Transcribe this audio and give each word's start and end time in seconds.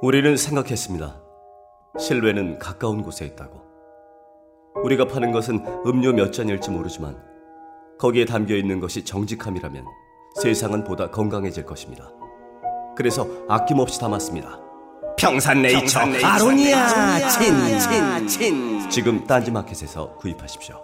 우리는 0.00 0.36
생각했습니다. 0.36 1.20
신뢰는 1.98 2.58
가까운 2.60 3.02
곳에 3.02 3.26
있다고. 3.26 3.62
우리가 4.84 5.08
파는 5.08 5.32
것은 5.32 5.64
음료 5.86 6.12
몇 6.12 6.32
잔일지 6.32 6.70
모르지만 6.70 7.20
거기에 7.98 8.24
담겨 8.24 8.54
있는 8.54 8.78
것이 8.78 9.04
정직함이라면 9.04 9.84
세상은 10.40 10.84
보다 10.84 11.10
건강해질 11.10 11.66
것입니다. 11.66 12.12
그래서 12.96 13.26
아낌없이 13.48 13.98
담았습니다. 13.98 14.60
평산네이처, 15.18 15.98
아로니아 15.98 17.28
친친친 17.28 18.88
지금 18.88 19.26
딴지마켓에서 19.26 20.14
구입하십시오. 20.14 20.80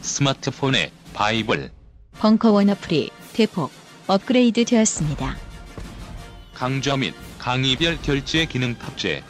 스마트폰의 0.00 0.92
바이블 1.14 1.72
벙커원 2.20 2.70
어플이 2.70 3.10
대폭 3.32 3.72
업그레이드 4.06 4.64
되었습니다. 4.64 5.34
강좌 6.64 6.96
및 6.96 7.12
강의별 7.38 7.98
결제 8.00 8.46
기능 8.46 8.74
탑재 8.78 9.22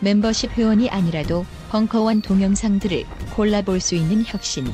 멤버십 0.00 0.50
회원이 0.52 0.88
아니라도 0.88 1.44
벙커원 1.68 2.22
동영상들을 2.22 3.04
골라볼 3.34 3.80
수 3.80 3.94
있는 3.94 4.24
혁신. 4.24 4.72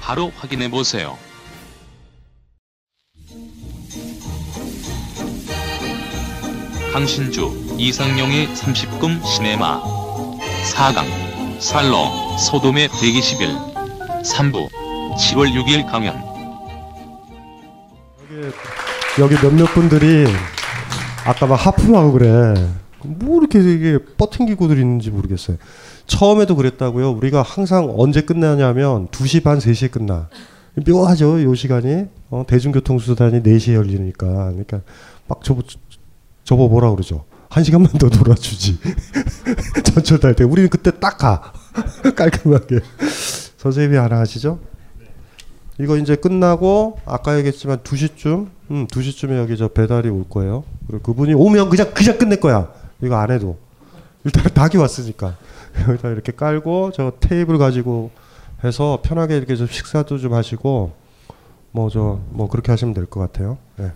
바로 0.00 0.30
확인해 0.36 0.70
보세요. 0.70 1.18
강신주 6.92 7.74
이상용의 7.76 8.46
30금 8.54 9.24
시네마 9.26 9.82
4강 9.82 11.60
살로 11.60 12.38
소돔의 12.38 12.88
120일 12.88 14.22
3부 14.22 14.68
10월 15.18 15.52
6일 15.54 15.90
강연 15.90 16.22
여기 19.18 19.34
몇몇 19.42 19.66
분들이 19.74 20.26
아까 21.24 21.46
막 21.46 21.54
하품하고 21.54 22.12
그래. 22.12 22.54
뭐 23.02 23.38
이렇게 23.38 23.58
이게 23.60 23.98
뻗팅기고들 24.16 24.78
있는지 24.78 25.10
모르겠어요. 25.10 25.56
처음에도 26.06 26.56
그랬다고요. 26.56 27.10
우리가 27.12 27.42
항상 27.42 27.92
언제 27.96 28.20
끝나냐면 28.22 29.08
2시 29.08 29.42
반, 29.42 29.58
3시에 29.58 29.90
끝나. 29.90 30.28
묘하죠, 30.86 31.42
요 31.42 31.54
시간이. 31.54 32.06
어, 32.30 32.44
대중교통수단이 32.46 33.42
4시에 33.42 33.74
열리니까. 33.74 34.26
그러니까 34.26 34.80
막 35.28 35.42
저보, 35.42 35.62
저보 36.44 36.68
뭐라 36.68 36.90
그러죠. 36.90 37.24
한 37.48 37.64
시간만 37.64 37.92
더 37.92 38.08
놀아주지. 38.08 38.78
전철 39.84 40.20
탈 40.20 40.34
때. 40.34 40.44
우리는 40.44 40.68
그때 40.68 40.90
딱 40.98 41.18
가. 41.18 41.52
깔끔하게. 42.16 42.80
선생님이 43.56 43.96
하나 43.96 44.20
하시죠? 44.20 44.58
이거 45.80 45.96
이제 45.96 46.14
끝나고 46.14 46.98
아까 47.06 47.36
얘기했지만 47.38 47.78
2시쯤 47.78 48.48
음, 48.70 48.86
2시쯤에 48.86 49.36
여기 49.38 49.56
저 49.56 49.68
배달이 49.68 50.08
올 50.08 50.24
거예요. 50.28 50.64
그리고 50.86 51.02
그분이 51.02 51.34
오면 51.34 51.70
그냥 51.70 51.92
그냥 51.92 52.18
끝낼 52.18 52.40
거야. 52.40 52.72
이거 53.02 53.16
안 53.16 53.30
해도. 53.30 53.56
일단 54.24 54.44
닭이 54.54 54.76
왔으니까. 54.76 55.36
여기다 55.88 56.08
이렇게 56.10 56.32
깔고 56.32 56.92
저 56.94 57.12
테이블 57.20 57.58
가지고 57.58 58.10
해서 58.62 59.00
편하게 59.02 59.36
이렇게 59.36 59.56
좀 59.56 59.66
식사도 59.66 60.18
좀 60.18 60.34
하시고 60.34 60.92
뭐 61.72 61.88
저뭐 61.88 62.48
그렇게 62.50 62.70
하시면 62.72 62.94
될 62.94 63.06
것 63.06 63.20
같아요. 63.20 63.58
네. 63.76 63.92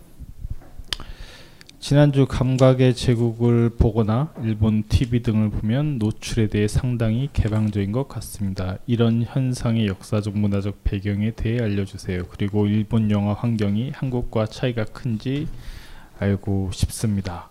지난주 1.84 2.25
감각의 2.25 2.95
제국을 2.95 3.69
보거나 3.69 4.33
일본 4.43 4.84
TV 4.84 5.21
등을 5.21 5.50
보면 5.50 5.99
노출에 5.99 6.47
대해 6.47 6.67
상당히 6.67 7.28
개방적인 7.34 7.93
것 7.93 8.09
같습니다. 8.09 8.78
이런 8.87 9.22
현상의 9.22 9.87
역사적 9.89 10.34
문화적 10.34 10.83
배경에 10.83 11.33
대해 11.33 11.61
알려주세요. 11.61 12.23
그리고 12.31 12.67
일본 12.67 13.11
영화 13.11 13.34
환경이 13.34 13.91
한국과 13.91 14.47
차이가 14.47 14.87
큰지 14.87 15.47
알고 16.19 16.71
싶습니다. 16.73 17.50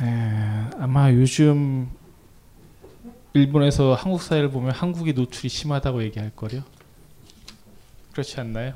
에, 0.00 0.70
아마 0.78 1.12
요즘 1.12 1.86
일본에서 3.34 3.92
한국 3.92 4.22
사회를 4.22 4.50
보면 4.50 4.70
한국이 4.70 5.12
노출이 5.12 5.50
심하다고 5.50 6.02
얘기할 6.04 6.30
거요. 6.34 6.62
그렇지 8.12 8.40
않나요? 8.40 8.72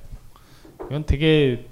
이건 0.91 1.07
되게 1.07 1.65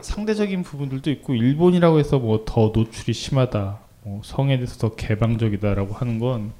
상대적인 0.00 0.62
부분들도 0.62 1.10
있고 1.10 1.34
일본이라고 1.34 1.98
해서 1.98 2.18
뭐 2.18 2.44
더 2.44 2.72
노출이 2.74 3.12
심하다, 3.12 3.78
뭐 4.02 4.20
성에 4.24 4.56
대해서 4.56 4.76
더 4.78 4.94
개방적이다라고 4.94 5.94
하는 5.94 6.18
건 6.18 6.52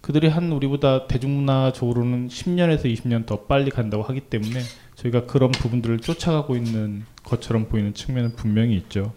그들이 0.00 0.28
한 0.28 0.52
우리보다 0.52 1.08
대중문화적으로는 1.08 2.28
10년에서 2.28 2.84
20년 2.84 3.26
더 3.26 3.40
빨리 3.40 3.70
간다고 3.70 4.04
하기 4.04 4.20
때문에 4.20 4.60
저희가 4.94 5.26
그런 5.26 5.50
부분들을 5.50 5.98
쫓아가고 5.98 6.56
있는 6.56 7.04
것처럼 7.24 7.66
보이는 7.66 7.92
측면은 7.92 8.36
분명히 8.36 8.76
있죠. 8.76 9.12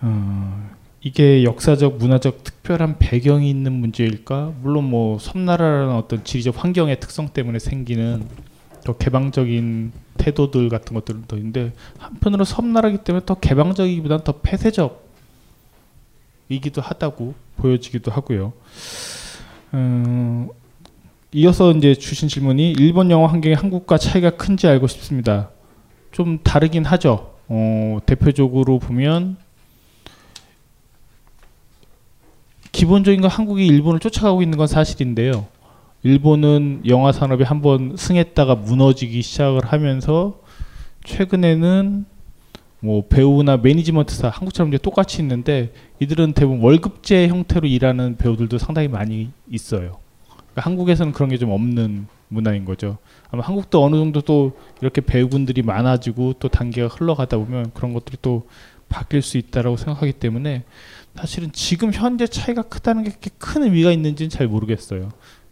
어, 0.00 0.70
이게 1.02 1.44
역사적, 1.44 1.98
문화적 1.98 2.44
특별한 2.44 2.98
배경이 2.98 3.48
있는 3.50 3.72
문제일까? 3.72 4.54
물론 4.62 4.84
뭐 4.84 5.18
섬나라라는 5.18 5.94
어떤 5.94 6.24
지리적 6.24 6.62
환경의 6.62 6.98
특성 6.98 7.28
때문에 7.28 7.58
생기는 7.58 8.26
더 8.84 8.96
개방적인 8.96 9.92
태도들 10.18 10.68
같은 10.68 10.94
것들도 10.94 11.36
있는데 11.36 11.72
한편으로 11.98 12.44
섬나라기 12.44 12.98
때문에 12.98 13.24
더 13.24 13.34
개방적이기보다는 13.34 14.24
더 14.24 14.40
폐쇄적이기도 14.42 15.00
하다고 16.82 17.34
보여지기도 17.56 18.10
하고요. 18.10 18.52
음, 19.74 20.48
이어서 21.32 21.72
이제 21.72 21.94
주신 21.94 22.28
질문이 22.28 22.72
일본 22.72 23.10
영화 23.10 23.28
환경이 23.28 23.54
한국과 23.54 23.98
차이가 23.98 24.30
큰지 24.30 24.66
알고 24.66 24.86
싶습니다. 24.86 25.50
좀 26.12 26.38
다르긴 26.42 26.84
하죠. 26.84 27.34
어, 27.48 27.98
대표적으로 28.06 28.78
보면 28.78 29.36
기본적인 32.72 33.20
건 33.20 33.30
한국이 33.30 33.66
일본을 33.66 34.00
쫓아가고 34.00 34.42
있는 34.42 34.56
건 34.56 34.66
사실인데요. 34.66 35.46
일본은 36.02 36.82
영화 36.86 37.12
산업이 37.12 37.42
한번 37.44 37.96
승했다가 37.96 38.54
무너지기 38.56 39.20
시작을 39.22 39.64
하면서 39.64 40.40
최근에는 41.04 42.04
뭐 42.80 43.04
배우나 43.08 43.56
매니지먼트사 43.56 44.28
한국처럼 44.28 44.68
이제 44.72 44.78
똑같이 44.78 45.20
있는데 45.20 45.72
이들은 45.98 46.32
대부분 46.34 46.60
월급제 46.60 47.26
형태로 47.26 47.66
일하는 47.66 48.16
배우들도 48.16 48.58
상당히 48.58 48.86
많이 48.86 49.30
있어요. 49.50 49.98
그러니까 50.28 50.62
한국에서는 50.62 51.12
그런 51.12 51.30
게 51.30 51.38
좀 51.38 51.50
없는 51.50 52.06
문화인 52.28 52.64
거죠. 52.64 52.98
아마 53.30 53.42
한국도 53.42 53.82
어느 53.82 53.96
정도 53.96 54.20
또 54.20 54.52
이렇게 54.80 55.00
배우분들이 55.00 55.62
많아지고 55.62 56.34
또 56.38 56.48
단계가 56.48 56.86
흘러가다 56.88 57.38
보면 57.38 57.72
그런 57.74 57.92
것들이 57.94 58.18
또 58.22 58.46
바뀔 58.88 59.22
수 59.22 59.38
있다라고 59.38 59.76
생각하기 59.76 60.12
때문에 60.12 60.62
사실은 61.16 61.50
지금 61.52 61.92
현재 61.92 62.26
차이가 62.26 62.62
크다는 62.62 63.04
게 63.04 63.12
큰 63.38 63.62
의미가 63.64 63.90
있는지는 63.92 64.30
잘 64.30 64.46
모르겠어요. 64.46 65.08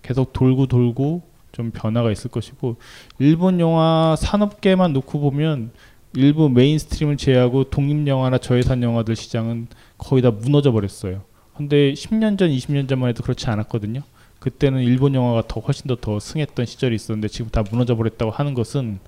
계속 0.07 0.33
돌고 0.33 0.67
돌고 0.67 1.23
좀 1.53 1.71
변화가 1.73 2.13
있을 2.13 2.31
것이고 2.31 2.77
일본 3.19 3.59
영화 3.59 4.15
산업계만 4.17 4.93
놓고 4.93 5.19
보면 5.21 5.71
일부 6.15 6.49
mainstream을 6.49 7.17
제외하고 7.17 7.65
독립 7.65 8.07
영화나 8.07 8.39
저예산 8.39 8.83
영화들 8.83 9.17
시장은 9.17 9.67
거의 9.99 10.23
다 10.23 10.31
무너져 10.31 10.71
버렸어요. 10.71 11.23
근데 11.57 11.93
10년 11.93 12.39
전, 12.39 12.51
20년 12.51 12.89
전만 12.89 13.09
해도 13.11 13.23
그렇지 13.23 13.47
않았거든요. 13.49 14.03
그때는 14.39 14.83
일본 14.83 15.15
영화가 15.15 15.49
더 15.49 15.61
훨씬 15.61 15.87
더 15.89 15.97
더 15.97 16.21
승했던 16.21 16.67
시절이 16.67 16.95
있었는데 16.95 17.29
지금 17.29 17.51
다 17.51 17.65
무너져 17.69 17.97
버렸다고 17.97 18.31
하는 18.31 18.55
것은 18.55 19.01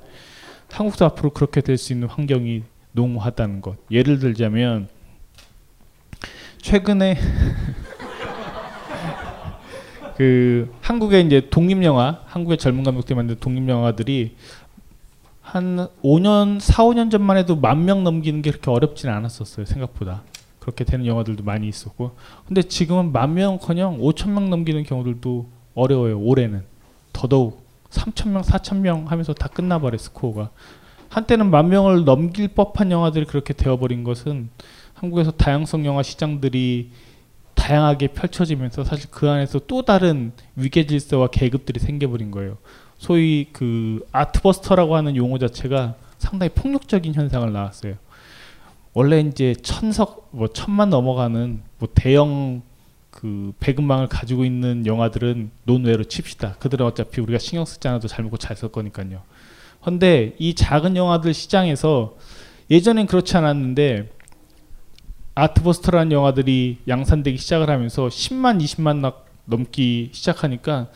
한국도 0.71 1.05
앞으로 1.05 1.31
그렇게 1.31 1.61
될 1.61 1.79
수 1.79 1.93
있는 1.93 2.09
환경이 2.09 2.62
농후하다는 2.93 3.61
것. 3.61 3.77
예를 3.91 4.19
들자면 4.19 4.89
최근에 6.61 7.17
그 10.19 10.69
한국의 10.81 11.26
이제 11.26 11.49
독립 11.49 11.81
영화, 11.85 12.23
한국의 12.26 12.59
젊은 12.59 12.82
감독들이 12.82 13.15
만든 13.15 13.37
독립 13.38 13.69
영화들이 13.69 14.35
한 15.41 15.87
5년, 16.03 16.59
4, 16.59 16.82
5년 16.82 17.09
전만 17.09 17.37
해도 17.37 17.55
만 17.55 17.85
명 17.85 18.03
넘기는 18.03 18.43
게 18.43 18.50
그렇게 18.50 18.69
어렵지는 18.69 19.15
않았었어요. 19.15 19.65
생각보다. 19.65 20.23
그렇게 20.59 20.82
되는 20.82 21.06
영화들도 21.06 21.44
많이 21.44 21.69
있었고. 21.69 22.17
근데 22.49 22.62
지금은 22.62 23.12
만 23.12 23.35
명커녕 23.35 24.00
5천 24.00 24.31
명 24.31 24.50
넘기는 24.50 24.82
경우들도 24.82 25.47
어려워요. 25.76 26.19
올해는. 26.19 26.65
더더욱 27.12 27.65
3천 27.91 28.31
명, 28.31 28.43
4천 28.43 28.79
명 28.79 29.06
하면서 29.09 29.32
다 29.32 29.47
끝나버려 29.47 29.97
스코어가. 29.99 30.50
한때는 31.11 31.49
만 31.49 31.69
명을 31.69 32.05
넘길 32.05 32.49
법한 32.49 32.91
영화들이 32.91 33.26
그렇게 33.26 33.55
되어버린 33.55 34.03
것은 34.03 34.49
한국에서 34.94 35.31
다양성 35.31 35.87
영화 35.87 36.03
시장들이 36.03 36.91
다양하게 37.58 38.08
펼쳐지면서 38.08 38.84
사실 38.84 39.10
그 39.10 39.28
안에서 39.28 39.58
또 39.66 39.82
다른 39.82 40.32
위계 40.56 40.87
질서와 40.87 41.26
계급들이 41.26 41.81
생겨버린 41.81 42.31
거예요. 42.31 42.56
소위 42.96 43.49
그 43.52 44.06
아트버스터라고 44.12 44.96
하는 44.96 45.16
용어 45.16 45.38
자체가 45.38 45.96
상당히 46.19 46.50
폭력적인 46.55 47.14
현상을 47.14 47.52
낳았어요. 47.52 47.94
원래 48.94 49.20
이제 49.20 49.55
천석 49.62 50.28
뭐 50.31 50.49
천만 50.49 50.88
넘어가는 50.90 51.60
뭐 51.78 51.88
대형 51.94 52.62
그 53.10 53.52
배급망을 53.60 54.06
가지고 54.06 54.44
있는 54.44 54.87
영화들은 54.87 55.50
논외로 55.64 56.05
칩시다. 56.05 56.55
그들은 56.60 56.87
어차피 56.87 57.20
우리가 57.20 57.38
신경 57.38 57.64
쓰지 57.64 57.87
않아도 57.88 58.08
잘 58.08 58.25
먹고 58.25 58.37
잘살 58.37 58.70
거니까요. 58.70 59.22
근데 59.82 60.34
이 60.38 60.55
작은 60.55 60.96
영화들 60.96 61.34
시장에서 61.34 62.16
예전엔 62.70 63.06
그렇지 63.06 63.37
않았는데 63.37 64.10
artbuster라는 65.43 66.12
영화들이 66.12 66.79
양산되기 66.88 67.38
시작을 67.38 67.70
하면서 67.70 68.08
10만, 68.08 68.61
20만 68.62 68.96
나- 69.00 69.12
넘기 69.44 70.11
시작하니까 70.12 70.88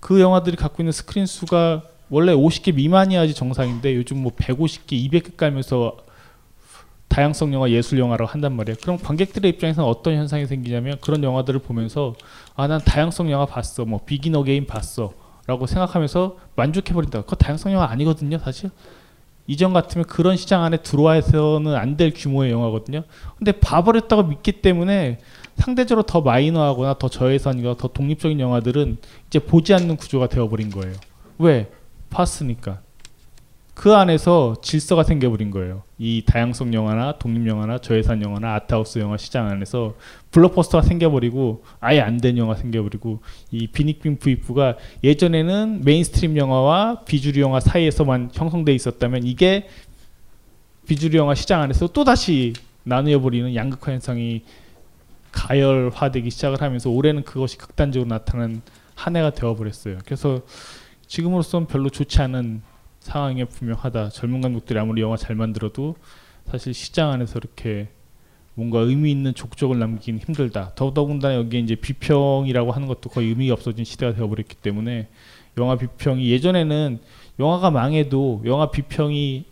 그 0.00 0.20
영화들이 0.20 0.56
갖고 0.56 0.82
있는 0.82 0.92
스크린 0.92 1.26
수가 1.26 1.82
원래 2.10 2.32
50개 2.34 2.74
미만이야지 2.74 3.34
정상인데 3.34 3.94
요즘 3.96 4.18
뭐 4.22 4.32
150개, 4.32 4.92
200개 5.08 5.36
깔면서 5.36 5.96
다양성 7.08 7.52
영화, 7.52 7.68
예술 7.70 7.98
영화라고 7.98 8.30
한단 8.30 8.54
말이에요. 8.56 8.76
그럼 8.82 8.98
관객들의 8.98 9.50
입장에서는 9.52 9.86
어떤 9.88 10.14
현상이 10.14 10.46
생기냐면 10.46 10.96
그런 11.02 11.22
영화들을 11.22 11.60
보면서 11.60 12.14
아 12.56 12.66
난 12.66 12.80
다양성 12.82 13.30
영화 13.30 13.44
봤어, 13.46 13.84
뭐 13.84 14.00
Begin 14.04 14.34
Again 14.34 14.66
봤어라고 14.66 15.66
생각하면서 15.66 16.38
만족해 16.56 16.94
버린다. 16.94 17.20
그거 17.22 17.36
다양성 17.36 17.72
영화 17.72 17.90
아니거든요, 17.90 18.38
사실. 18.38 18.70
이전 19.46 19.72
같으면 19.72 20.06
그런 20.06 20.36
시장 20.36 20.62
안에 20.62 20.78
들어와서는 20.78 21.74
안 21.74 21.96
될 21.96 22.12
규모의 22.14 22.52
영화거든요. 22.52 23.02
근데 23.38 23.52
봐버렸다고 23.52 24.22
믿기 24.24 24.52
때문에 24.52 25.18
상대적으로 25.56 26.04
더 26.04 26.20
마이너하거나 26.22 26.94
더 26.98 27.08
저예산이거나 27.08 27.76
더 27.76 27.88
독립적인 27.88 28.40
영화들은 28.40 28.96
이제 29.26 29.38
보지 29.38 29.74
않는 29.74 29.96
구조가 29.96 30.28
되어버린 30.28 30.70
거예요. 30.70 30.94
왜? 31.38 31.70
봤으니까. 32.10 32.80
그 33.74 33.94
안에서 33.94 34.56
질서가 34.62 35.02
생겨버린 35.02 35.50
거예요. 35.50 35.82
이 35.98 36.22
다양성 36.26 36.74
영화나 36.74 37.18
독립 37.18 37.46
영화나 37.46 37.78
저예산 37.78 38.22
영화나 38.22 38.54
아트하우스 38.54 38.98
영화 38.98 39.16
시장 39.16 39.48
안에서 39.48 39.94
블록버스터가 40.30 40.82
생겨버리고 40.86 41.64
아예 41.80 42.00
안 42.00 42.18
된 42.18 42.36
영화 42.36 42.54
생겨버리고 42.54 43.20
이 43.50 43.66
비닉빈 43.68 44.18
부익부가 44.18 44.76
예전에는 45.02 45.80
mainstream 45.84 46.36
영화와 46.36 47.00
비주류 47.06 47.40
영화 47.40 47.60
사이에서만 47.60 48.30
형성돼 48.34 48.74
있었다면 48.74 49.24
이게 49.24 49.66
비주류 50.86 51.16
영화 51.16 51.34
시장 51.34 51.62
안에서 51.62 51.88
또 51.88 52.04
다시 52.04 52.52
나누어 52.84 53.20
버리는 53.20 53.54
양극화 53.54 53.92
현상이 53.92 54.42
가열화되기 55.32 56.30
시작을 56.30 56.60
하면서 56.60 56.90
올해는 56.90 57.24
그것이 57.24 57.56
극단적으로 57.56 58.08
나타난 58.08 58.60
한 58.94 59.16
해가 59.16 59.30
되어버렸어요. 59.30 59.98
그래서 60.04 60.42
지금으로서는 61.06 61.66
별로 61.66 61.88
좋지 61.88 62.20
않은 62.20 62.62
상황이 63.02 63.44
분명하다. 63.44 64.10
젊은 64.10 64.40
감독들이 64.40 64.78
아무리 64.78 65.02
영화 65.02 65.16
잘 65.16 65.34
만들어도 65.34 65.96
사실 66.46 66.72
시장 66.72 67.10
안에서 67.10 67.38
이렇게 67.38 67.88
뭔가 68.54 68.80
의미 68.80 69.10
있는 69.10 69.34
족적을 69.34 69.78
남기긴 69.78 70.18
힘들다. 70.18 70.72
더더군다나 70.74 71.34
여기에 71.36 71.60
이제 71.60 71.74
비평이라고 71.74 72.70
하는 72.70 72.86
것도 72.86 73.10
거의 73.10 73.28
의미가 73.28 73.54
없어진 73.54 73.84
시대가 73.84 74.14
되어버렸기 74.14 74.56
때문에 74.56 75.08
영화 75.58 75.76
비평이 75.76 76.30
예전에는 76.30 77.00
영화가 77.38 77.70
망해도 77.70 78.42
영화 78.46 78.70
비평이 78.70 79.44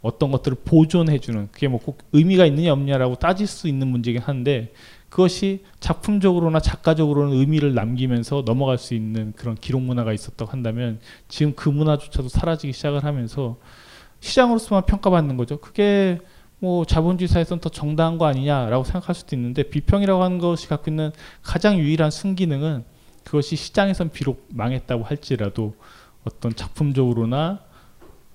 어떤 0.00 0.30
것들을 0.30 0.58
보존해주는 0.64 1.48
그게 1.52 1.68
뭐 1.68 1.80
꼭 1.80 1.98
의미가 2.12 2.46
있느냐 2.46 2.72
없느냐라고 2.72 3.16
따질 3.16 3.46
수 3.46 3.68
있는 3.68 3.88
문제긴 3.88 4.22
한데 4.22 4.72
그것이 5.08 5.64
작품적으로나 5.80 6.60
작가적으로는 6.60 7.36
의미를 7.36 7.74
남기면서 7.74 8.42
넘어갈 8.44 8.78
수 8.78 8.94
있는 8.94 9.32
그런 9.36 9.54
기록 9.54 9.82
문화가 9.82 10.12
있었다고 10.12 10.50
한다면 10.50 11.00
지금 11.28 11.54
그 11.54 11.68
문화조차도 11.68 12.28
사라지기 12.28 12.72
시작을 12.72 13.04
하면서 13.04 13.56
시장으로서만 14.20 14.84
평가받는 14.86 15.36
거죠. 15.36 15.58
그게 15.58 16.18
뭐 16.58 16.84
자본주의 16.84 17.28
사회에서는 17.28 17.60
더 17.60 17.68
정당한 17.68 18.18
거 18.18 18.26
아니냐라고 18.26 18.84
생각할 18.84 19.14
수도 19.14 19.36
있는데 19.36 19.62
비평이라고 19.62 20.22
하는 20.22 20.38
것이 20.38 20.68
갖고 20.68 20.90
있는 20.90 21.12
가장 21.42 21.78
유일한 21.78 22.10
순기능은 22.10 22.84
그것이 23.24 23.56
시장에선 23.56 24.10
비록 24.10 24.46
망했다고 24.48 25.04
할지라도 25.04 25.74
어떤 26.24 26.54
작품적으로나 26.54 27.60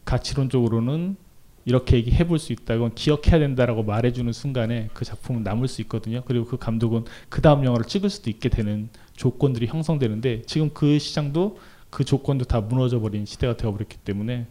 가치론적으로는 0.06 1.18
이렇게 1.66 1.96
얘기해 1.98 2.28
볼 2.28 2.40
수 2.40 2.52
있다. 2.54 2.74
이건 2.74 2.94
기억해야 2.94 3.40
된다라고 3.40 3.84
말해 3.84 4.12
주는 4.12 4.32
순간에 4.34 4.90
그 4.94 5.06
작품은 5.06 5.44
남을 5.44 5.68
수 5.68 5.82
있거든요. 5.84 6.22
그리고 6.26 6.46
그 6.46 6.58
감독은 6.58 7.06
그 7.30 7.42
다음 7.42 7.64
영화를 7.64 7.86
찍을 7.86 8.10
수도 8.10 8.30
있게 8.30 8.50
되는 8.50 8.90
조건들이 9.16 9.68
형성되는데 9.68 10.44
지금 10.46 10.70
그 10.74 11.00
시장도 11.00 11.58
그 11.90 12.04
조건도 12.04 12.46
다 12.46 12.60
무너져 12.60 13.00
버린 13.00 13.26
시대가 13.26 13.56
되어 13.56 13.72
버렸기 13.72 13.98
때문에 13.98 14.48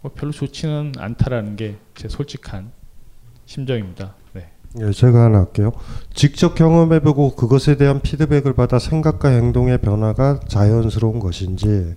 뭐 0.00 0.12
별로 0.14 0.30
좋지는 0.32 0.92
않다라는 0.98 1.56
게 1.56 1.76
제 1.94 2.08
솔직한 2.08 2.70
심정입니다. 3.46 4.14
네. 4.34 4.50
예, 4.80 4.92
제가 4.92 5.24
하나 5.24 5.38
할게요. 5.38 5.72
직접 6.14 6.54
경험해보고 6.54 7.34
그것에 7.34 7.76
대한 7.76 8.00
피드백을 8.00 8.52
받아 8.52 8.78
생각과 8.78 9.30
행동의 9.30 9.78
변화가 9.78 10.40
자연스러운 10.46 11.18
것인지 11.18 11.94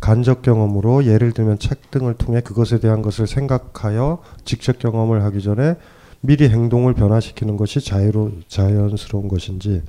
간접 0.00 0.42
경험으로 0.42 1.04
예를 1.04 1.32
들면 1.32 1.58
책 1.58 1.90
등을 1.90 2.14
통해 2.14 2.40
그것에 2.40 2.78
대한 2.78 3.02
것을 3.02 3.26
생각하여 3.26 4.18
직접 4.44 4.78
경험을 4.78 5.22
하기 5.24 5.42
전에 5.42 5.76
미리 6.20 6.48
행동을 6.48 6.94
변화시키는 6.94 7.56
것이 7.56 7.80
자유로 7.80 8.32
자연스러운 8.48 9.28
것인지 9.28 9.82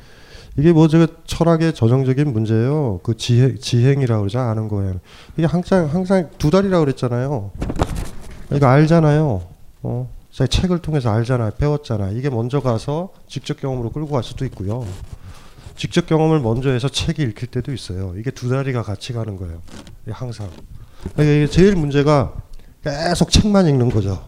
이게 0.58 0.74
뭐 0.74 0.88
제가 0.88 1.08
철학의 1.26 1.74
전형적인 1.74 2.34
문제예요. 2.34 3.00
그 3.04 3.16
지행 3.16 3.58
지행이라고 3.60 4.22
그러죠 4.24 4.40
아는 4.40 4.68
거예요. 4.68 5.00
이게 5.38 5.46
항상 5.46 5.88
항상 5.88 6.30
두 6.38 6.50
달이라고 6.50 6.84
그랬잖아요. 6.86 7.52
이거 8.54 8.68
알잖아요. 8.68 9.42
어, 9.84 10.10
책을 10.32 10.80
통해서 10.80 11.12
알잖아요. 11.12 11.52
배웠잖아요. 11.58 12.18
이게 12.18 12.30
먼저 12.30 12.60
가서 12.60 13.10
직접 13.28 13.60
경험으로 13.60 13.92
끌고 13.92 14.10
갈 14.10 14.24
수도 14.24 14.44
있고요. 14.46 14.86
직접 15.80 16.06
경험을 16.08 16.42
먼저 16.42 16.72
해서 16.72 16.90
책이 16.90 17.22
읽힐 17.24 17.48
때도 17.48 17.72
있어요. 17.72 18.14
이게 18.18 18.32
두 18.32 18.50
다리가 18.50 18.84
같이 18.84 19.14
가는 19.14 19.38
거예요. 19.38 19.62
이게 20.04 20.12
항상. 20.12 20.50
이게 21.14 21.48
제일 21.50 21.78
문제가 21.78 22.34
계속 22.84 23.32
책만 23.32 23.66
읽는 23.66 23.90
거죠. 23.90 24.28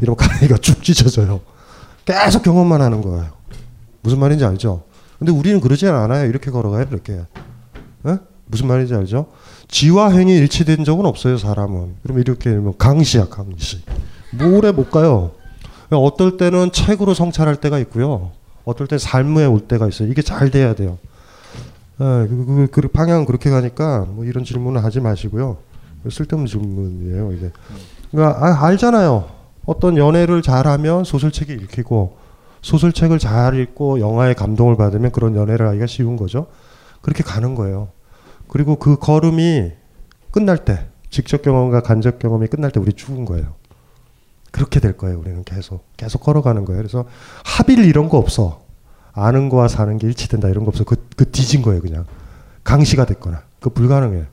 이러면 0.00 0.16
가위가 0.16 0.56
쭉 0.56 0.82
찢어져요. 0.82 1.42
계속 2.06 2.42
경험만 2.42 2.80
하는 2.80 3.02
거예요. 3.02 3.28
무슨 4.00 4.18
말인지 4.20 4.46
알죠? 4.46 4.84
근데 5.18 5.32
우리는 5.32 5.60
그러지 5.60 5.86
않아요. 5.86 6.26
이렇게 6.26 6.50
걸어가요. 6.50 6.86
이렇게. 6.90 7.12
에? 7.12 8.16
무슨 8.46 8.68
말인지 8.68 8.94
알죠? 8.94 9.26
지와 9.68 10.12
행이 10.12 10.34
일치된 10.34 10.82
적은 10.82 11.04
없어요. 11.04 11.36
사람은. 11.36 11.96
그럼 12.02 12.20
이렇게 12.20 12.48
뭐 12.54 12.74
강시야 12.74 13.28
강시. 13.28 13.82
오래 14.40 14.72
못 14.72 14.90
가요. 14.90 15.32
어떨 15.90 16.38
때는 16.38 16.72
책으로 16.72 17.12
성찰할 17.12 17.56
때가 17.56 17.78
있고요. 17.80 18.32
어떨 18.68 18.86
때 18.86 18.98
삶에 18.98 19.46
올 19.46 19.60
때가 19.60 19.88
있어요. 19.88 20.08
이게 20.08 20.20
잘 20.20 20.50
돼야 20.50 20.74
돼요. 20.74 20.98
예, 22.00 22.04
그, 22.04 22.68
그, 22.70 22.80
그 22.82 22.88
방향 22.88 23.24
그렇게 23.24 23.48
가니까 23.48 24.06
뭐 24.10 24.24
이런 24.24 24.44
질문은 24.44 24.82
하지 24.82 25.00
마시고요. 25.00 25.56
쓸데없는 26.08 26.46
질문이에요. 26.46 27.32
이게. 27.32 27.50
그러니까 28.10 28.44
아, 28.44 28.66
알잖아요. 28.66 29.28
어떤 29.64 29.96
연애를 29.96 30.42
잘하면 30.42 31.04
소설책이 31.04 31.52
읽히고 31.54 32.16
소설책을 32.60 33.18
잘 33.18 33.58
읽고 33.58 34.00
영화에 34.00 34.34
감동을 34.34 34.76
받으면 34.76 35.12
그런 35.12 35.34
연애를 35.34 35.66
하기가 35.68 35.86
쉬운 35.86 36.16
거죠. 36.16 36.46
그렇게 37.00 37.22
가는 37.22 37.54
거예요. 37.54 37.88
그리고 38.48 38.76
그 38.76 38.96
걸음이 38.96 39.72
끝날 40.30 40.64
때 40.64 40.86
직접 41.10 41.40
경험과 41.42 41.80
간접 41.80 42.18
경험이 42.18 42.48
끝날 42.48 42.70
때 42.70 42.80
우리 42.80 42.92
죽은 42.92 43.24
거예요. 43.24 43.54
그렇게 44.50 44.80
될 44.80 44.96
거예요. 44.96 45.18
우리는 45.18 45.44
계속 45.44 45.84
계속 45.96 46.20
걸어가는 46.20 46.64
거예요. 46.64 46.80
그래서 46.80 47.06
합일 47.44 47.84
이런 47.84 48.08
거 48.08 48.18
없어. 48.18 48.62
아는 49.12 49.48
거와 49.48 49.68
사는 49.68 49.96
게 49.98 50.06
일치된다 50.06 50.48
이런 50.48 50.64
거 50.64 50.68
없어. 50.70 50.84
그, 50.84 50.96
그 51.16 51.30
뒤진 51.30 51.62
거예요. 51.62 51.80
그냥 51.80 52.04
강시가 52.64 53.04
됐거나 53.04 53.42
그 53.60 53.70
불가능해요. 53.70 54.26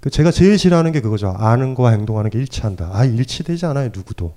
그 0.00 0.10
제가 0.10 0.30
제일 0.30 0.58
싫어하는 0.58 0.92
게 0.92 1.00
그거죠. 1.00 1.34
아는 1.38 1.74
거와 1.74 1.90
행동하는 1.90 2.30
게 2.30 2.38
일치한다. 2.38 2.90
아 2.92 3.04
일치되지 3.04 3.66
않아요. 3.66 3.90
누구도. 3.94 4.34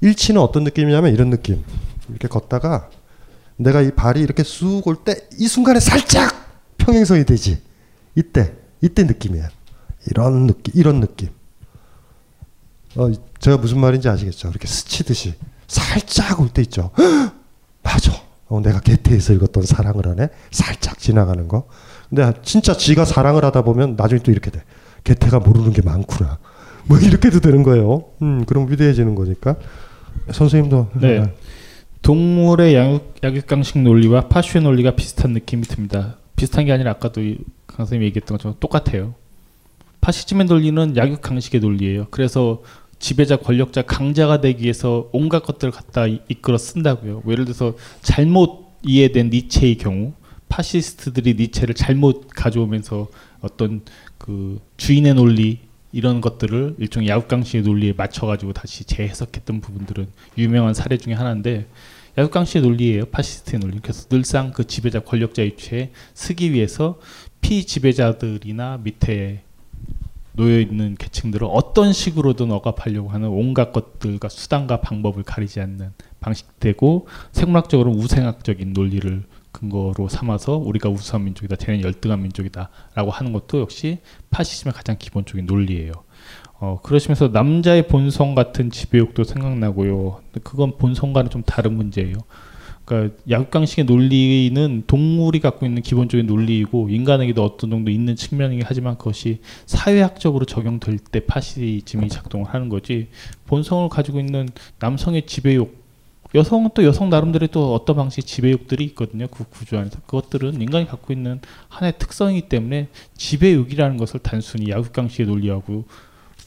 일치는 0.00 0.40
어떤 0.40 0.64
느낌이냐면 0.64 1.12
이런 1.12 1.30
느낌. 1.30 1.64
이렇게 2.08 2.28
걷다가 2.28 2.90
내가 3.56 3.80
이 3.80 3.90
발이 3.92 4.20
이렇게 4.20 4.42
쑥 4.42 4.86
올 4.86 4.96
때 5.04 5.28
이 5.38 5.46
순간에 5.48 5.80
살짝 5.80 6.32
평행선이 6.78 7.24
되지. 7.24 7.62
이때 8.14 8.52
이때 8.80 9.04
느낌이야. 9.04 9.48
이런 10.10 10.46
느낌 10.46 10.72
이런 10.76 11.00
느낌. 11.00 11.30
어, 12.96 13.10
제가 13.38 13.56
무슨 13.56 13.78
말인지 13.80 14.08
아시겠죠? 14.08 14.48
이렇게 14.48 14.66
스치듯이 14.66 15.34
살짝 15.66 16.40
올 16.40 16.48
때 16.48 16.62
있죠. 16.62 16.90
맞아. 17.82 18.12
어, 18.48 18.60
내가 18.60 18.80
개태에서 18.80 19.32
읽었던 19.34 19.64
사랑을 19.64 20.06
하네. 20.06 20.28
살짝 20.50 20.98
지나가는 20.98 21.48
거. 21.48 21.66
근데 22.08 22.32
진짜 22.42 22.76
지가 22.76 23.04
사랑을 23.04 23.44
하다 23.44 23.62
보면 23.62 23.96
나중에 23.96 24.20
또 24.22 24.30
이렇게 24.30 24.50
돼. 24.50 24.62
개태가 25.02 25.40
모르는 25.40 25.72
게 25.72 25.82
많구나. 25.82 26.38
뭐 26.86 26.98
이렇게도 26.98 27.40
되는 27.40 27.62
거예요. 27.62 28.04
음, 28.22 28.44
그럼 28.44 28.70
위대해지는 28.70 29.14
거니까. 29.14 29.56
선생님도 30.30 30.90
네. 31.00 31.34
동물의 32.02 32.74
양육, 32.74 33.14
약육강식 33.22 33.78
논리와 33.80 34.28
파쇼의 34.28 34.62
논리가 34.62 34.94
비슷한 34.94 35.32
느낌이 35.32 35.62
듭니다. 35.62 36.16
비슷한 36.36 36.66
게 36.66 36.72
아니라 36.72 36.92
아까도 36.92 37.20
이강 37.22 37.78
선생님이 37.78 38.06
얘기했던 38.06 38.36
것처럼 38.36 38.56
똑같아요. 38.60 39.14
파시즘의 40.02 40.44
논리는 40.46 40.96
약육강식의 40.96 41.60
논리예요. 41.62 42.06
그래서 42.10 42.62
지배자, 42.98 43.36
권력자, 43.36 43.82
강자가 43.82 44.40
되기 44.40 44.64
위해서 44.64 45.08
온갖 45.12 45.40
것들을 45.42 45.72
갖다 45.72 46.06
이- 46.06 46.20
이끌어 46.28 46.58
쓴다고요. 46.58 47.20
뭐 47.24 47.32
예를 47.32 47.44
들어서 47.44 47.76
잘못 48.02 48.64
이해된 48.82 49.30
니체의 49.30 49.76
경우 49.78 50.12
파시스트들이 50.48 51.34
니체를 51.34 51.74
잘못 51.74 52.28
가져오면서 52.28 53.08
어떤 53.40 53.82
그 54.18 54.60
주인의 54.76 55.14
논리 55.14 55.60
이런 55.92 56.20
것들을 56.20 56.76
일종의 56.78 57.08
야국강식의 57.08 57.62
논리에 57.62 57.92
맞춰가지고 57.92 58.52
다시 58.52 58.84
재해석했던 58.84 59.60
부분들은 59.60 60.08
유명한 60.38 60.74
사례 60.74 60.96
중에 60.98 61.14
하나인데 61.14 61.66
야국강식의 62.18 62.62
논리예요 62.62 63.04
파시스트의 63.06 63.60
논리 63.60 63.78
그래서 63.80 64.08
늘상 64.08 64.52
그 64.52 64.66
지배자 64.66 65.00
권력자 65.00 65.42
입체에 65.42 65.90
쓰기 66.14 66.52
위해서 66.52 66.98
피지배자들이나 67.40 68.80
밑에 68.82 69.43
놓여 70.36 70.58
있는 70.58 70.96
계층들을 70.96 71.46
어떤 71.50 71.92
식으로든 71.92 72.50
억압하려고 72.50 73.08
하는 73.08 73.28
온갖 73.28 73.72
것들과 73.72 74.28
수단과 74.28 74.80
방법을 74.80 75.22
가리지 75.22 75.60
않는 75.60 75.92
방식되고 76.20 77.06
생물학적으로 77.32 77.90
우생학적인 77.92 78.72
논리를 78.72 79.22
근거로 79.52 80.08
삼아서 80.08 80.56
우리가 80.56 80.88
우수한 80.88 81.24
민족이다, 81.24 81.56
쟤는 81.56 81.82
열등한 81.82 82.20
민족이다라고 82.22 83.10
하는 83.10 83.32
것도 83.32 83.60
역시 83.60 83.98
파시즘의 84.30 84.74
가장 84.74 84.96
기본적인 84.98 85.46
논리예요. 85.46 85.92
어, 86.58 86.80
그러시면서 86.82 87.28
남자의 87.28 87.86
본성 87.86 88.34
같은 88.34 88.70
지배욕도 88.70 89.22
생각나고요. 89.24 90.20
그건 90.42 90.76
본성과는 90.76 91.30
좀 91.30 91.42
다른 91.44 91.74
문제예요. 91.74 92.14
그러니까 92.84 93.16
약육강식의 93.30 93.86
논리는 93.86 94.82
동물이 94.86 95.40
갖고 95.40 95.64
있는 95.66 95.82
기본적인 95.82 96.26
논리이고 96.26 96.90
인간에게도 96.90 97.42
어떤 97.42 97.70
정도 97.70 97.90
있는 97.90 98.14
측면이긴 98.14 98.64
하지만 98.66 98.98
그것이 98.98 99.40
사회학적으로 99.66 100.44
적용될 100.44 100.98
때 100.98 101.20
파시즘이 101.20 102.08
작동을 102.08 102.46
하는 102.46 102.68
거지 102.68 103.08
본성을 103.46 103.88
가지고 103.88 104.20
있는 104.20 104.48
남성의 104.80 105.26
지배욕 105.26 105.84
여성은 106.34 106.70
또 106.74 106.82
여성 106.82 107.10
나름대로 107.10 107.46
또 107.46 107.74
어떤 107.74 107.94
방식의 107.94 108.24
지배욕들이 108.24 108.82
있거든요. 108.86 109.28
그 109.28 109.44
구조 109.48 109.78
안에서 109.78 110.00
그것들은 110.00 110.60
인간이 110.60 110.84
갖고 110.84 111.12
있는 111.12 111.40
하나의 111.68 111.94
특성이기 111.98 112.48
때문에 112.48 112.88
지배욕이라는 113.16 113.96
것을 113.96 114.18
단순히 114.18 114.70
약육강식의 114.70 115.26
논리하고 115.26 115.84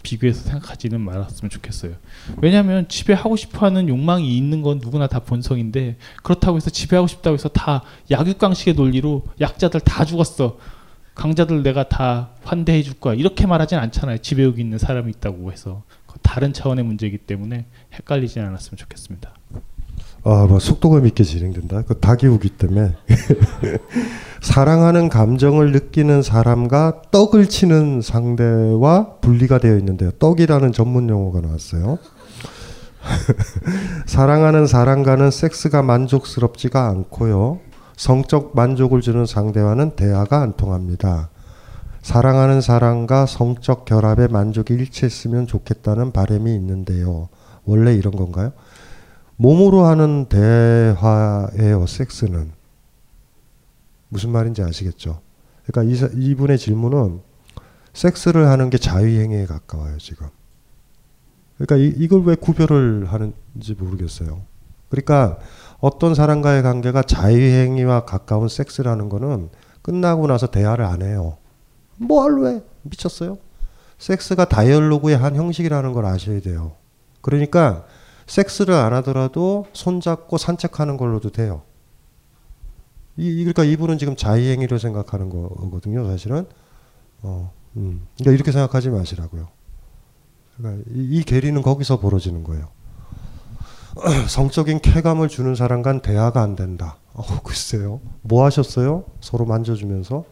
비교해서 0.07 0.41
생각하지는 0.43 1.01
말았으면 1.01 1.49
좋겠어요. 1.49 1.95
왜냐하면 2.41 2.87
지배하고 2.87 3.35
싶어하는 3.35 3.89
욕망이 3.89 4.37
있는 4.37 4.61
건 4.61 4.79
누구나 4.81 5.07
다 5.07 5.19
본성인데 5.19 5.97
그렇다고 6.23 6.55
해서 6.55 6.69
지배하고 6.69 7.07
싶다고 7.07 7.33
해서 7.33 7.49
다 7.49 7.83
약육강식의 8.09 8.75
논리로 8.75 9.25
약자들 9.41 9.81
다 9.81 10.05
죽었어. 10.05 10.59
강자들 11.13 11.61
내가 11.61 11.89
다 11.89 12.29
환대해 12.43 12.83
줄 12.83 12.93
거야. 12.93 13.15
이렇게 13.15 13.45
말하진 13.47 13.79
않잖아요. 13.79 14.19
지배욕이 14.19 14.61
있는 14.61 14.77
사람이 14.77 15.11
있다고 15.17 15.51
해서 15.51 15.83
다른 16.21 16.53
차원의 16.53 16.85
문제이기 16.85 17.17
때문에 17.19 17.65
헷갈리지 17.93 18.39
않았으면 18.39 18.77
좋겠습니다. 18.77 19.36
아, 20.29 20.45
뭐 20.45 20.59
속도감 20.59 21.05
있게 21.07 21.23
진행된다. 21.23 21.83
그 21.83 21.99
다기우기 22.01 22.49
때문에 22.57 22.93
사랑하는 24.43 25.07
감정을 25.07 25.71
느끼는 25.71 26.21
사람과 26.21 27.01
떡을 27.11 27.47
치는 27.47 28.01
상대와 28.01 29.19
분리가 29.21 29.59
되어 29.59 29.77
있는데요. 29.77 30.11
떡이라는 30.11 30.73
전문 30.73 31.07
용어가 31.07 31.39
나왔어요. 31.39 31.97
사랑하는 34.05 34.67
사람과는 34.67 35.31
섹스가 35.31 35.81
만족스럽지가 35.81 36.89
않고요. 36.89 37.59
성적 37.95 38.51
만족을 38.53 38.99
주는 38.99 39.25
상대와는 39.25 39.91
대화가 39.91 40.41
안 40.41 40.57
통합니다. 40.57 41.29
사랑하는 42.01 42.59
사람과 42.59 43.27
성적 43.27 43.85
결합의 43.85 44.27
만족이 44.27 44.73
일치했으면 44.73 45.47
좋겠다는 45.47 46.11
바람이 46.11 46.53
있는데요. 46.53 47.29
원래 47.63 47.93
이런 47.93 48.13
건가요? 48.13 48.51
몸으로 49.37 49.85
하는 49.85 50.25
대화예요. 50.25 51.85
섹스는 51.87 52.51
무슨 54.09 54.31
말인지 54.31 54.61
아시겠죠? 54.63 55.21
그러니까 55.65 55.91
이, 55.91 55.95
사- 55.95 56.09
이분의 56.13 56.57
질문은 56.57 57.21
섹스를 57.93 58.47
하는 58.47 58.69
게 58.69 58.77
자유행위에 58.77 59.45
가까워요. 59.45 59.97
지금. 59.97 60.27
그러니까 61.57 61.75
이, 61.77 61.93
이걸 62.03 62.23
왜 62.23 62.35
구별을 62.35 63.05
하는지 63.11 63.73
모르겠어요. 63.77 64.41
그러니까 64.89 65.37
어떤 65.79 66.15
사람과의 66.15 66.63
관계가 66.63 67.03
자유행위와 67.03 68.05
가까운 68.05 68.47
섹스라는 68.47 69.09
거는 69.09 69.49
끝나고 69.81 70.27
나서 70.27 70.47
대화를 70.47 70.85
안 70.85 71.01
해요. 71.01 71.37
뭘 71.97 72.41
왜? 72.41 72.63
미쳤어요? 72.83 73.37
섹스가 73.97 74.45
다이얼로그의 74.45 75.17
한 75.17 75.35
형식이라는 75.35 75.93
걸 75.93 76.05
아셔야 76.05 76.39
돼요. 76.39 76.73
그러니까 77.21 77.85
섹스를 78.27 78.73
안 78.75 78.93
하더라도 78.93 79.65
손잡고 79.73 80.37
산책하는 80.37 80.97
걸로도 80.97 81.31
돼요. 81.31 81.63
이, 83.15 83.27
이- 83.27 83.37
그러니까 83.43 83.63
이분은 83.63 83.97
지금 83.97 84.15
자의행위로 84.15 84.77
생각하는 84.77 85.29
거거든요, 85.29 86.05
사실은. 86.05 86.45
어, 87.23 87.51
음. 87.77 88.05
그러니까 88.17 88.35
이렇게 88.35 88.51
생각하지 88.51 88.89
마시라고요. 88.89 89.47
그러니까 90.57 90.83
이, 90.93 91.17
이 91.17 91.23
괴리는 91.23 91.59
거기서 91.61 91.99
벌어지는 91.99 92.43
거예요. 92.43 92.67
성적인 94.29 94.79
쾌감을 94.81 95.27
주는 95.29 95.55
사람과는 95.55 96.01
대화가 96.01 96.41
안 96.41 96.55
된다. 96.55 96.97
어, 97.13 97.23
글쎄요. 97.43 97.99
뭐 98.21 98.45
하셨어요? 98.45 99.05
서로 99.21 99.45
만져주면서 99.45 100.25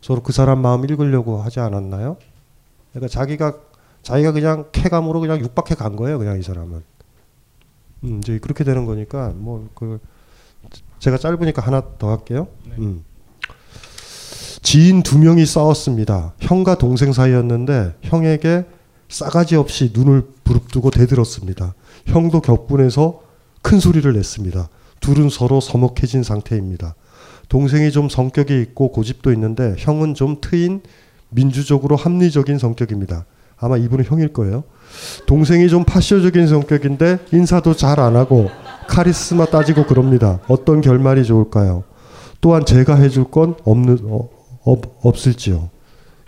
서로 0.00 0.22
그 0.22 0.32
사람 0.32 0.60
마음 0.60 0.84
읽으려고 0.84 1.40
하지 1.40 1.60
않았나요? 1.60 2.16
그러니까 2.92 3.08
자기가 3.08 3.54
자기가 4.02 4.32
그냥 4.32 4.66
쾌감으로 4.72 5.20
그냥 5.20 5.38
육박해 5.40 5.76
간 5.76 5.96
거예요, 5.96 6.18
그냥 6.18 6.38
이 6.38 6.42
사람은. 6.42 6.82
음, 8.04 8.18
이제 8.22 8.38
그렇게 8.38 8.64
되는 8.64 8.84
거니까 8.84 9.32
뭐 9.36 9.68
그 9.74 9.98
제가 10.98 11.18
짧으니까 11.18 11.60
하나 11.60 11.82
더 11.98 12.10
할게요. 12.10 12.48
음. 12.78 13.04
지인 14.62 15.02
두 15.02 15.18
명이 15.18 15.44
싸웠습니다. 15.44 16.32
형과 16.40 16.78
동생 16.78 17.12
사이였는데 17.12 17.96
형에게 18.00 18.64
싸가지 19.10 19.56
없이 19.56 19.90
눈을 19.92 20.26
부릅뜨고 20.44 20.90
대들었습니다. 20.90 21.74
형도 22.06 22.40
격분해서 22.40 23.20
큰 23.60 23.80
소리를 23.80 24.10
냈습니다. 24.10 24.68
둘은 25.00 25.28
서로 25.28 25.60
서먹해진 25.60 26.22
상태입니다. 26.22 26.94
동생이 27.50 27.92
좀 27.92 28.08
성격이 28.08 28.58
있고 28.62 28.90
고집도 28.90 29.30
있는데 29.34 29.74
형은 29.76 30.14
좀 30.14 30.38
트인 30.40 30.80
민주적으로 31.28 31.96
합리적인 31.96 32.58
성격입니다. 32.58 33.26
아마 33.58 33.76
이분은 33.76 34.06
형일 34.06 34.32
거예요. 34.32 34.64
동생이 35.26 35.68
좀 35.68 35.84
파쇼적인 35.84 36.46
성격인데 36.46 37.18
인사도 37.32 37.74
잘 37.74 37.98
안 38.00 38.16
하고 38.16 38.50
카리스마 38.88 39.46
따지고 39.46 39.86
그럽니다. 39.86 40.40
어떤 40.48 40.80
결말이 40.80 41.24
좋을까요? 41.24 41.84
또한 42.40 42.64
제가 42.64 42.96
해줄 42.96 43.24
건 43.24 43.54
없는 43.64 43.98
어, 44.04 44.28
없, 44.64 44.82
없을지요. 45.02 45.70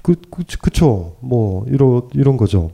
그, 0.03 0.15
그 0.31 0.45
그쵸. 0.63 1.17
뭐 1.21 1.67
이런 1.69 2.03
이런 2.15 2.37
거죠. 2.37 2.71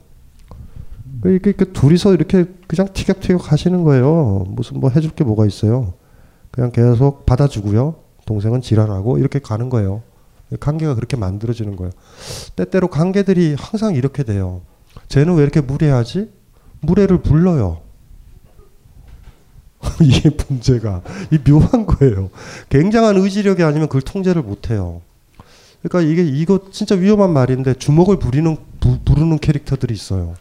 이렇게, 1.25 1.50
이렇게 1.50 1.64
둘이서 1.66 2.14
이렇게 2.14 2.44
그냥 2.66 2.88
티격태격 2.92 3.50
하시는 3.50 3.82
거예요. 3.84 4.44
무슨 4.49 4.80
뭐 4.80 4.90
해줄 4.90 5.11
게 5.12 5.25
뭐가 5.25 5.46
있어요. 5.46 5.94
그냥 6.50 6.70
계속 6.72 7.25
받아주고요. 7.26 7.94
동생은 8.26 8.61
지랄하고 8.61 9.18
이렇게 9.18 9.38
가는 9.38 9.68
거예요. 9.70 10.02
관계가 10.61 10.94
그렇게 10.94 11.16
만들어지는 11.16 11.76
거예요. 11.76 11.92
때때로 12.56 12.88
관계들이 12.88 13.56
항상 13.58 13.94
이렇게 13.94 14.22
돼요. 14.22 14.61
쟤는 15.12 15.35
왜 15.35 15.42
이렇게 15.42 15.61
무례하지? 15.61 16.31
무례를 16.81 17.21
불러요. 17.21 17.83
이게 20.00 20.31
문제가 20.49 21.02
이 21.31 21.37
묘한 21.37 21.85
거예요. 21.85 22.31
굉장한 22.71 23.19
의지력이 23.19 23.62
아니면 23.62 23.88
그걸 23.88 24.00
통제를 24.00 24.40
못 24.40 24.71
해요. 24.71 25.02
그러니까 25.83 26.11
이게 26.11 26.23
이거 26.23 26.61
진짜 26.71 26.95
위험한 26.95 27.31
말인데 27.31 27.75
주먹을 27.75 28.19
부리는 28.19 28.57
부, 28.81 29.00
부르는 29.04 29.38
캐릭터들이 29.38 29.92
있어요. 29.92 30.35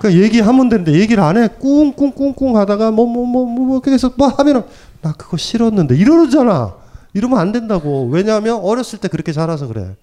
그러니까 0.00 0.24
얘기하면 0.24 0.70
되는데 0.70 0.92
얘기를 0.94 1.22
안 1.22 1.36
해. 1.36 1.46
꿍꿍꿍꿍 1.46 2.56
하다가 2.56 2.90
뭐 2.90 3.06
뭐 3.06 3.24
뭐 3.26 3.46
뭐 3.46 3.80
그래서 3.80 4.10
뭐 4.16 4.26
하면은 4.26 4.64
나 5.02 5.12
그거 5.12 5.36
싫었는데 5.36 5.94
이러잖아. 5.96 6.74
이러면 7.12 7.38
안 7.38 7.52
된다고. 7.52 8.08
왜냐하면 8.08 8.56
어렸을 8.56 8.98
때 8.98 9.06
그렇게 9.06 9.30
자라서 9.30 9.68
그래. 9.68 9.94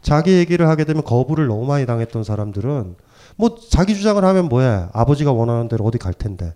자기 0.00 0.30
얘기를 0.34 0.68
하게 0.68 0.84
되면 0.84 1.02
거부를 1.02 1.48
너무 1.48 1.66
많이 1.66 1.86
당했던 1.86 2.22
사람들은 2.22 2.94
뭐 3.36 3.56
자기 3.70 3.94
주장을 3.94 4.22
하면 4.22 4.48
뭐해. 4.48 4.86
아버지가 4.92 5.32
원하는 5.32 5.68
대로 5.68 5.84
어디 5.84 5.98
갈 5.98 6.14
텐데. 6.14 6.54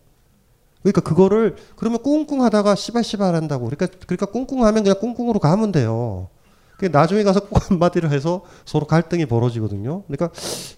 그러니까 0.83 1.00
그거를 1.00 1.56
그러면 1.75 2.02
꿍꿍 2.02 2.42
하다가 2.42 2.75
씨발씨발 2.75 3.35
한다고. 3.35 3.64
그러니까 3.66 3.87
그러니까 4.06 4.26
꿍꿍 4.26 4.64
하면 4.64 4.83
그냥 4.85 4.99
꿍꿍으로 5.00 5.40
가면 5.40 5.73
돼요. 5.73 6.28
그 6.78 6.87
나중에 6.87 7.23
가서 7.23 7.40
꼭 7.40 7.71
한마디를 7.71 8.12
해서 8.12 8.45
서로 8.64 8.87
갈등이 8.87 9.26
벌어지거든요. 9.26 10.02
그러니까 10.02 10.30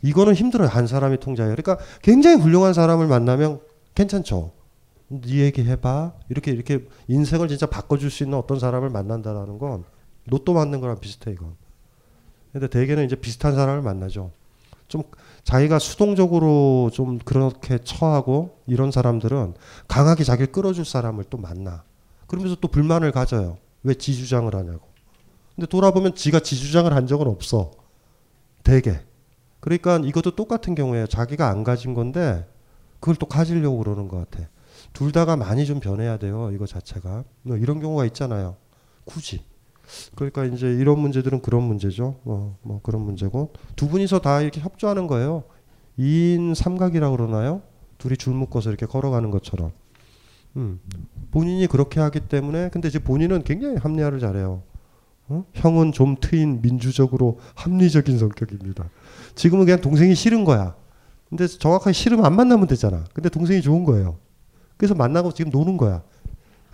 이거는 0.02 0.34
힘들어요. 0.34 0.68
한 0.68 0.86
사람이 0.86 1.18
통제해. 1.18 1.48
그러니까 1.48 1.78
굉장히 2.02 2.40
훌륭한 2.40 2.72
사람을 2.72 3.06
만나면 3.06 3.60
괜찮죠. 3.94 4.52
네 5.08 5.38
얘기 5.38 5.64
해봐. 5.64 6.12
이렇게 6.28 6.52
이렇게 6.52 6.86
인생을 7.08 7.48
진짜 7.48 7.66
바꿔줄 7.66 8.10
수 8.10 8.22
있는 8.22 8.38
어떤 8.38 8.58
사람을 8.58 8.90
만난다라는 8.90 9.58
건 9.58 9.84
로또 10.26 10.52
맞는 10.52 10.80
거랑 10.80 11.00
비슷해 11.00 11.32
이건. 11.32 11.56
근데 12.52 12.68
대개는 12.68 13.04
이제 13.04 13.16
비슷한 13.16 13.54
사람을 13.54 13.82
만나죠. 13.82 14.30
좀 14.86 15.02
자기가 15.48 15.78
수동적으로 15.78 16.90
좀 16.92 17.18
그렇게 17.18 17.78
처하고 17.82 18.58
이런 18.66 18.90
사람들은 18.90 19.54
강하게 19.88 20.22
자기를 20.22 20.52
끌어줄 20.52 20.84
사람을 20.84 21.24
또 21.30 21.38
만나. 21.38 21.84
그러면서 22.26 22.54
또 22.60 22.68
불만을 22.68 23.12
가져요. 23.12 23.56
왜 23.82 23.94
지주장을 23.94 24.54
하냐고. 24.54 24.86
근데 25.56 25.66
돌아보면 25.66 26.16
지가 26.16 26.40
지주장을 26.40 26.92
한 26.92 27.06
적은 27.06 27.26
없어. 27.26 27.70
대개. 28.62 29.00
그러니까 29.60 29.96
이것도 29.96 30.36
똑같은 30.36 30.74
경우에 30.74 31.06
자기가 31.06 31.48
안 31.48 31.64
가진 31.64 31.94
건데 31.94 32.46
그걸 33.00 33.16
또 33.16 33.24
가지려고 33.24 33.78
그러는 33.78 34.06
것 34.06 34.28
같아. 34.30 34.46
둘 34.92 35.12
다가 35.12 35.36
많이 35.36 35.64
좀 35.64 35.80
변해야 35.80 36.18
돼요. 36.18 36.50
이거 36.52 36.66
자체가. 36.66 37.24
뭐 37.40 37.56
이런 37.56 37.80
경우가 37.80 38.04
있잖아요. 38.04 38.56
굳이. 39.06 39.42
그러니까 40.14 40.44
이제 40.44 40.68
이런 40.68 40.98
문제들은 41.00 41.42
그런 41.42 41.62
문제죠. 41.62 42.20
뭐, 42.24 42.56
뭐 42.62 42.80
그런 42.82 43.02
문제고 43.02 43.52
두 43.76 43.88
분이서 43.88 44.20
다 44.20 44.40
이렇게 44.40 44.60
협조하는 44.60 45.06
거예요. 45.06 45.44
2인 45.98 46.54
삼각이라고 46.54 47.16
그러나요? 47.16 47.62
둘이 47.98 48.16
줄 48.16 48.34
묶어서 48.34 48.70
이렇게 48.70 48.86
걸어가는 48.86 49.30
것처럼. 49.30 49.72
음. 50.56 50.80
본인이 51.30 51.66
그렇게 51.66 52.00
하기 52.00 52.20
때문에 52.20 52.70
근데 52.70 52.88
이제 52.88 52.98
본인은 52.98 53.44
굉장히 53.44 53.76
합리화를 53.76 54.20
잘해요. 54.20 54.62
어? 55.28 55.44
형은 55.54 55.92
좀 55.92 56.16
트인 56.20 56.62
민주적으로 56.62 57.38
합리적인 57.54 58.18
성격입니다. 58.18 58.88
지금은 59.34 59.66
그냥 59.66 59.80
동생이 59.80 60.14
싫은 60.14 60.44
거야. 60.44 60.74
근데 61.28 61.46
정확하게 61.46 61.92
싫으면 61.92 62.24
안 62.24 62.34
만나면 62.34 62.66
되잖아. 62.66 63.04
근데 63.12 63.28
동생이 63.28 63.60
좋은 63.60 63.84
거예요. 63.84 64.16
그래서 64.76 64.94
만나고 64.94 65.32
지금 65.32 65.50
노는 65.50 65.76
거야. 65.76 66.02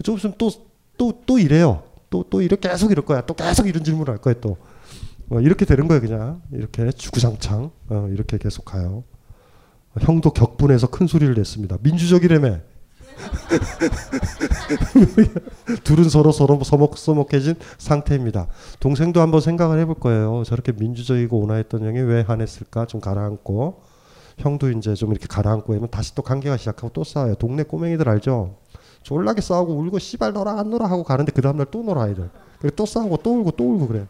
좀 0.02 0.16
있으면 0.16 0.34
또, 0.38 0.50
또, 0.96 1.20
또 1.26 1.38
이래요. 1.38 1.82
또, 2.14 2.24
또 2.30 2.40
이렇게 2.40 2.68
계속 2.68 2.92
이럴 2.92 3.04
거야. 3.04 3.22
또 3.22 3.34
계속 3.34 3.66
이런 3.66 3.82
질문을 3.82 4.12
할 4.12 4.18
거야, 4.18 4.34
또. 4.40 4.56
어, 5.30 5.40
이렇게 5.40 5.64
되는 5.64 5.88
거예요, 5.88 6.00
그냥. 6.00 6.42
이렇게 6.52 6.92
주구장창. 6.92 7.72
어, 7.88 8.08
이렇게 8.12 8.38
계속 8.38 8.64
가요. 8.64 9.02
형도 10.00 10.30
격분해서 10.30 10.90
큰 10.90 11.08
소리를 11.08 11.34
냈습니다. 11.34 11.78
민주적이라며. 11.82 12.60
둘은 15.82 16.08
서로 16.08 16.30
서로 16.30 16.62
서먹서먹해진 16.62 17.56
상태입니다. 17.78 18.46
동생도 18.78 19.20
한번 19.20 19.40
생각을 19.40 19.80
해볼 19.80 19.96
거예요. 19.96 20.44
저렇게 20.46 20.70
민주적이고 20.70 21.36
온화했던 21.40 21.84
형이 21.84 21.98
왜 22.00 22.20
화냈을까? 22.20 22.86
좀 22.86 23.00
가라앉고 23.00 23.82
형도 24.38 24.70
이제 24.70 24.94
좀 24.94 25.10
이렇게 25.10 25.26
가라앉고 25.26 25.74
하면 25.74 25.90
다시 25.90 26.14
또 26.14 26.22
관계가 26.22 26.58
시작하고 26.58 26.90
또 26.92 27.02
싸워요. 27.02 27.34
동네 27.34 27.64
꼬맹이들 27.64 28.08
알죠? 28.08 28.58
졸라게 29.04 29.40
싸우고 29.40 29.72
울고 29.74 29.98
씨발 30.00 30.32
너라 30.32 30.58
안 30.58 30.70
놀아 30.70 30.86
하고 30.90 31.04
가는데 31.04 31.30
그 31.32 31.40
다음날 31.42 31.66
또 31.70 31.82
놀아 31.82 32.08
애들. 32.08 32.28
그리고 32.58 32.74
또 32.74 32.86
싸우고 32.86 33.18
또 33.18 33.38
울고 33.40 33.52
또 33.52 33.74
울고 33.74 33.86
그래. 33.88 34.06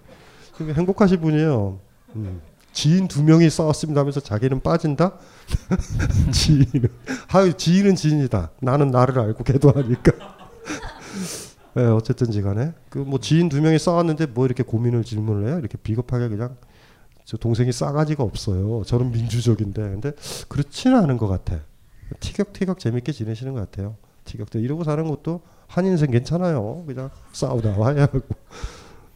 그러니까 0.54 0.78
행복하신 0.78 1.20
분이에요. 1.20 1.78
음. 2.16 2.40
지인 2.72 3.06
두 3.06 3.22
명이 3.22 3.50
싸웠습니다 3.50 4.00
하면서 4.00 4.20
자기는 4.20 4.60
빠진다? 4.60 5.12
지인은. 6.32 6.88
하여 7.28 7.52
지인은 7.52 7.94
지인이다. 7.96 8.50
나는 8.62 8.90
나를 8.90 9.18
알고 9.18 9.44
걔도 9.44 9.72
아니까. 9.74 10.12
네, 11.74 11.84
어쨌든지 11.86 12.40
간에. 12.42 12.72
그 12.88 12.98
뭐 13.00 13.18
지인 13.18 13.48
두 13.48 13.60
명이 13.60 13.78
싸웠는데 13.78 14.26
뭐 14.26 14.46
이렇게 14.46 14.62
고민을 14.62 15.02
질문을 15.04 15.48
해요? 15.48 15.58
이렇게 15.58 15.76
비겁하게 15.76 16.28
그냥 16.28 16.56
저 17.24 17.36
동생이 17.36 17.72
싸가지가 17.72 18.22
없어요. 18.22 18.82
저는 18.84 19.10
민주적인데. 19.10 19.80
근데 19.82 20.12
그렇지는 20.48 20.98
않은 20.98 21.16
것 21.16 21.26
같아. 21.26 21.60
티격태격 22.20 22.78
재밌게 22.78 23.10
지내시는 23.12 23.54
것 23.54 23.60
같아요. 23.60 23.96
티격태격. 24.24 24.64
이러고 24.64 24.84
사는 24.84 25.06
것도 25.06 25.42
한 25.66 25.86
인생 25.86 26.10
괜찮아요. 26.10 26.84
그냥 26.86 27.10
싸우다 27.32 27.76
와야 27.78 28.02
하고. 28.02 28.20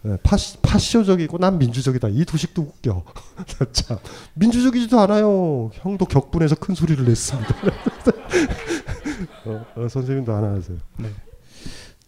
네, 0.03 0.16
파시, 0.23 0.59
파쇼적이고 0.62 1.38
난 1.38 1.59
민주적이다. 1.59 2.09
이 2.09 2.25
도식도 2.25 2.62
웃겨. 2.62 3.05
참 3.73 3.99
민주적이지도 4.35 4.99
않아요. 5.01 5.71
형도 5.75 6.05
격분해서 6.05 6.57
큰 6.57 6.75
소리를 6.75 7.05
냈습니다. 7.05 7.55
어, 9.47 9.66
어, 9.77 9.88
선생님도 9.88 10.33
하나 10.33 10.53
하세요. 10.53 10.79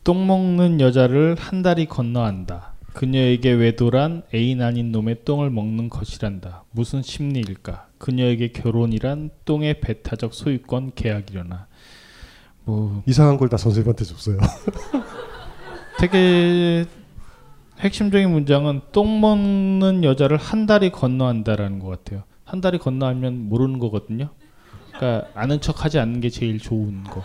똥 0.05 0.27
먹는 0.27 0.81
여자를 0.81 1.37
한 1.39 1.63
다리 1.63 1.87
건너안다. 1.87 2.75
그녀에게 2.93 3.53
외도란 3.53 4.23
애인 4.35 4.63
아닌 4.63 4.93
놈의 4.93 5.25
똥을 5.25 5.51
먹는 5.51 5.91
것이란다. 5.91 6.65
무슨 6.71 7.03
심리일까? 7.03 7.89
그녀에게 7.99 8.53
결혼이란 8.53 9.31
똥의 9.45 9.81
배타적 9.81 10.35
소유권 10.35 10.93
계약이려나. 10.95 11.69
뭐 12.65 13.03
이상한 13.07 13.37
걸 13.37 13.49
다 13.49 13.57
선생님한테 13.57 14.05
줬어요. 14.05 14.39
되게 15.99 16.87
핵심적인 17.81 18.31
문장은 18.31 18.81
똥 18.93 19.21
먹는 19.21 20.05
여자를 20.05 20.37
한 20.37 20.67
다리 20.67 20.91
건너한다라는 20.91 21.79
것 21.79 21.89
같아요. 21.89 22.25
한 22.45 22.61
다리 22.61 22.79
건너하면 22.79 23.49
모르는 23.49 23.79
거거든요. 23.79 24.31
그러니까 24.95 25.29
아는 25.35 25.61
척 25.61 25.85
하지 25.85 25.99
않는 25.99 26.21
게 26.21 26.29
제일 26.31 26.59
좋은 26.59 27.05
거. 27.05 27.23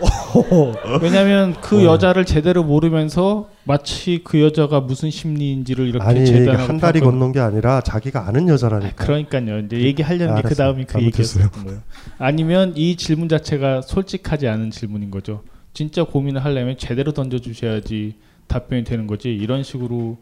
왜냐하면 1.02 1.54
그 1.60 1.80
어. 1.80 1.92
여자를 1.92 2.24
제대로 2.24 2.64
모르면서 2.64 3.48
마치 3.64 4.20
그 4.24 4.40
여자가 4.40 4.80
무슨 4.80 5.10
심리인지를 5.10 5.88
이렇게 5.88 6.04
아니 6.04 6.22
이게 6.22 6.48
한 6.48 6.66
평가하는 6.66 7.00
건넌 7.00 7.32
게 7.32 7.40
아니라 7.40 7.80
자기가 7.80 8.26
아는 8.26 8.48
여자라니까. 8.48 9.04
그러니까요. 9.04 9.58
이제 9.60 9.80
얘기하려는 9.80 10.36
게그 10.36 10.46
알았어요. 10.48 10.66
다음이 10.66 10.84
그 10.84 11.62
거예요. 11.64 11.80
아니면 12.18 12.72
이 12.76 12.96
질문 12.96 13.28
자체가 13.28 13.82
솔직하지 13.82 14.48
않은 14.48 14.70
질문인 14.70 15.10
거죠. 15.10 15.42
진짜 15.72 16.04
고민을 16.04 16.44
하려면 16.44 16.76
제대로 16.78 17.12
던져주셔야지 17.12 18.14
답변이 18.46 18.84
되는 18.84 19.06
거지. 19.06 19.30
이런 19.30 19.62
식으로 19.62 20.18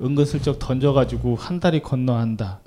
은근슬쩍 0.00 0.58
던져가지고 0.58 1.36
한 1.36 1.60
다리 1.60 1.80
건너한다. 1.80 2.60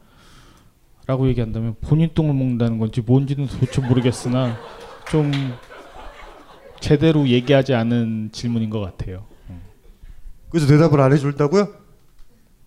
라고 1.08 1.28
얘기한다면 1.30 1.76
본인 1.82 2.10
똥을 2.14 2.34
먹는다는 2.34 2.78
건지 2.78 3.02
뭔지는 3.06 3.48
도대체 3.48 3.82
모르겠으나 3.82 4.58
좀 5.10 5.32
제대로 6.82 7.28
얘기하지 7.28 7.74
않은 7.74 8.30
질문인 8.34 8.70
것 8.70 8.82
같아요. 8.82 9.24
그래서 10.50 10.68
대답을 10.68 11.00
안 11.00 11.14
해준다고요? 11.14 11.68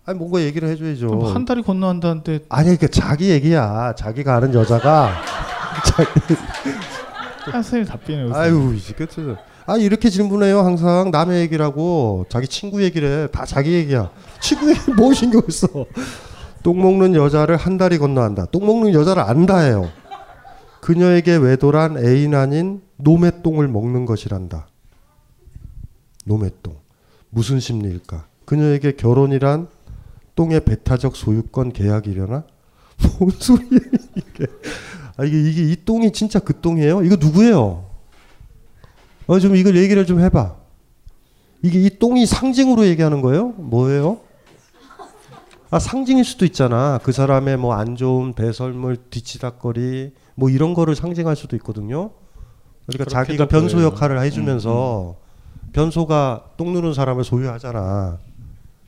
아니 0.06 0.18
뭔가 0.18 0.40
얘기를 0.40 0.68
해줘야죠. 0.68 1.06
뭐한 1.06 1.44
다리 1.44 1.62
건너한다는데 1.62 2.40
아니 2.48 2.76
그 2.76 2.90
자기 2.90 3.30
얘기야. 3.30 3.94
자기가 3.96 4.36
아는 4.36 4.54
여자가. 4.54 5.10
아, 7.46 7.62
선생님 7.62 7.88
어디서 7.92 8.34
아유 8.34 8.74
이제 8.76 8.94
끝을. 8.94 9.36
아 9.66 9.76
이렇게 9.76 10.10
질문해요 10.10 10.60
항상 10.60 11.10
남의 11.10 11.40
얘기라고 11.42 12.26
자기 12.28 12.46
친구 12.48 12.82
얘기를 12.82 13.24
해. 13.24 13.26
다 13.30 13.44
자기 13.44 13.72
얘기야. 13.72 14.10
친구 14.40 14.70
얘기 14.70 14.90
뭐 14.92 15.12
신경 15.12 15.42
써? 15.48 15.68
똥 16.62 16.80
먹는 16.80 17.14
여자를 17.14 17.56
한 17.56 17.76
다리 17.76 17.98
건너한다. 17.98 18.46
똥 18.46 18.66
먹는 18.66 18.94
여자를 18.94 19.22
안다해요. 19.22 19.90
그녀에게 20.84 21.36
외도란 21.36 21.96
애인 21.96 22.34
아닌 22.34 22.82
놈의 22.98 23.42
똥을 23.42 23.68
먹는 23.68 24.04
것이란다. 24.04 24.68
놈의 26.26 26.50
똥. 26.62 26.76
무슨 27.30 27.58
심리일까? 27.58 28.26
그녀에게 28.44 28.92
결혼이란 28.92 29.68
똥의 30.34 30.66
배타적 30.66 31.16
소유권 31.16 31.72
계약이려나? 31.72 32.44
뭔 33.18 33.30
소리야 33.30 33.80
이게? 34.14 34.46
아 35.16 35.24
이게 35.24 35.40
이게 35.48 35.62
이 35.72 35.84
똥이 35.86 36.12
진짜 36.12 36.38
그 36.38 36.60
똥이에요? 36.60 37.02
이거 37.02 37.16
누구예요? 37.16 37.88
어 39.26 39.38
좀 39.38 39.56
이걸 39.56 39.76
얘기를 39.78 40.04
좀 40.04 40.20
해봐. 40.20 40.54
이게 41.62 41.80
이 41.80 41.98
똥이 41.98 42.26
상징으로 42.26 42.84
얘기하는 42.88 43.22
거예요? 43.22 43.48
뭐예요? 43.56 44.20
아 45.70 45.78
상징일 45.78 46.26
수도 46.26 46.44
있잖아. 46.44 47.00
그 47.02 47.10
사람의 47.10 47.56
뭐 47.56 47.72
안 47.72 47.96
좋은 47.96 48.34
배설물, 48.34 48.98
뒤치다거리 49.08 50.12
뭐 50.34 50.50
이런 50.50 50.74
거를 50.74 50.94
상징할 50.94 51.36
수도 51.36 51.56
있거든요. 51.56 52.10
그러니까 52.86 53.10
자기가 53.10 53.48
변소 53.48 53.76
보여요. 53.76 53.88
역할을 53.88 54.20
해주면서 54.22 55.16
변소가 55.72 56.44
똥 56.56 56.72
누는 56.72 56.94
사람을 56.94 57.24
소유하잖아. 57.24 58.18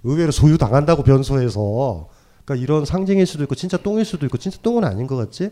의외로 0.05 0.31
소유 0.31 0.59
당한다고 0.59 1.03
변소해서. 1.03 2.09
그러니까 2.45 2.63
이런 2.63 2.85
상징일 2.85 3.27
수도 3.27 3.43
있고 3.45 3.55
진짜 3.55 3.77
똥일 3.77 4.05
수도 4.05 4.27
있고 4.27 4.39
진짜 4.39 4.59
똥은 4.63 4.85
아닌 4.85 5.07
것 5.07 5.17
같지? 5.17 5.51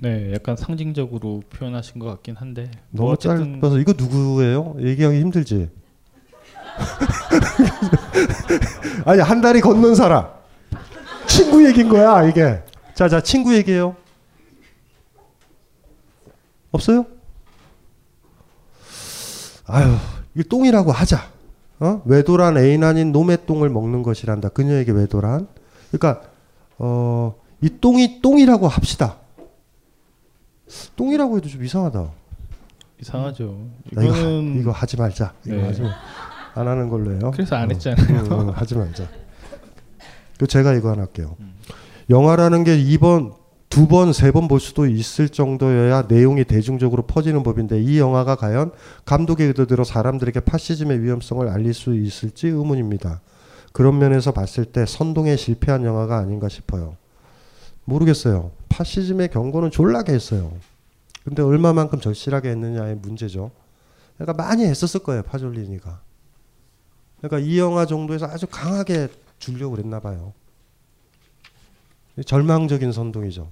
네, 0.00 0.32
약간 0.34 0.56
상징적으로 0.56 1.42
표현하신 1.50 2.00
것 2.00 2.06
같긴 2.06 2.34
한데 2.36 2.70
너무 2.90 3.06
뭐 3.06 3.12
어쨌든 3.12 3.60
짧아서 3.60 3.78
이거 3.78 3.94
누구예요? 3.96 4.74
얘기하기 4.80 5.20
힘들지. 5.20 5.70
아니 9.04 9.20
한 9.20 9.40
다리 9.40 9.60
건넌 9.60 9.94
사람 9.94 10.26
친구 11.26 11.64
얘기인 11.66 11.88
거야 11.88 12.24
이게. 12.24 12.62
자자 12.94 13.20
친구 13.20 13.54
얘기예요. 13.54 13.96
없어요? 16.74 17.06
아유 19.66 19.96
이게 20.34 20.46
똥이라고 20.48 20.92
하자. 20.92 21.32
어? 21.80 22.02
외도란 22.04 22.56
애인 22.58 22.84
아닌 22.84 23.12
놈의 23.12 23.46
똥을 23.46 23.68
먹는 23.68 24.02
것이란다. 24.02 24.50
그녀에게 24.50 24.92
외도란. 24.92 25.48
그러니까 25.90 26.22
어, 26.78 27.34
이 27.60 27.70
똥이 27.80 28.20
똥이라고 28.20 28.68
합시다. 28.68 29.16
똥이라고 30.96 31.36
해도 31.36 31.48
좀 31.48 31.64
이상하다. 31.64 32.10
이상하죠. 33.00 33.58
이거, 33.92 34.02
이거는 34.02 34.60
이거 34.60 34.70
하지 34.70 34.96
말자. 34.96 35.34
이거 35.46 35.56
네. 35.56 35.66
하지 35.66 35.82
마. 35.82 35.94
안 36.54 36.68
하는 36.68 36.88
걸로 36.88 37.12
해요. 37.12 37.30
그래서 37.32 37.56
안 37.56 37.64
어. 37.64 37.72
했잖아요. 37.72 38.06
응, 38.08 38.30
응, 38.30 38.48
하지 38.50 38.76
말자. 38.76 39.08
그 40.38 40.46
제가 40.46 40.72
이거 40.74 40.90
하나 40.90 41.02
할게요. 41.02 41.36
영화라는 42.10 42.64
게 42.64 42.76
2번, 42.76 43.34
두 43.74 43.88
번, 43.88 44.12
세 44.12 44.30
번 44.30 44.46
볼 44.46 44.60
수도 44.60 44.86
있을 44.86 45.28
정도여야 45.28 46.02
내용이 46.02 46.44
대중적으로 46.44 47.02
퍼지는 47.02 47.42
법인데 47.42 47.82
이 47.82 47.98
영화가 47.98 48.36
과연 48.36 48.70
감독의 49.04 49.48
의도대로 49.48 49.82
사람들에게 49.82 50.38
파시즘의 50.40 51.02
위험성을 51.02 51.48
알릴 51.48 51.74
수 51.74 51.92
있을지 51.96 52.46
의문입니다. 52.46 53.20
그런 53.72 53.98
면에서 53.98 54.30
봤을 54.30 54.64
때 54.64 54.86
선동에 54.86 55.34
실패한 55.34 55.84
영화가 55.84 56.18
아닌가 56.18 56.48
싶어요. 56.48 56.96
모르겠어요. 57.84 58.52
파시즘의 58.68 59.30
경고는 59.30 59.72
졸라게 59.72 60.12
했어요. 60.12 60.52
근데 61.24 61.42
얼마만큼 61.42 61.98
절실하게 62.00 62.50
했느냐의 62.50 62.94
문제죠. 62.94 63.50
그러니까 64.16 64.40
많이 64.40 64.64
했었을 64.64 65.00
거예요, 65.00 65.22
파졸리니가. 65.24 66.00
그러니까 67.20 67.38
이 67.40 67.58
영화 67.58 67.86
정도에서 67.86 68.26
아주 68.26 68.46
강하게 68.48 69.08
주려고 69.40 69.74
그랬나 69.74 69.98
봐요. 69.98 70.32
절망적인 72.24 72.92
선동이죠. 72.92 73.48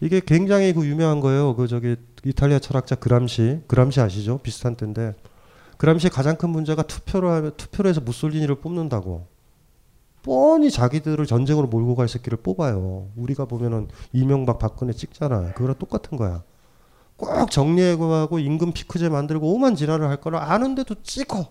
이게 0.00 0.20
굉장히 0.20 0.72
그 0.72 0.86
유명한 0.86 1.20
거예요. 1.20 1.56
그 1.56 1.66
저기 1.66 1.96
이탈리아 2.24 2.58
철학자 2.58 2.94
그람시, 2.94 3.60
그람시 3.66 4.00
아시죠? 4.00 4.38
비슷한 4.38 4.76
때인데 4.76 5.14
그람시의 5.78 6.10
가장 6.10 6.36
큰 6.36 6.50
문제가 6.50 6.82
투표를 6.82 7.30
하면 7.30 7.52
투표를 7.56 7.88
해서 7.88 8.00
무솔리니를 8.00 8.56
뽑는다고. 8.56 9.26
뻔히 10.22 10.70
자기들을 10.70 11.24
전쟁으로 11.26 11.68
몰고 11.68 11.94
갈 11.94 12.08
새끼를 12.08 12.38
뽑아요. 12.42 13.08
우리가 13.16 13.44
보면은 13.46 13.88
이명박 14.12 14.58
박근혜 14.58 14.92
찍잖아. 14.92 15.52
그거랑 15.52 15.76
똑같은 15.78 16.18
거야. 16.18 16.42
꼭 17.16 17.50
정리해고하고 17.50 18.38
임금 18.38 18.72
피크제 18.72 19.08
만들고 19.08 19.52
오만 19.52 19.74
지랄을 19.74 20.08
할 20.08 20.20
거라 20.20 20.52
아는데도 20.52 20.96
찍어. 21.02 21.46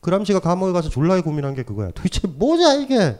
그람시가 0.00 0.40
감옥에 0.40 0.72
가서 0.72 0.90
졸라게 0.90 1.22
고민한 1.22 1.54
게 1.54 1.62
그거야. 1.62 1.90
도대체 1.92 2.28
뭐냐 2.28 2.74
이게? 2.74 3.18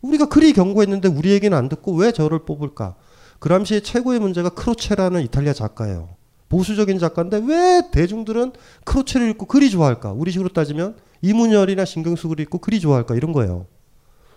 우리가 0.00 0.26
그리 0.26 0.52
경고했는데 0.52 1.08
우리 1.08 1.30
얘기는 1.32 1.56
안 1.56 1.68
듣고 1.68 1.94
왜 1.94 2.12
저를 2.12 2.44
뽑을까? 2.44 2.96
그람시의 3.40 3.82
최고의 3.82 4.20
문제가 4.20 4.50
크로체라는 4.50 5.22
이탈리아 5.22 5.52
작가예요. 5.52 6.10
보수적인 6.48 6.98
작가인데 6.98 7.42
왜 7.46 7.82
대중들은 7.90 8.52
크로체를 8.84 9.30
읽고 9.30 9.46
그리 9.46 9.70
좋아할까? 9.70 10.12
우리 10.12 10.30
식으로 10.30 10.50
따지면 10.50 10.96
이문열이나 11.22 11.84
신경숙을 11.84 12.40
읽고 12.40 12.58
그리 12.58 12.80
좋아할까? 12.80 13.14
이런 13.14 13.32
거예요. 13.32 13.66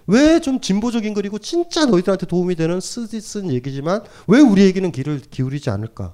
왜 0.07 0.39
좀 0.39 0.59
진보적인 0.59 1.13
글이고 1.13 1.39
진짜 1.39 1.85
너희들한테 1.85 2.25
도움이 2.25 2.55
되는 2.55 2.79
쓰지 2.81 3.21
쓴 3.21 3.51
얘기지만 3.51 4.03
왜 4.27 4.39
우리에게는 4.39 4.91
귀를 4.91 5.19
기울이지 5.19 5.69
않을까? 5.69 6.13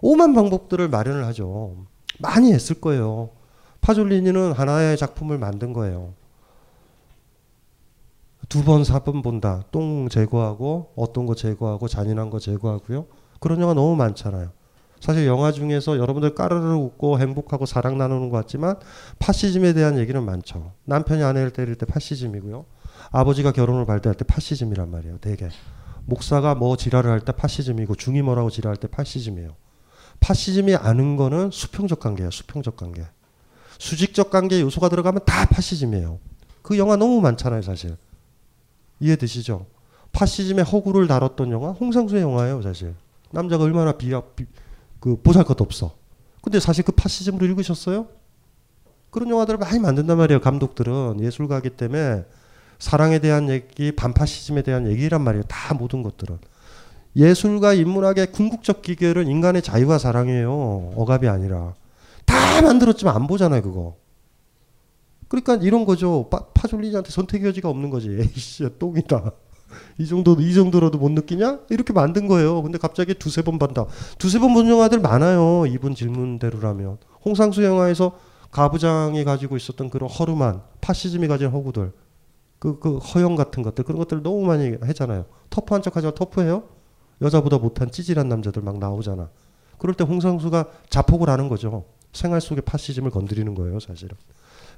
오만 0.00 0.32
방법들을 0.34 0.88
마련을 0.88 1.26
하죠. 1.26 1.86
많이 2.18 2.52
했을 2.52 2.80
거예요. 2.80 3.30
파졸리니는 3.82 4.52
하나의 4.52 4.96
작품을 4.96 5.38
만든 5.38 5.72
거예요. 5.72 6.14
두 8.48 8.62
번, 8.64 8.84
사번 8.84 9.22
본다. 9.22 9.64
똥 9.72 10.08
제거하고 10.08 10.92
어떤 10.96 11.26
거 11.26 11.34
제거하고 11.34 11.88
잔인한 11.88 12.30
거 12.30 12.38
제거하고요. 12.38 13.06
그런 13.40 13.60
영화 13.60 13.74
너무 13.74 13.96
많잖아요. 13.96 14.50
사실 15.00 15.26
영화 15.26 15.52
중에서 15.52 15.98
여러분들 15.98 16.34
까르르 16.34 16.74
웃고 16.74 17.18
행복하고 17.18 17.66
사랑 17.66 17.98
나누는 17.98 18.30
것 18.30 18.36
같지만 18.38 18.76
파시즘에 19.18 19.74
대한 19.74 19.98
얘기는 19.98 20.20
많죠. 20.22 20.72
남편이 20.84 21.22
아내를 21.22 21.50
때릴 21.50 21.74
때 21.74 21.84
파시즘이고요. 21.86 22.64
아버지가 23.10 23.52
결혼을 23.52 23.84
발대할 23.84 24.14
때 24.14 24.24
파시즘이란 24.24 24.90
말이에요. 24.90 25.18
되게. 25.20 25.48
목사가 26.06 26.54
뭐 26.54 26.76
지랄을 26.76 27.10
할 27.10 27.20
때 27.20 27.32
파시즘이고 27.32 27.96
중이 27.96 28.22
뭐라고 28.22 28.48
지랄할 28.48 28.76
때 28.76 28.88
파시즘이에요. 28.88 29.50
파시즘이 30.20 30.76
아는 30.76 31.16
거는 31.16 31.50
수평적 31.50 32.00
관계예요. 32.00 32.30
수평적 32.30 32.76
관계. 32.76 33.02
수직적 33.78 34.30
관계 34.30 34.60
요소가 34.60 34.88
들어가면 34.88 35.22
다 35.26 35.46
파시즘이에요. 35.46 36.20
그 36.62 36.78
영화 36.78 36.96
너무 36.96 37.20
많잖아요, 37.20 37.60
사실. 37.62 37.96
이해되시죠? 39.00 39.66
파시즘의 40.12 40.64
허구를 40.64 41.06
다뤘던 41.06 41.50
영화 41.50 41.70
홍상수의 41.70 42.22
영화예요, 42.22 42.62
사실. 42.62 42.94
남자가 43.30 43.64
얼마나 43.64 43.92
비하 43.92 44.20
비, 44.20 44.46
그 45.00 45.20
보잘 45.22 45.44
것 45.44 45.60
없어. 45.60 45.94
근데 46.42 46.60
사실 46.60 46.84
그 46.84 46.92
파시즘으로 46.92 47.44
읽으셨어요? 47.46 48.06
그런 49.10 49.30
영화들을 49.30 49.58
많이 49.58 49.78
만든단 49.78 50.16
말이에요. 50.16 50.40
감독들은 50.40 51.20
예술가기 51.20 51.70
때문에 51.70 52.24
사랑에 52.78 53.18
대한 53.18 53.48
얘기, 53.48 53.92
반파시즘에 53.92 54.62
대한 54.62 54.86
얘기란 54.90 55.22
말이에요. 55.22 55.44
다 55.44 55.74
모든 55.74 56.02
것들은. 56.02 56.38
예술과 57.16 57.72
인문학의 57.72 58.32
궁극적 58.32 58.82
기결은 58.82 59.26
인간의 59.28 59.62
자유와 59.62 59.98
사랑이에요. 59.98 60.92
억압이 60.96 61.28
아니라. 61.28 61.74
다 62.26 62.60
만들었지만 62.60 63.16
안 63.16 63.26
보잖아요, 63.26 63.62
그거. 63.62 63.96
그러니까 65.28 65.56
이런 65.56 65.84
거죠. 65.84 66.28
파, 66.30 66.46
파졸리니한테 66.54 67.10
선택의 67.10 67.48
여지가 67.48 67.68
없는 67.68 67.90
거지. 67.90 68.10
에이씨, 68.20 68.68
똥이다. 68.78 69.32
이 69.98 70.06
정도 70.06 70.36
이 70.40 70.54
정도로도 70.54 70.98
못 70.98 71.10
느끼냐? 71.10 71.60
이렇게 71.70 71.92
만든 71.92 72.28
거예요. 72.28 72.62
근데 72.62 72.78
갑자기 72.78 73.14
두세 73.14 73.42
번 73.42 73.58
본다. 73.58 73.86
두세 74.18 74.38
번 74.38 74.54
본 74.54 74.68
영화들 74.68 75.00
많아요. 75.00 75.66
이분 75.66 75.94
질문대로라면. 75.94 76.98
홍상수 77.24 77.64
영화에서 77.64 78.16
가부장이 78.52 79.24
가지고 79.24 79.56
있었던 79.56 79.90
그런 79.90 80.08
허름한 80.08 80.62
파시즘이 80.80 81.26
가진 81.28 81.48
허구들. 81.48 81.92
그, 82.58 82.78
그 82.78 82.98
허영 82.98 83.34
같은 83.36 83.62
것들 83.62 83.84
그런 83.84 83.98
것들 83.98 84.22
너무 84.22 84.46
많이 84.46 84.76
했잖아요. 84.82 85.26
터프한 85.50 85.82
척하지만 85.82 86.14
터프해요. 86.14 86.64
여자보다 87.20 87.58
못한 87.58 87.90
찌질한 87.90 88.28
남자들 88.28 88.62
막 88.62 88.78
나오잖아. 88.78 89.28
그럴 89.78 89.94
때 89.94 90.04
홍상수가 90.04 90.66
자폭을 90.88 91.28
하는 91.28 91.48
거죠. 91.48 91.84
생활 92.12 92.40
속의 92.40 92.62
파시즘을 92.64 93.10
건드리는 93.10 93.54
거예요, 93.54 93.78
사실은. 93.80 94.16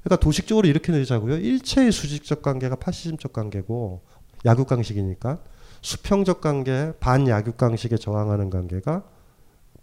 그러니까 0.03 0.17
도식적으로 0.21 0.67
이렇게 0.67 0.91
내자고요. 0.91 1.35
일체의 1.37 1.91
수직적 1.91 2.41
관계가 2.41 2.77
파시즘적 2.77 3.33
관계고 3.33 4.01
약육강식이니까 4.45 5.39
수평적 5.81 6.41
관계, 6.41 6.93
반약육강식에 6.99 7.97
저항하는 7.97 8.49
관계가 8.49 9.03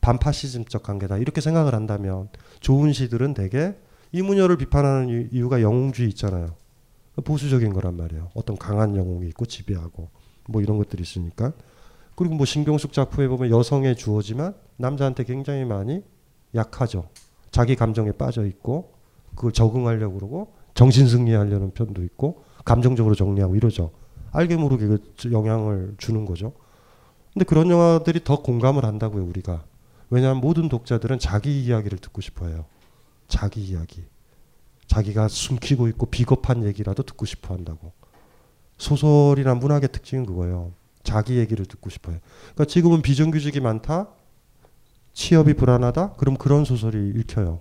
반파시즘적 0.00 0.82
관계다. 0.82 1.18
이렇게 1.18 1.40
생각을 1.40 1.74
한다면 1.74 2.28
좋은 2.60 2.92
시들은 2.92 3.34
대개 3.34 3.74
이문열을 4.12 4.56
비판하는 4.56 5.08
이- 5.08 5.36
이유가 5.36 5.60
영웅주의 5.62 6.08
있잖아요. 6.10 6.54
보수적인 7.24 7.72
거란 7.72 7.96
말이에요. 7.96 8.30
어떤 8.34 8.56
강한 8.56 8.94
영웅이 8.94 9.26
있고 9.28 9.46
지배하고 9.46 10.10
뭐 10.48 10.62
이런 10.62 10.78
것들이 10.78 11.02
있으니까. 11.02 11.52
그리고 12.14 12.34
뭐 12.34 12.46
신경숙 12.46 12.92
작품에 12.92 13.28
보면 13.28 13.50
여성의 13.50 13.96
주어지만 13.96 14.54
남자한테 14.76 15.24
굉장히 15.24 15.64
많이 15.64 16.02
약하죠. 16.54 17.08
자기 17.50 17.74
감정에 17.74 18.12
빠져 18.12 18.46
있고 18.46 18.95
그걸 19.36 19.52
적응하려고 19.52 20.14
그러고 20.14 20.54
정신 20.74 21.06
승리하려는 21.06 21.70
편도 21.70 22.02
있고 22.02 22.42
감정적으로 22.64 23.14
정리하고 23.14 23.54
이러죠. 23.54 23.92
알게 24.32 24.56
모르게 24.56 24.86
그 24.86 25.00
영향을 25.30 25.94
주는 25.98 26.24
거죠. 26.24 26.52
근데 27.32 27.44
그런 27.44 27.70
영화들이 27.70 28.24
더 28.24 28.42
공감을 28.42 28.84
한다고요, 28.84 29.24
우리가. 29.24 29.64
왜냐하면 30.10 30.40
모든 30.40 30.68
독자들은 30.68 31.18
자기 31.18 31.62
이야기를 31.64 31.98
듣고 31.98 32.20
싶어 32.20 32.46
해요. 32.46 32.64
자기 33.28 33.60
이야기. 33.62 34.04
자기가 34.86 35.28
숨기고 35.28 35.88
있고 35.88 36.06
비겁한 36.06 36.64
얘기라도 36.64 37.02
듣고 37.02 37.26
싶어 37.26 37.54
한다고. 37.54 37.92
소설이나 38.78 39.54
문학의 39.54 39.90
특징은 39.90 40.26
그거예요. 40.26 40.72
자기 41.02 41.38
얘기를 41.38 41.64
듣고 41.66 41.90
싶어 41.90 42.10
해요. 42.10 42.20
그러니까 42.54 42.64
지금은 42.66 43.02
비정규직이 43.02 43.60
많다? 43.60 44.08
취업이 45.12 45.54
불안하다? 45.54 46.14
그럼 46.14 46.36
그런 46.36 46.64
소설이 46.64 47.12
읽혀요. 47.16 47.60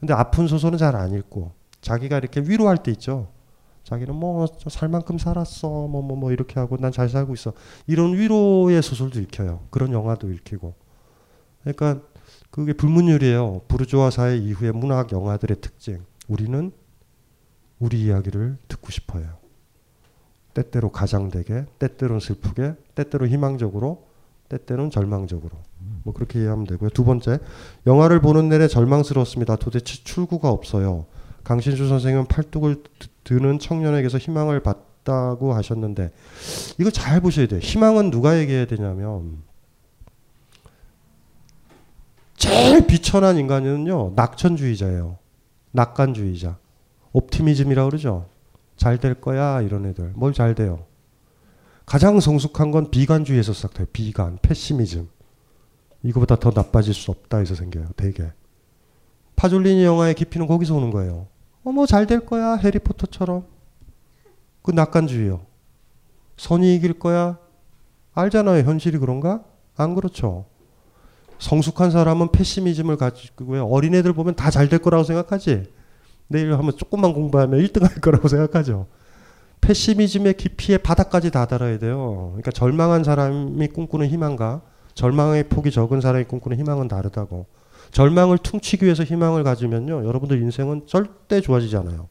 근데 0.00 0.14
아픈 0.14 0.46
소설은 0.46 0.78
잘 0.78 0.94
안 0.96 1.12
읽고 1.12 1.52
자기가 1.80 2.18
이렇게 2.18 2.40
위로할 2.40 2.82
때 2.82 2.90
있죠. 2.92 3.28
자기는 3.84 4.14
뭐 4.14 4.46
살 4.68 4.88
만큼 4.88 5.18
살았어. 5.18 5.68
뭐뭐 5.88 6.16
뭐 6.16 6.32
이렇게 6.32 6.60
하고 6.60 6.76
난 6.76 6.92
잘 6.92 7.08
살고 7.08 7.34
있어. 7.34 7.52
이런 7.86 8.14
위로의 8.14 8.82
소설도 8.82 9.20
읽혀요. 9.20 9.60
그런 9.70 9.92
영화도 9.92 10.30
읽히고. 10.30 10.74
그러니까 11.62 12.00
그게 12.50 12.72
불문율이에요. 12.72 13.62
부르주아 13.68 14.10
사회 14.10 14.36
이후의 14.36 14.72
문학 14.72 15.12
영화들의 15.12 15.60
특징. 15.60 16.04
우리는 16.28 16.72
우리 17.78 18.02
이야기를 18.04 18.58
듣고 18.68 18.90
싶어요. 18.90 19.38
때때로 20.54 20.90
가장되게, 20.90 21.66
때때로는 21.78 22.20
슬프게, 22.20 22.74
때때로 22.94 23.28
희망적으로, 23.28 24.08
때때로는 24.48 24.90
절망적으로. 24.90 25.56
뭐 26.08 26.14
그렇게 26.14 26.40
이해하면 26.40 26.66
되고요. 26.66 26.88
두 26.90 27.04
번째, 27.04 27.38
영화를 27.86 28.20
보는 28.22 28.48
내내 28.48 28.66
절망스러웠습니다. 28.66 29.56
도대체 29.56 30.02
출구가 30.02 30.48
없어요. 30.48 31.04
강신주 31.44 31.86
선생은 31.86 32.26
팔뚝을 32.26 32.82
드- 32.98 33.08
드는 33.24 33.58
청년에게서 33.58 34.16
희망을 34.16 34.60
받다고 34.62 35.52
하셨는데 35.52 36.10
이거 36.80 36.90
잘 36.90 37.20
보셔야 37.20 37.46
돼요. 37.46 37.60
희망은 37.62 38.10
누가 38.10 38.38
얘기해야 38.38 38.64
되냐면 38.66 39.42
제일 42.36 42.86
비천한 42.86 43.36
인간은요 43.36 44.12
낙천주의자예요. 44.16 45.18
낙관주의자. 45.72 46.56
옵티미즘이라고 47.12 47.90
그러죠. 47.90 48.26
잘 48.78 48.96
될 48.98 49.20
거야 49.20 49.60
이런 49.60 49.84
애들. 49.86 50.12
뭘 50.14 50.32
잘 50.32 50.54
돼요? 50.54 50.84
가장 51.84 52.18
성숙한 52.20 52.70
건 52.70 52.90
비관주의에서 52.90 53.52
시작돼요. 53.52 53.86
비관, 53.92 54.38
패시미즘. 54.40 55.08
이거보다 56.02 56.36
더 56.36 56.50
나빠질 56.54 56.94
수 56.94 57.10
없다 57.10 57.38
해서 57.38 57.54
생겨요. 57.54 57.88
되게. 57.96 58.30
파졸리니 59.36 59.84
영화의 59.84 60.14
깊이는 60.14 60.46
거기서 60.46 60.74
오는 60.74 60.90
거예요. 60.90 61.26
어, 61.64 61.72
뭐잘될 61.72 62.26
거야. 62.26 62.54
해리포터처럼. 62.54 63.44
그 64.62 64.70
낙관주의요. 64.70 65.40
선이 66.36 66.74
이길 66.76 66.98
거야. 66.98 67.38
알잖아요. 68.14 68.64
현실이 68.64 68.98
그런가? 68.98 69.42
안 69.76 69.94
그렇죠. 69.94 70.46
성숙한 71.38 71.90
사람은 71.92 72.32
패시미즘을 72.32 72.96
가지고요. 72.96 73.66
어린애들 73.66 74.12
보면 74.12 74.34
다 74.34 74.50
잘 74.50 74.68
될 74.68 74.80
거라고 74.80 75.04
생각하지. 75.04 75.70
내일 76.26 76.52
한번 76.52 76.76
조금만 76.76 77.12
공부하면 77.12 77.60
1등 77.60 77.82
할 77.82 78.00
거라고 78.00 78.26
생각하죠. 78.28 78.86
패시미즘의 79.60 80.34
깊이에 80.36 80.78
바닥까지 80.78 81.30
다다라야 81.30 81.78
돼요. 81.78 82.28
그러니까 82.32 82.50
절망한 82.50 83.04
사람이 83.04 83.68
꿈꾸는 83.68 84.08
희망과 84.08 84.62
절망의 84.98 85.44
폭이 85.44 85.70
적은 85.70 86.00
사람이 86.00 86.24
꿈꾸는 86.24 86.58
희망은 86.58 86.88
다르다고. 86.88 87.46
절망을 87.92 88.36
퉁치기 88.38 88.84
위해서 88.84 89.04
희망을 89.04 89.44
가지면요. 89.44 90.04
여러분들 90.04 90.42
인생은 90.42 90.88
절대 90.88 91.40
좋아지지 91.40 91.76
않아요. 91.76 92.08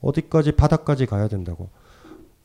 어디까지 0.00 0.52
바닥까지 0.52 1.06
가야 1.06 1.28
된다고. 1.28 1.70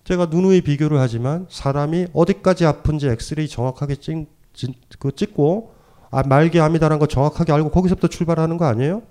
제가 0.03 0.27
누누이 0.27 0.61
비교를 0.61 0.99
하지만 0.99 1.47
사람이 1.49 2.09
어디까지 2.13 2.63
아픈지 2.63 3.07
엑스레이 3.07 3.47
정확하게 3.47 3.95
찍, 3.95 4.27
찍, 4.53 4.75
그 4.99 5.11
찍고 5.11 5.73
아, 6.11 6.21
말기 6.21 6.59
암이다라는 6.59 6.99
거 6.99 7.07
정확하게 7.07 7.51
알고 7.51 7.71
거기서부터 7.71 8.07
출발하는 8.07 8.57
거 8.57 8.65
아니에요? 8.65 9.01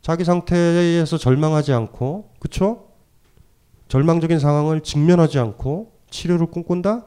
자기 0.00 0.24
상태에서 0.24 1.18
절망하지 1.18 1.72
않고 1.72 2.30
그쵸? 2.38 2.86
절망적인 3.88 4.38
상황을 4.38 4.82
직면하지 4.82 5.40
않고 5.40 5.90
치료를 6.08 6.46
꿈꾼다? 6.46 7.04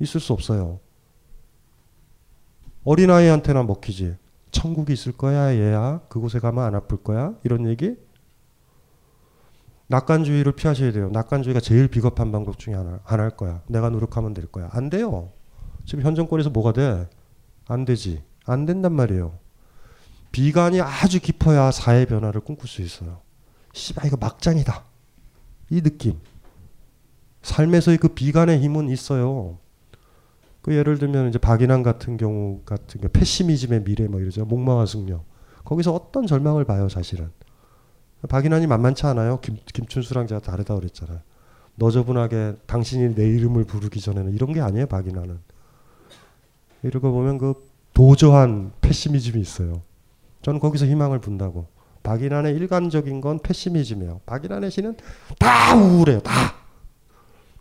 있을 0.00 0.20
수 0.20 0.34
없어요. 0.34 0.80
어린아이한테나 2.84 3.62
먹히지. 3.64 4.16
천국이 4.50 4.92
있을 4.92 5.12
거야, 5.12 5.54
얘야. 5.54 6.00
그곳에 6.08 6.38
가면 6.40 6.64
안 6.64 6.74
아플 6.74 7.02
거야. 7.02 7.34
이런 7.44 7.68
얘기? 7.68 7.96
낙관주의를 9.88 10.52
피하셔야 10.52 10.92
돼요. 10.92 11.10
낙관주의가 11.10 11.60
제일 11.60 11.88
비겁한 11.88 12.30
방법 12.32 12.58
중에 12.58 12.74
하나. 12.74 13.00
안 13.04 13.20
할 13.20 13.30
거야. 13.30 13.62
내가 13.66 13.90
노력하면 13.90 14.34
될 14.34 14.46
거야. 14.46 14.68
안 14.72 14.88
돼요. 14.88 15.30
지금 15.84 16.04
현 16.04 16.14
정권에서 16.14 16.50
뭐가 16.50 16.72
돼? 16.72 17.08
안 17.66 17.84
되지. 17.84 18.22
안 18.46 18.66
된단 18.66 18.92
말이에요. 18.92 19.38
비관이 20.32 20.80
아주 20.80 21.20
깊어야 21.20 21.70
사회 21.72 22.04
변화를 22.06 22.40
꿈꿀 22.40 22.68
수 22.68 22.82
있어요. 22.82 23.20
씨발 23.72 24.06
이거 24.06 24.16
막장이다. 24.16 24.84
이 25.70 25.80
느낌. 25.82 26.18
삶에서의 27.42 27.98
그 27.98 28.08
비관의 28.08 28.60
힘은 28.60 28.88
있어요. 28.90 29.58
그 30.62 30.74
예를 30.74 30.98
들면 30.98 31.28
이제 31.28 31.38
박인환 31.38 31.82
같은 31.82 32.16
경우 32.16 32.60
같은 32.64 33.00
경우 33.00 33.10
패시미즘의 33.12 33.84
미래 33.84 34.06
뭐 34.06 34.20
이러죠. 34.20 34.44
목마와 34.44 34.86
승려. 34.86 35.22
거기서 35.64 35.94
어떤 35.94 36.26
절망을 36.26 36.64
봐요, 36.64 36.88
사실은. 36.88 37.30
박인환이 38.28 38.66
만만치 38.66 39.06
않아요. 39.06 39.40
김, 39.40 39.56
김춘수랑 39.72 40.26
제가 40.26 40.40
다르다 40.40 40.74
그랬잖아요. 40.74 41.20
너저분하게 41.76 42.56
당신이 42.66 43.14
내 43.14 43.26
이름을 43.26 43.64
부르기 43.64 44.00
전에는 44.00 44.32
이런 44.32 44.52
게 44.52 44.60
아니에요, 44.60 44.86
박인환은. 44.86 45.38
이러고 46.82 47.12
보면 47.12 47.38
그 47.38 47.54
도저한 47.94 48.72
패시미즘이 48.80 49.40
있어요. 49.40 49.82
저는 50.42 50.60
거기서 50.60 50.86
희망을 50.86 51.20
분다고. 51.20 51.68
박인환의 52.02 52.54
일관적인 52.56 53.20
건 53.20 53.38
패시미즘이에요. 53.40 54.20
박인환의 54.26 54.70
시는 54.70 54.96
다 55.38 55.76
우울해요. 55.76 56.20
다. 56.20 56.32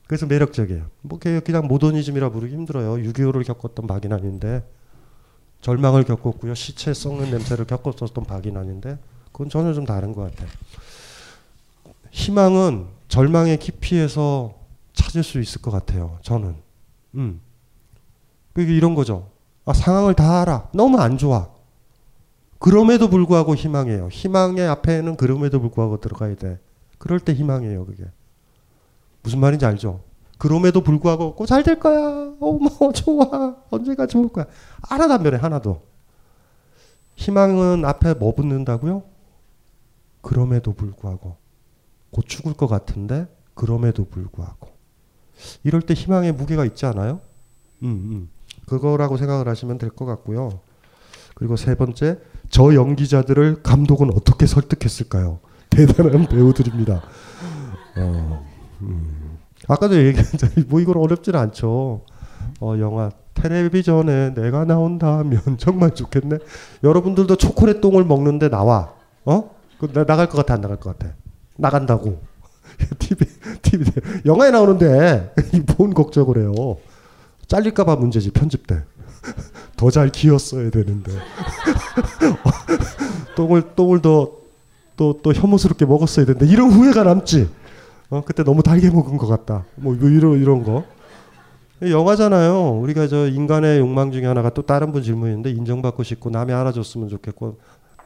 그래서 0.10 0.26
매력적이에요. 0.26 0.88
뭐 1.04 1.20
그냥 1.20 1.68
모더니즘이라 1.68 2.32
부르기 2.32 2.52
힘들어요. 2.56 2.94
6.25를 2.94 3.46
겪었던 3.46 3.86
박인환인데 3.86 4.68
절망을 5.62 6.04
겪었고요. 6.04 6.56
시체 6.56 6.96
썩는 6.96 7.30
냄새를 7.30 7.66
겪었었던 7.66 8.24
박인환인데 8.24 8.98
그건 9.32 9.50
전혀 9.50 9.72
좀 9.72 9.86
다른 9.86 10.14
것 10.14 10.22
같아요. 10.22 10.50
희망은 12.10 12.88
절망의 13.08 13.60
깊이에서 13.60 14.56
찾을 14.94 15.22
수 15.22 15.40
있을 15.40 15.62
것 15.62 15.70
같아요. 15.70 16.18
저는. 16.24 16.56
음. 17.14 17.40
그게 18.54 18.76
이런 18.76 18.96
거죠. 18.96 19.30
아, 19.64 19.74
상황을 19.74 20.16
다 20.16 20.42
알아. 20.42 20.70
너무 20.74 20.98
안 20.98 21.20
좋아. 21.20 21.50
그럼에도 22.58 23.12
불구하고 23.12 23.54
희망이에요. 23.54 24.08
희망의 24.08 24.68
앞에는 24.70 25.18
그럼에도 25.18 25.60
불구하고 25.60 26.00
들어가야 26.00 26.36
돼. 26.36 26.58
그럴 26.98 27.20
때 27.20 27.32
희망이에요, 27.36 27.86
그게. 27.86 28.06
무슨 29.24 29.40
말인지 29.40 29.66
알죠? 29.66 30.02
그럼에도 30.38 30.82
불구하고 30.82 31.36
꼭잘될 31.36 31.80
거야. 31.80 32.34
어머, 32.40 32.70
좋아. 32.94 33.56
언제가 33.70 34.08
좋을 34.08 34.30
거야. 34.30 34.46
하나도 34.84 35.14
안 35.14 35.24
변해, 35.24 35.38
하나도. 35.38 35.82
희망은 37.16 37.84
앞에 37.84 38.14
뭐 38.14 38.34
붙는다고요? 38.34 39.04
그럼에도 40.22 40.74
불구하고. 40.74 41.36
곧 42.12 42.26
죽을 42.28 42.54
것 42.54 42.68
같은데, 42.68 43.28
그럼에도 43.54 44.06
불구하고. 44.06 44.70
이럴 45.64 45.82
때 45.82 45.94
희망의 45.94 46.32
무게가 46.34 46.66
있지 46.66 46.86
않아요? 46.86 47.20
음, 47.84 47.88
음. 47.88 48.30
그거라고 48.68 49.18
생각을 49.18 49.48
하시면 49.48 49.78
될 49.78 49.90
것 49.90 50.06
같고요. 50.06 50.62
그리고 51.36 51.56
세 51.56 51.76
번째, 51.76 52.20
저 52.50 52.74
연기자들을 52.74 53.62
감독은 53.64 54.12
어떻게 54.14 54.46
설득했을까요? 54.46 55.40
대단한 55.70 56.28
배우들입니다. 56.28 57.02
어, 57.98 58.49
음. 58.82 59.38
아까도 59.68 59.96
얘기했잖아요. 59.96 60.66
뭐 60.68 60.80
이건 60.80 60.98
어렵진 60.98 61.36
않죠. 61.36 62.02
어, 62.62 62.76
영화 62.80 63.12
텔레비전에 63.34 64.34
내가 64.34 64.66
나온다면 64.66 65.42
정말 65.58 65.96
좋겠네. 65.96 66.40
여러분들도 66.84 67.36
초콜릿 67.36 67.82
똥을 67.82 68.04
먹는데 68.06 68.50
나와. 68.50 68.94
어? 69.26 69.52
그 69.80 69.92
나, 69.94 70.06
나갈 70.06 70.28
것 70.28 70.38
같아, 70.38 70.54
안 70.56 70.62
나갈 70.62 70.78
것 70.78 70.98
같아. 70.98 71.14
나간다고. 71.58 72.22
TV, 73.00 73.26
TV, 73.62 73.92
영화에 74.26 74.52
나오는데 74.52 75.34
뭔 75.78 75.94
걱정을 75.94 76.38
해요. 76.38 76.78
잘릴까봐 77.48 77.96
문제지 77.96 78.32
편집 78.32 78.68
때. 78.68 78.84
더잘 79.76 80.10
키웠어야 80.10 80.70
되는데. 80.70 81.12
똥을 83.36 83.76
똥을 83.76 84.02
더 84.02 84.40
또또 85.00 85.22
또 85.22 85.34
혐오스럽게 85.34 85.86
먹었어야 85.86 86.26
되는데 86.26 86.46
이런 86.46 86.70
후회가 86.70 87.04
남지. 87.04 87.50
어 88.10 88.24
그때 88.26 88.44
너무 88.44 88.64
달게 88.64 88.90
먹은 88.90 89.18
것 89.18 89.28
같다. 89.28 89.66
뭐 89.76 89.96
이런 89.96 90.40
이런 90.42 90.64
거. 90.64 90.84
영화잖아요. 91.82 92.80
우리가 92.80 93.08
저 93.08 93.28
인간의 93.28 93.80
욕망 93.80 94.12
중에 94.12 94.26
하나가 94.26 94.50
또 94.50 94.64
다른 94.64 94.92
분 94.92 95.02
질문인데 95.02 95.52
인정받고 95.52 96.04
싶고 96.04 96.30
남이 96.30 96.52
알아줬으면 96.52 97.08
좋겠고, 97.08 97.58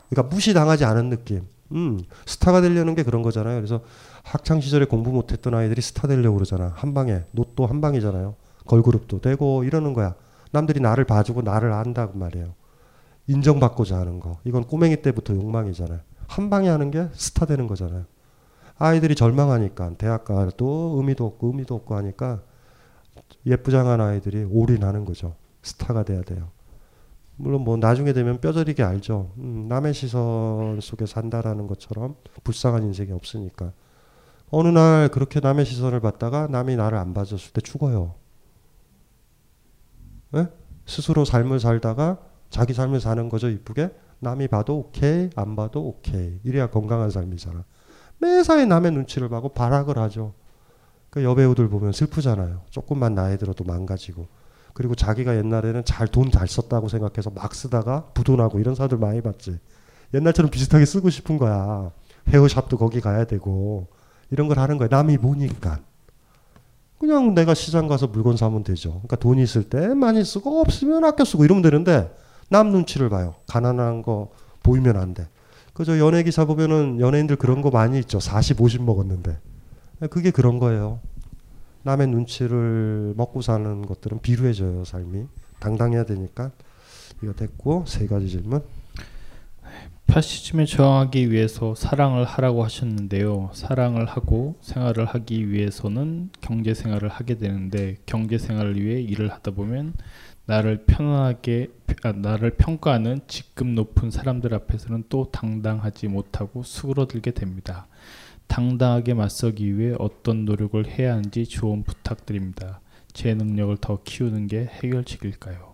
그러니까 0.09 0.35
무시당하지 0.35 0.85
않은 0.85 1.09
느낌. 1.09 1.41
음, 1.71 1.99
스타가 2.25 2.61
되려는 2.61 2.93
게 2.93 3.01
그런 3.01 3.23
거잖아요. 3.23 3.55
그래서 3.55 3.81
학창 4.21 4.61
시절에 4.61 4.85
공부 4.85 5.11
못했던 5.11 5.55
아이들이 5.55 5.81
스타 5.81 6.07
되려고 6.07 6.35
그러잖아. 6.35 6.71
한 6.75 6.93
방에 6.93 7.23
노또 7.31 7.65
한 7.65 7.81
방이잖아요. 7.81 8.35
걸그룹도 8.67 9.21
되고 9.21 9.63
이러는 9.63 9.93
거야. 9.93 10.13
남들이 10.51 10.79
나를 10.79 11.05
봐주고 11.05 11.41
나를 11.41 11.71
안다고 11.71 12.17
말이에요. 12.19 12.53
인정받고자 13.27 13.97
하는 13.97 14.19
거. 14.19 14.37
이건 14.43 14.65
꼬맹이 14.65 15.01
때부터 15.01 15.33
욕망이잖아요. 15.33 15.99
한 16.27 16.49
방에 16.49 16.69
하는 16.69 16.91
게 16.91 17.07
스타 17.13 17.45
되는 17.45 17.65
거잖아요. 17.67 18.05
아이들이 18.83 19.15
절망하니까 19.15 19.95
대학 19.97 20.25
가도 20.25 20.95
의미도 20.97 21.25
없고 21.25 21.47
의미도 21.47 21.73
없고 21.73 21.95
하니까 21.95 22.41
예쁘장한 23.45 24.01
아이들이 24.01 24.43
올인하는 24.43 25.05
거죠. 25.05 25.35
스타가 25.61 26.03
돼야 26.03 26.21
돼요. 26.21 26.49
물론 27.37 27.61
뭐 27.61 27.77
나중에 27.77 28.11
되면 28.11 28.41
뼈저리게 28.41 28.83
알죠. 28.83 29.31
음, 29.37 29.67
남의 29.69 29.93
시선 29.93 30.81
속에 30.81 31.05
산다라는 31.05 31.67
것처럼 31.67 32.15
불쌍한 32.43 32.83
인생이 32.83 33.13
없으니까. 33.13 33.71
어느 34.51 34.67
날 34.67 35.07
그렇게 35.07 35.39
남의 35.39 35.63
시선을 35.63 36.01
받다가 36.01 36.47
남이 36.47 36.75
나를 36.75 36.97
안 36.97 37.13
봐줬을 37.13 37.53
때 37.53 37.61
죽어요. 37.61 38.15
네? 40.31 40.47
스스로 40.85 41.23
삶을 41.23 41.61
살다가 41.61 42.17
자기 42.49 42.73
삶을 42.73 42.99
사는 42.99 43.29
거죠 43.29 43.47
이쁘게 43.49 43.91
남이 44.19 44.49
봐도 44.49 44.77
오케이 44.77 45.29
안 45.37 45.55
봐도 45.55 45.87
오케이 45.87 46.39
이래야 46.43 46.67
건강한 46.67 47.09
삶이잖아 47.09 47.63
매사에 48.23 48.65
남의 48.65 48.91
눈치를 48.91 49.27
봐고 49.27 49.49
발악을 49.49 49.97
하죠. 49.97 50.33
그 51.09 51.23
여배우들 51.23 51.67
보면 51.69 51.91
슬프잖아요. 51.91 52.61
조금만 52.69 53.13
나이 53.13 53.37
들어도 53.37 53.63
망가지고. 53.65 54.27
그리고 54.73 54.95
자기가 54.95 55.35
옛날에는 55.37 55.83
잘 55.85 56.07
돈 56.07 56.31
잘 56.31 56.47
썼다고 56.47 56.87
생각해서 56.87 57.29
막 57.29 57.53
쓰다가 57.53 58.05
부도나고 58.13 58.59
이런 58.59 58.75
사람들 58.75 58.97
많이 58.97 59.21
봤지. 59.21 59.59
옛날처럼 60.13 60.49
비슷하게 60.49 60.85
쓰고 60.85 61.09
싶은 61.09 61.37
거야. 61.37 61.91
헤어샵도 62.29 62.77
거기 62.77 63.01
가야 63.01 63.25
되고. 63.25 63.87
이런 64.31 64.47
걸 64.47 64.57
하는 64.57 64.77
거야. 64.77 64.87
남이 64.89 65.17
보니까. 65.17 65.79
그냥 66.97 67.35
내가 67.35 67.53
시장 67.53 67.87
가서 67.87 68.07
물건 68.07 68.37
사면 68.37 68.63
되죠. 68.63 68.91
그러니까 68.91 69.17
돈이 69.17 69.43
있을 69.43 69.69
때 69.69 69.93
많이 69.93 70.23
쓰고 70.23 70.61
없으면 70.61 71.03
아껴 71.03 71.25
쓰고 71.25 71.43
이러면 71.43 71.61
되는데 71.61 72.15
남 72.49 72.71
눈치를 72.71 73.09
봐요. 73.09 73.35
가난한 73.47 74.01
거 74.01 74.31
보이면 74.63 74.95
안 74.95 75.13
돼. 75.13 75.27
그저 75.73 75.97
연예 75.99 76.23
기사 76.23 76.45
보면은 76.45 76.99
연예인들 76.99 77.35
그런 77.35 77.61
거 77.61 77.71
많이 77.71 77.99
있죠. 77.99 78.19
40, 78.19 78.61
50 78.61 78.83
먹었는데. 78.83 79.37
그게 80.09 80.31
그런 80.31 80.59
거예요. 80.59 80.99
남의 81.83 82.07
눈치를 82.07 83.13
먹고 83.17 83.41
사는 83.41 83.85
것들은 83.85 84.19
비루해져요, 84.21 84.85
삶이. 84.85 85.25
당당해야 85.59 86.05
되니까. 86.05 86.51
이거 87.21 87.33
됐고 87.33 87.85
세 87.87 88.05
가지 88.05 88.29
질문. 88.29 88.63
파시즘에 90.07 90.65
저항하기 90.65 91.31
위해서 91.31 91.73
사랑을 91.73 92.25
하라고 92.25 92.63
하셨는데요. 92.63 93.49
사랑을 93.53 94.05
하고 94.05 94.55
생활을 94.61 95.05
하기 95.05 95.49
위해서는 95.49 96.29
경제 96.41 96.73
생활을 96.73 97.09
하게 97.09 97.37
되는데 97.37 97.95
경제 98.05 98.37
생활을 98.37 98.79
위해 98.79 99.01
일을 99.01 99.31
하다 99.31 99.51
보면 99.51 99.93
나를 100.45 100.85
편하게 100.85 101.69
아, 102.03 102.11
나를 102.11 102.51
평가하는 102.51 103.21
직급 103.27 103.67
높은 103.67 104.11
사람들 104.11 104.53
앞에서는 104.53 105.05
또 105.09 105.29
당당하지 105.31 106.07
못하고 106.07 106.63
수그러들게 106.63 107.31
됩니다. 107.31 107.87
당당하게 108.47 109.13
맞서기 109.13 109.77
위해 109.77 109.95
어떤 109.99 110.45
노력을 110.45 110.85
해야 110.85 111.13
하는지 111.13 111.45
조언 111.45 111.83
부탁드립니다. 111.83 112.81
제 113.13 113.33
능력을 113.33 113.77
더 113.77 113.99
키우는 114.03 114.47
게 114.47 114.65
해결책일까요? 114.65 115.73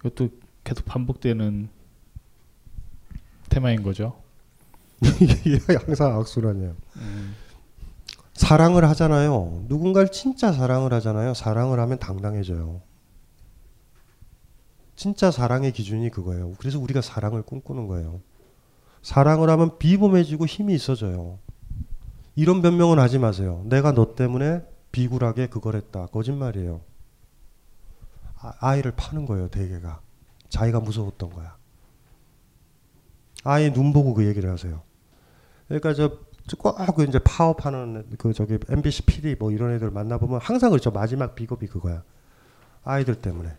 이것도 0.00 0.28
계속 0.62 0.84
반복되는 0.84 1.68
테마인 3.48 3.82
거죠. 3.82 4.20
항상 5.86 6.18
악순환이에요. 6.18 6.74
사랑을 8.34 8.84
하잖아요. 8.90 9.64
누군가를 9.68 10.10
진짜 10.10 10.52
사랑을 10.52 10.92
하잖아요. 10.94 11.34
사랑을 11.34 11.80
하면 11.80 11.98
당당해져요. 11.98 12.80
진짜 14.96 15.30
사랑의 15.30 15.72
기준이 15.72 16.10
그거예요. 16.10 16.54
그래서 16.58 16.78
우리가 16.78 17.00
사랑을 17.00 17.42
꿈꾸는 17.42 17.86
거예요. 17.86 18.20
사랑을 19.02 19.50
하면 19.50 19.78
비범해지고 19.78 20.46
힘이 20.46 20.74
있어져요. 20.74 21.38
이런 22.36 22.62
변명은 22.62 22.98
하지 22.98 23.18
마세요. 23.18 23.62
내가 23.66 23.92
너 23.92 24.14
때문에 24.14 24.62
비굴하게 24.92 25.48
그걸 25.48 25.76
했다. 25.76 26.06
거짓말이에요. 26.06 26.80
아, 28.60 28.76
이를 28.76 28.92
파는 28.96 29.26
거예요, 29.26 29.48
대개가. 29.48 30.00
자기가 30.48 30.80
무서웠던 30.80 31.30
거야. 31.30 31.56
아이 33.42 33.72
눈 33.72 33.92
보고 33.92 34.14
그 34.14 34.26
얘기를 34.26 34.50
하세요. 34.50 34.82
그러니까 35.68 35.92
저꼭 36.46 37.00
이제 37.08 37.18
파업하는 37.18 38.06
그 38.18 38.32
저기 38.32 38.58
MBC 38.68 39.02
PD 39.02 39.36
뭐 39.38 39.50
이런 39.50 39.72
애들 39.72 39.90
만나보면 39.90 40.40
항상 40.40 40.70
그렇죠. 40.70 40.90
마지막 40.90 41.34
비겁이 41.34 41.66
그거야. 41.66 42.02
아이들 42.84 43.16
때문에. 43.16 43.56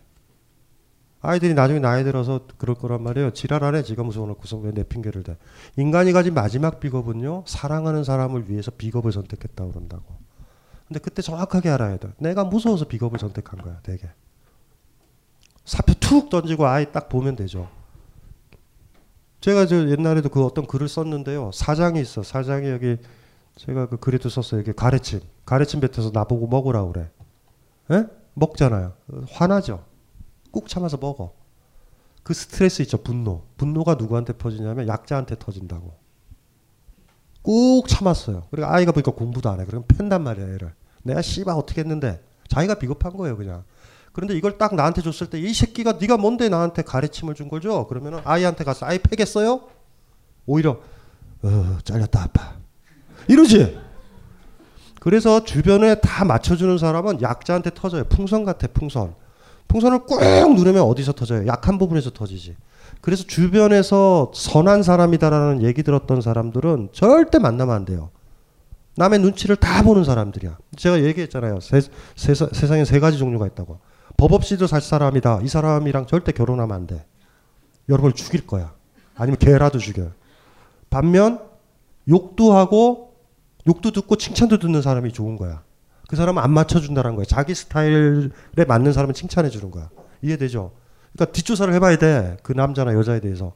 아이들이 1.20 1.54
나중에 1.54 1.80
나이 1.80 2.04
들어서 2.04 2.40
그럴 2.58 2.76
거란 2.76 3.02
말이에요. 3.02 3.32
지랄하네 3.32 3.82
지가 3.82 4.02
무서워놓고서 4.02 4.58
왜 4.58 4.72
내 4.72 4.82
핑계를 4.84 5.22
대. 5.22 5.36
인간이 5.76 6.12
가진 6.12 6.34
마지막 6.34 6.78
비겁은요. 6.80 7.44
사랑하는 7.46 8.04
사람을 8.04 8.48
위해서 8.50 8.70
비겁을 8.70 9.12
선택했다 9.12 9.66
그런다고. 9.66 10.04
근데 10.86 11.00
그때 11.00 11.22
정확하게 11.22 11.70
알아야 11.70 11.96
돼. 11.96 12.10
내가 12.18 12.44
무서워서 12.44 12.84
비겁을 12.86 13.18
선택한 13.18 13.60
거야. 13.60 13.80
되게. 13.82 14.08
사표 15.64 15.94
툭 15.94 16.28
던지고 16.30 16.66
아이 16.66 16.92
딱 16.92 17.08
보면 17.08 17.34
되죠. 17.34 17.68
제가 19.40 19.66
저 19.66 19.88
옛날에도 19.88 20.28
그 20.28 20.44
어떤 20.44 20.66
글을 20.66 20.88
썼는데요. 20.88 21.50
사장이 21.52 22.00
있어. 22.00 22.22
사장이 22.22 22.68
여기 22.68 22.98
제가 23.56 23.88
그 23.88 23.96
글에도 23.96 24.28
썼어요. 24.28 24.60
이게 24.60 24.72
가래침. 24.72 25.20
가래침 25.44 25.80
뱉어서 25.80 26.10
나보고 26.12 26.46
먹으라 26.46 26.84
그래. 26.86 27.10
에? 27.90 28.04
먹잖아요. 28.34 28.92
화나죠. 29.30 29.82
꾹 30.56 30.68
참아서 30.68 30.96
먹어. 30.96 31.34
그 32.22 32.32
스트레스 32.32 32.80
있죠. 32.82 32.96
분노. 33.02 33.42
분노가 33.58 33.96
누구한테 33.96 34.32
퍼지냐면 34.32 34.88
약자한테 34.88 35.36
터진다고. 35.38 35.92
꾹 37.42 37.86
참았어요. 37.86 38.44
그리고 38.50 38.66
아이가 38.66 38.90
보니까 38.92 39.10
공부도 39.12 39.50
안 39.50 39.60
해. 39.60 39.66
그러면 39.66 39.86
팬단 39.86 40.24
말이야, 40.24 40.48
얘를. 40.54 40.72
내가 41.02 41.20
씨발 41.20 41.54
어떻게 41.54 41.82
했는데 41.82 42.24
자기가 42.48 42.76
비겁한 42.76 43.18
거예요, 43.18 43.36
그냥. 43.36 43.64
그런데 44.14 44.34
이걸 44.34 44.56
딱 44.56 44.74
나한테 44.74 45.02
줬을 45.02 45.28
때 45.28 45.38
이 45.38 45.52
새끼가 45.52 45.98
네가 46.00 46.16
뭔데 46.16 46.48
나한테 46.48 46.80
가르침을 46.80 47.34
준 47.34 47.50
거죠? 47.50 47.86
그러면은 47.86 48.20
아이한테 48.24 48.64
가서 48.64 48.86
아이 48.86 48.98
패겠어요? 48.98 49.60
오히려 50.46 50.80
어, 51.42 51.78
잘렸다 51.84 52.22
아빠. 52.22 52.56
이러지. 53.28 53.78
그래서 55.00 55.44
주변에 55.44 56.00
다 56.00 56.24
맞춰주는 56.24 56.78
사람은 56.78 57.20
약자한테 57.20 57.72
터져요. 57.74 58.04
풍선 58.04 58.44
같아 58.46 58.66
풍선. 58.68 59.14
풍선을 59.68 60.00
꾹 60.06 60.54
누르면 60.54 60.82
어디서 60.82 61.12
터져요? 61.12 61.46
약한 61.46 61.78
부분에서 61.78 62.10
터지지. 62.10 62.56
그래서 63.00 63.24
주변에서 63.24 64.30
선한 64.34 64.82
사람이다라는 64.82 65.62
얘기 65.62 65.82
들었던 65.82 66.20
사람들은 66.20 66.90
절대 66.92 67.38
만나면 67.38 67.74
안 67.74 67.84
돼요. 67.84 68.10
남의 68.96 69.18
눈치를 69.20 69.56
다 69.56 69.82
보는 69.82 70.04
사람들이야. 70.04 70.56
제가 70.76 71.02
얘기했잖아요. 71.04 71.60
세, 71.60 71.80
세, 72.14 72.34
세상에 72.34 72.84
세 72.84 72.98
가지 72.98 73.18
종류가 73.18 73.46
있다고. 73.48 73.78
법 74.16 74.32
없이도 74.32 74.66
살 74.66 74.80
사람이다. 74.80 75.40
이 75.42 75.48
사람이랑 75.48 76.06
절대 76.06 76.32
결혼하면 76.32 76.74
안 76.74 76.86
돼. 76.86 77.04
여러분을 77.88 78.14
죽일 78.14 78.46
거야. 78.46 78.72
아니면 79.14 79.38
개라도 79.38 79.78
죽여요. 79.78 80.12
반면 80.88 81.40
욕도 82.08 82.54
하고 82.54 83.14
욕도 83.66 83.90
듣고 83.90 84.16
칭찬도 84.16 84.58
듣는 84.58 84.80
사람이 84.80 85.12
좋은 85.12 85.36
거야. 85.36 85.62
그 86.08 86.16
사람은 86.16 86.42
안 86.42 86.52
맞춰준다는 86.52 87.16
거야. 87.16 87.24
자기 87.24 87.54
스타일에 87.54 88.64
맞는 88.66 88.92
사람은 88.92 89.14
칭찬해 89.14 89.50
주는 89.50 89.70
거야. 89.70 89.90
이해되죠? 90.22 90.72
그러니까 91.12 91.32
뒷조사를 91.32 91.72
해봐야 91.74 91.98
돼. 91.98 92.36
그 92.42 92.52
남자나 92.52 92.94
여자에 92.94 93.20
대해서. 93.20 93.52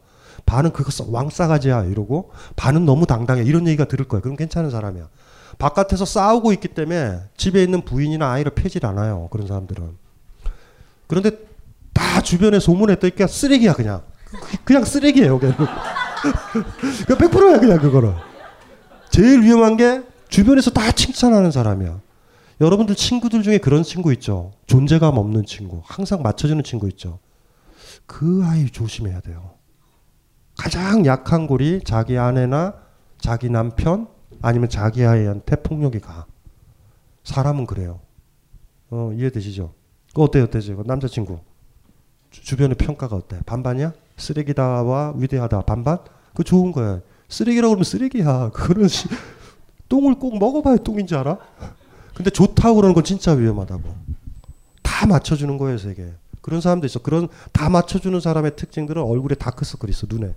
반은 0.46 0.72
그거 0.72 0.90
왕싸가지야 1.08 1.84
이러고 1.84 2.30
반은 2.56 2.86
너무 2.86 3.06
당당해 3.06 3.42
이런 3.42 3.66
얘기가 3.66 3.84
들을 3.84 4.06
거야. 4.08 4.20
그럼 4.20 4.36
괜찮은 4.36 4.70
사람이야. 4.70 5.08
바깥에서 5.58 6.04
싸우고 6.04 6.52
있기 6.54 6.68
때문에 6.68 7.20
집에 7.36 7.62
있는 7.62 7.82
부인이나 7.84 8.30
아이를 8.32 8.52
패질 8.54 8.86
않아요. 8.86 9.28
그런 9.30 9.46
사람들은. 9.46 9.96
그런데 11.06 11.38
다 11.92 12.22
주변에 12.22 12.58
소문에 12.58 12.98
떠있기가 12.98 13.26
쓰레기야 13.26 13.74
그냥. 13.74 14.02
그냥 14.64 14.84
쓰레기예요. 14.84 15.38
그냥. 15.38 15.56
그 17.06 17.16
100%야 17.16 17.60
그냥 17.60 17.78
그거는. 17.78 18.14
제일 19.10 19.42
위험한 19.42 19.76
게 19.76 20.02
주변에서 20.28 20.70
다 20.70 20.90
칭찬하는 20.92 21.50
사람이야. 21.50 22.00
여러분들 22.60 22.94
친구들 22.94 23.42
중에 23.42 23.58
그런 23.58 23.82
친구 23.82 24.12
있죠. 24.12 24.52
존재감 24.66 25.16
없는 25.16 25.46
친구. 25.46 25.80
항상 25.84 26.22
맞춰주는 26.22 26.62
친구 26.62 26.88
있죠. 26.88 27.18
그 28.06 28.42
아이 28.44 28.66
조심해야 28.66 29.20
돼요. 29.20 29.52
가장 30.58 31.06
약한 31.06 31.46
골이 31.46 31.80
자기 31.82 32.18
아내나 32.18 32.74
자기 33.18 33.48
남편 33.48 34.08
아니면 34.42 34.68
자기 34.68 35.04
아이한테 35.04 35.56
폭력이 35.56 36.00
가. 36.00 36.26
사람은 37.24 37.66
그래요. 37.66 38.00
어, 38.90 39.12
이해되시죠? 39.14 39.72
그 40.14 40.22
어때요, 40.22 40.44
어때요? 40.44 40.82
남자친구. 40.84 41.38
주, 42.30 42.56
변의 42.56 42.76
평가가 42.76 43.16
어때? 43.16 43.40
반반이야? 43.46 43.92
쓰레기다와 44.16 45.14
위대하다. 45.16 45.62
반반? 45.62 45.98
그 46.34 46.44
좋은 46.44 46.72
거야. 46.72 47.00
쓰레기라고 47.28 47.70
그러면 47.70 47.84
쓰레기야. 47.84 48.50
그런 48.50 48.88
시, 48.88 49.08
똥을 49.88 50.16
꼭 50.16 50.38
먹어봐야 50.38 50.76
똥인지 50.78 51.14
알아? 51.16 51.38
근데 52.20 52.28
좋다고 52.28 52.74
그러는 52.76 52.94
건 52.94 53.02
진짜 53.02 53.32
위험하다고. 53.32 53.82
다 54.82 55.06
맞춰주는 55.06 55.56
거예요, 55.56 55.78
세계. 55.78 56.12
그런 56.42 56.60
사람도 56.60 56.84
있어. 56.86 56.98
그런 56.98 57.28
다 57.50 57.70
맞춰주는 57.70 58.18
사람의 58.20 58.56
특징들은 58.56 59.02
얼굴에 59.02 59.34
다크서클 59.36 59.88
있어, 59.88 60.06
눈에. 60.08 60.34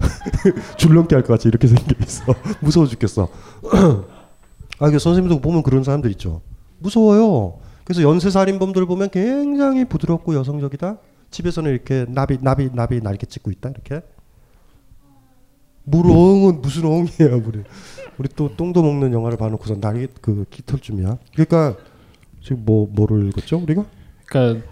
줄넘기 0.78 1.14
할 1.14 1.22
것 1.22 1.34
같이 1.34 1.48
이렇게 1.48 1.66
생겨 1.68 1.94
있어. 2.02 2.24
무서워 2.60 2.86
죽겠어. 2.86 3.28
아, 4.80 4.90
그 4.90 4.98
선생님도 4.98 5.42
보면 5.42 5.62
그런 5.62 5.84
사람들 5.84 6.10
있죠. 6.12 6.40
무서워요. 6.78 7.58
그래서 7.84 8.02
연쇄살인범들 8.02 8.86
보면 8.86 9.10
굉장히 9.10 9.84
부드럽고 9.84 10.34
여성적이다. 10.34 10.96
집에서는 11.30 11.70
이렇게 11.70 12.06
나비 12.08 12.38
나비 12.40 12.70
나비 12.72 13.02
날개 13.02 13.26
찍고 13.26 13.50
있다 13.50 13.68
이렇게. 13.68 14.00
물 15.84 16.06
엉은 16.10 16.62
무슨 16.62 16.86
엉이에요, 16.86 17.42
우리. 17.44 17.64
우리 18.22 18.28
또 18.36 18.54
똥도 18.56 18.84
먹는 18.84 19.12
영화를 19.12 19.36
봐놓고서 19.36 19.80
날개 19.80 20.06
그 20.20 20.44
깃털쯤이야. 20.48 21.18
그러니까 21.32 21.74
지금 22.40 22.64
뭐 22.64 22.86
뭐를 22.88 23.26
읽었죠 23.28 23.58
우리가? 23.58 23.84
그러니까 24.26 24.64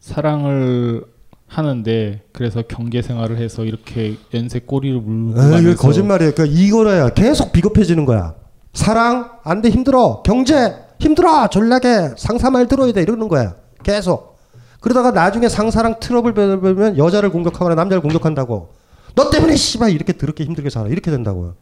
사랑을 0.00 1.04
하는데 1.46 2.22
그래서 2.32 2.62
경제 2.66 3.02
생활을 3.02 3.36
해서 3.36 3.66
이렇게 3.66 4.16
연쇄 4.32 4.58
꼬리를 4.58 4.98
물고 5.02 5.68
에이, 5.68 5.74
거짓말이에요. 5.74 6.32
그러니까 6.32 6.58
이거래야 6.58 7.10
계속 7.10 7.52
비겁해지는 7.52 8.06
거야. 8.06 8.36
사랑 8.72 9.32
안돼 9.44 9.68
힘들어. 9.68 10.22
경제 10.24 10.74
힘들어. 10.98 11.48
전략에 11.48 12.14
상사 12.16 12.48
말 12.48 12.66
들어야 12.66 12.90
돼 12.92 13.02
이러는 13.02 13.28
거야. 13.28 13.54
계속. 13.82 14.38
그러다가 14.80 15.10
나중에 15.10 15.50
상사랑 15.50 16.00
트러블 16.00 16.32
벨면 16.32 16.96
여자를 16.96 17.30
공격하거나 17.30 17.74
남자를 17.74 18.00
공격한다고. 18.00 18.72
너 19.14 19.28
때문에 19.28 19.56
씨발 19.56 19.90
이렇게 19.90 20.16
더럽게 20.16 20.44
힘들게 20.44 20.70
살아. 20.70 20.88
이렇게 20.88 21.10
된다고요. 21.10 21.54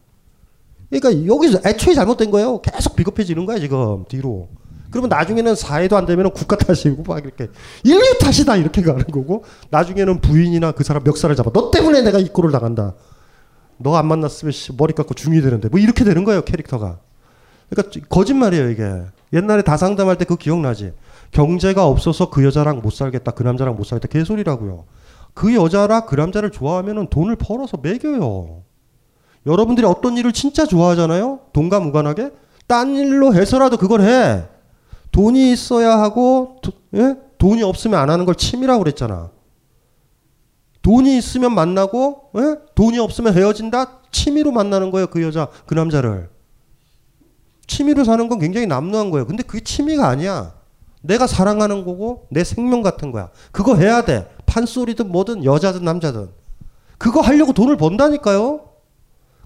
그러니까 0.92 1.26
여기서 1.26 1.60
애초에 1.64 1.94
잘못된 1.94 2.30
거예요. 2.30 2.60
계속 2.60 2.94
비겁해지는 2.96 3.46
거야 3.46 3.58
지금 3.58 4.04
뒤로. 4.08 4.48
그러면 4.90 5.08
나중에는 5.08 5.54
사회도 5.54 5.96
안 5.96 6.04
되면 6.04 6.30
국가 6.32 6.54
탓이고 6.56 7.02
막 7.04 7.24
이렇게 7.24 7.48
인류 7.82 8.18
탓이다 8.20 8.56
이렇게 8.56 8.82
가는 8.82 9.02
거고 9.06 9.42
나중에는 9.70 10.20
부인이나 10.20 10.72
그 10.72 10.84
사람 10.84 11.02
멱살을 11.02 11.34
잡아 11.34 11.50
너 11.50 11.70
때문에 11.70 12.02
내가 12.02 12.18
이 12.18 12.28
꼴을 12.28 12.52
당한다 12.52 12.94
너 13.78 13.94
안 13.96 14.06
만났으면 14.06 14.52
씨, 14.52 14.72
머리 14.76 14.92
깎고 14.92 15.14
중이 15.14 15.40
되는데 15.40 15.68
뭐 15.70 15.80
이렇게 15.80 16.04
되는 16.04 16.24
거예요 16.24 16.42
캐릭터가. 16.42 16.98
그러니까 17.70 18.00
거짓말이에요 18.10 18.68
이게. 18.70 18.84
옛날에 19.32 19.62
다 19.62 19.78
상담할 19.78 20.18
때 20.18 20.26
그 20.26 20.36
기억나지? 20.36 20.92
경제가 21.30 21.86
없어서 21.86 22.28
그 22.28 22.44
여자랑 22.44 22.80
못 22.82 22.92
살겠다, 22.92 23.30
그 23.30 23.42
남자랑 23.42 23.76
못 23.76 23.84
살겠다 23.84 24.12
개소리라고요. 24.12 24.84
그 25.32 25.54
여자라 25.54 26.04
그 26.04 26.14
남자를 26.16 26.50
좋아하면은 26.50 27.06
돈을 27.08 27.36
벌어서 27.36 27.78
매겨요. 27.82 28.62
여러분들이 29.46 29.86
어떤 29.86 30.16
일을 30.16 30.32
진짜 30.32 30.66
좋아하잖아요. 30.66 31.40
돈과 31.52 31.80
무관하게 31.80 32.30
딴 32.66 32.94
일로 32.94 33.34
해서라도 33.34 33.76
그걸 33.76 34.02
해. 34.02 34.44
돈이 35.10 35.52
있어야 35.52 35.98
하고 35.98 36.56
도, 36.62 36.72
예? 36.94 37.16
돈이 37.38 37.62
없으면 37.62 37.98
안 37.98 38.08
하는 38.08 38.24
걸 38.24 38.34
취미라고 38.34 38.82
그랬잖아. 38.82 39.30
돈이 40.80 41.16
있으면 41.18 41.54
만나고 41.54 42.30
예? 42.36 42.56
돈이 42.74 42.98
없으면 42.98 43.34
헤어진다. 43.34 44.00
취미로 44.10 44.52
만나는 44.52 44.90
거예요. 44.90 45.06
그 45.08 45.22
여자, 45.22 45.48
그 45.66 45.74
남자를. 45.74 46.30
취미로 47.66 48.04
사는 48.04 48.28
건 48.28 48.38
굉장히 48.38 48.66
남루한 48.66 49.10
거예요. 49.10 49.26
근데 49.26 49.42
그게 49.42 49.62
취미가 49.62 50.06
아니야. 50.08 50.52
내가 51.02 51.26
사랑하는 51.26 51.84
거고 51.84 52.26
내 52.30 52.44
생명 52.44 52.82
같은 52.82 53.10
거야. 53.10 53.30
그거 53.50 53.74
해야 53.76 54.04
돼. 54.04 54.30
판소리든 54.46 55.10
뭐든 55.10 55.44
여자든 55.44 55.84
남자든. 55.84 56.30
그거 56.98 57.20
하려고 57.20 57.52
돈을 57.52 57.76
번다니까요. 57.76 58.71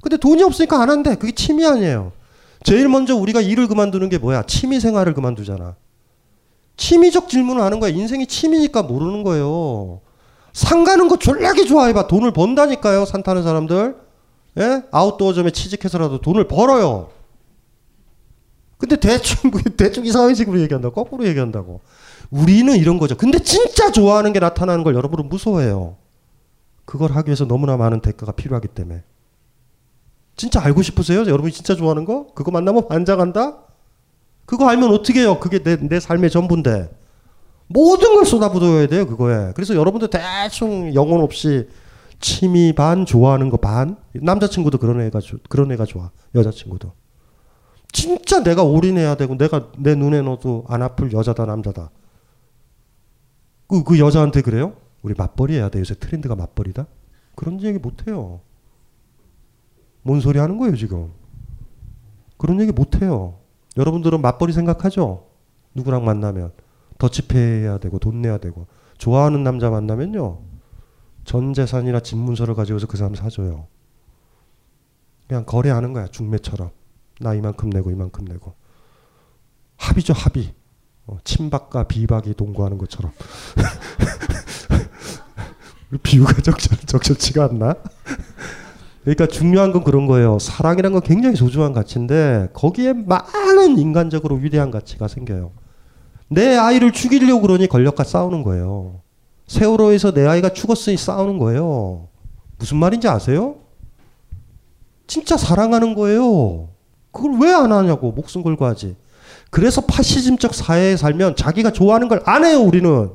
근데 0.06 0.18
돈이 0.18 0.40
없으니까 0.44 0.80
안 0.80 0.88
한대. 0.88 1.16
그게 1.16 1.34
취미 1.34 1.66
아니에요. 1.66 2.12
제일 2.62 2.88
먼저 2.88 3.16
우리가 3.16 3.40
일을 3.40 3.66
그만두는 3.66 4.08
게 4.08 4.18
뭐야? 4.18 4.44
취미 4.44 4.78
생활을 4.78 5.14
그만두잖아. 5.14 5.74
취미적 6.76 7.28
질문을 7.28 7.60
하는 7.60 7.80
거야. 7.80 7.90
인생이 7.90 8.28
취미니까 8.28 8.84
모르는 8.84 9.24
거예요. 9.24 10.00
상 10.52 10.84
가는 10.84 11.08
거 11.08 11.18
졸라게 11.18 11.64
좋아해봐. 11.64 12.06
돈을 12.06 12.30
번다니까요. 12.30 13.04
산 13.04 13.24
타는 13.24 13.42
사람들. 13.42 13.96
예? 14.58 14.82
아웃도어점에 14.92 15.50
취직해서라도 15.50 16.20
돈을 16.20 16.46
벌어요. 16.46 17.08
근데 18.78 18.94
대충 18.94 19.50
대충 19.76 20.06
이상식으로 20.06 20.60
얘기한다. 20.60 20.90
거꾸로 20.90 21.26
얘기한다고. 21.26 21.80
우리는 22.30 22.76
이런 22.76 22.98
거죠. 22.98 23.16
근데 23.16 23.40
진짜 23.40 23.90
좋아하는 23.90 24.32
게 24.32 24.38
나타나는 24.38 24.84
걸 24.84 24.94
여러분은 24.94 25.28
무서워해요. 25.28 25.96
그걸 26.84 27.10
하기 27.10 27.30
위해서 27.30 27.44
너무나 27.44 27.76
많은 27.76 28.02
대가가 28.02 28.30
필요하기 28.30 28.68
때문에. 28.68 29.02
진짜 30.36 30.62
알고 30.62 30.82
싶으세요? 30.82 31.20
여러분이 31.20 31.52
진짜 31.52 31.74
좋아하는 31.74 32.04
거? 32.04 32.26
그거 32.34 32.50
만나면 32.50 32.88
반장한다? 32.88 33.58
그거 34.44 34.68
알면 34.68 34.90
어떻게 34.90 35.20
해요? 35.20 35.40
그게 35.40 35.62
내, 35.62 35.76
내 35.76 35.98
삶의 35.98 36.30
전부인데. 36.30 36.90
모든 37.68 38.14
걸 38.14 38.24
쏟아부어야 38.24 38.86
돼요, 38.86 39.06
그거에. 39.06 39.52
그래서 39.54 39.74
여러분들 39.74 40.08
대충 40.08 40.94
영혼 40.94 41.20
없이 41.20 41.68
취미 42.20 42.72
반, 42.72 43.06
좋아하는 43.06 43.50
거 43.50 43.56
반. 43.56 43.96
남자친구도 44.12 44.78
그런 44.78 45.00
애가, 45.00 45.20
그런 45.48 45.72
애가 45.72 45.84
좋아. 45.84 46.10
여자친구도. 46.34 46.92
진짜 47.92 48.42
내가 48.42 48.62
올인해야 48.62 49.16
되고 49.16 49.36
내가 49.36 49.70
내 49.78 49.94
눈에 49.94 50.20
넣어도 50.22 50.64
안 50.68 50.82
아플 50.82 51.12
여자다 51.12 51.46
남자다. 51.46 51.90
그, 53.66 53.82
그 53.82 53.98
여자한테 53.98 54.42
그래요? 54.42 54.74
우리 55.02 55.14
맞벌이 55.16 55.54
해야 55.54 55.68
돼. 55.70 55.80
요새 55.80 55.94
트렌드가 55.94 56.36
맞벌이다. 56.36 56.86
그런 57.34 57.60
얘기 57.62 57.78
못 57.78 58.06
해요. 58.06 58.40
뭔 60.06 60.20
소리 60.20 60.38
하는 60.38 60.56
거예요, 60.56 60.76
지금? 60.76 61.12
그런 62.38 62.60
얘기 62.60 62.70
못 62.70 63.02
해요. 63.02 63.40
여러분들은 63.76 64.22
맞벌이 64.22 64.52
생각하죠? 64.52 65.26
누구랑 65.74 66.04
만나면. 66.04 66.52
더치페이해야 66.98 67.78
되고, 67.78 67.98
돈 67.98 68.22
내야 68.22 68.38
되고. 68.38 68.66
좋아하는 68.98 69.42
남자 69.42 69.68
만나면요. 69.68 70.42
전 71.24 71.52
재산이나 71.52 72.00
집 72.00 72.16
문서를 72.16 72.54
가지고서 72.54 72.86
그 72.86 72.96
사람 72.96 73.14
사줘요. 73.14 73.66
그냥 75.26 75.44
거래하는 75.44 75.92
거야, 75.92 76.06
중매처럼. 76.06 76.70
나 77.20 77.34
이만큼 77.34 77.70
내고 77.70 77.90
이만큼 77.90 78.24
내고 78.24 78.54
합의죠 79.76 80.12
합의 80.12 80.54
어, 81.06 81.18
친박과 81.24 81.84
비박이 81.84 82.34
동거하는 82.34 82.78
것처럼 82.78 83.12
비유가 86.02 86.32
적절, 86.34 86.78
적절치가 86.78 87.44
않나? 87.44 87.74
그러니까 89.06 89.28
중요한 89.28 89.70
건 89.70 89.84
그런 89.84 90.06
거예요. 90.06 90.40
사랑이란 90.40 90.90
건 90.90 91.00
굉장히 91.00 91.36
소중한 91.36 91.72
가치인데 91.72 92.48
거기에 92.52 92.92
많은 92.92 93.78
인간적으로 93.78 94.34
위대한 94.34 94.72
가치가 94.72 95.06
생겨요. 95.06 95.52
내 96.28 96.56
아이를 96.56 96.90
죽이려고 96.90 97.42
그러니 97.42 97.68
권력과 97.68 98.02
싸우는 98.02 98.42
거예요. 98.42 99.02
세월호에서 99.46 100.12
내 100.12 100.26
아이가 100.26 100.48
죽었으니 100.48 100.96
싸우는 100.96 101.38
거예요. 101.38 102.08
무슨 102.58 102.78
말인지 102.78 103.06
아세요? 103.06 103.58
진짜 105.06 105.36
사랑하는 105.36 105.94
거예요. 105.94 106.70
그걸 107.12 107.38
왜 107.40 107.52
안 107.52 107.70
하냐고 107.70 108.10
목숨 108.10 108.42
걸고 108.42 108.64
하지. 108.64 108.96
그래서 109.50 109.82
파시즘적 109.82 110.52
사회에 110.52 110.96
살면 110.96 111.36
자기가 111.36 111.70
좋아하는 111.70 112.08
걸 112.08 112.22
안 112.26 112.44
해요 112.44 112.58
우리는. 112.60 113.10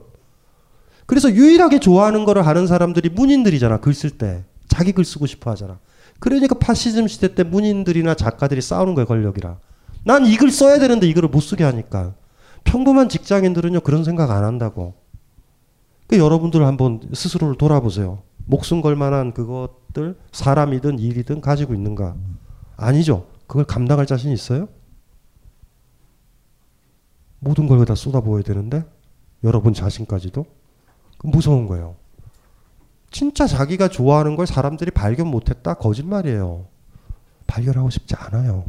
그래서 1.05 1.29
유일하게 1.29 1.79
좋아하는 1.81 2.23
거를 2.23 2.47
하는 2.47 2.65
사람들이 2.65 3.09
문인들이잖아 3.09 3.81
글 3.81 3.93
쓸 3.93 4.11
때. 4.11 4.45
자기 4.71 4.93
글 4.93 5.03
쓰고 5.03 5.25
싶어 5.25 5.51
하잖아. 5.51 5.79
그러니까 6.19 6.55
파시즘 6.57 7.07
시대 7.09 7.35
때 7.35 7.43
문인들이나 7.43 8.15
작가들이 8.15 8.61
싸우는 8.61 8.95
거예요 8.95 9.05
권력이랑. 9.05 9.59
난이 10.05 10.35
글 10.37 10.49
써야 10.49 10.79
되는데 10.79 11.07
이 11.07 11.13
글을 11.13 11.27
못 11.27 11.41
쓰게 11.41 11.65
하니까. 11.65 12.15
평범한 12.63 13.09
직장인들은요 13.09 13.81
그런 13.81 14.05
생각 14.05 14.31
안 14.31 14.45
한다고. 14.45 14.93
그 16.07 16.17
여러분들 16.17 16.65
한번 16.65 17.01
스스로를 17.13 17.57
돌아보세요. 17.57 18.23
목숨 18.45 18.81
걸 18.81 18.95
만한 18.95 19.33
그것들 19.33 20.17
사람이든 20.31 20.99
일이든 20.99 21.41
가지고 21.41 21.73
있는가? 21.73 22.15
아니죠. 22.77 23.27
그걸 23.47 23.65
감당할 23.65 24.05
자신 24.05 24.31
있어요? 24.31 24.69
모든 27.39 27.67
걸 27.67 27.83
다 27.83 27.93
쏟아부어야 27.95 28.43
되는데 28.43 28.85
여러분 29.43 29.73
자신까지도 29.73 30.45
무서운 31.23 31.67
거예요. 31.67 31.95
진짜 33.11 33.45
자기가 33.45 33.89
좋아하는 33.89 34.35
걸 34.35 34.47
사람들이 34.47 34.91
발견 34.91 35.27
못했다 35.27 35.73
거짓말이에요. 35.75 36.65
발견하고 37.45 37.89
싶지 37.89 38.15
않아요. 38.15 38.65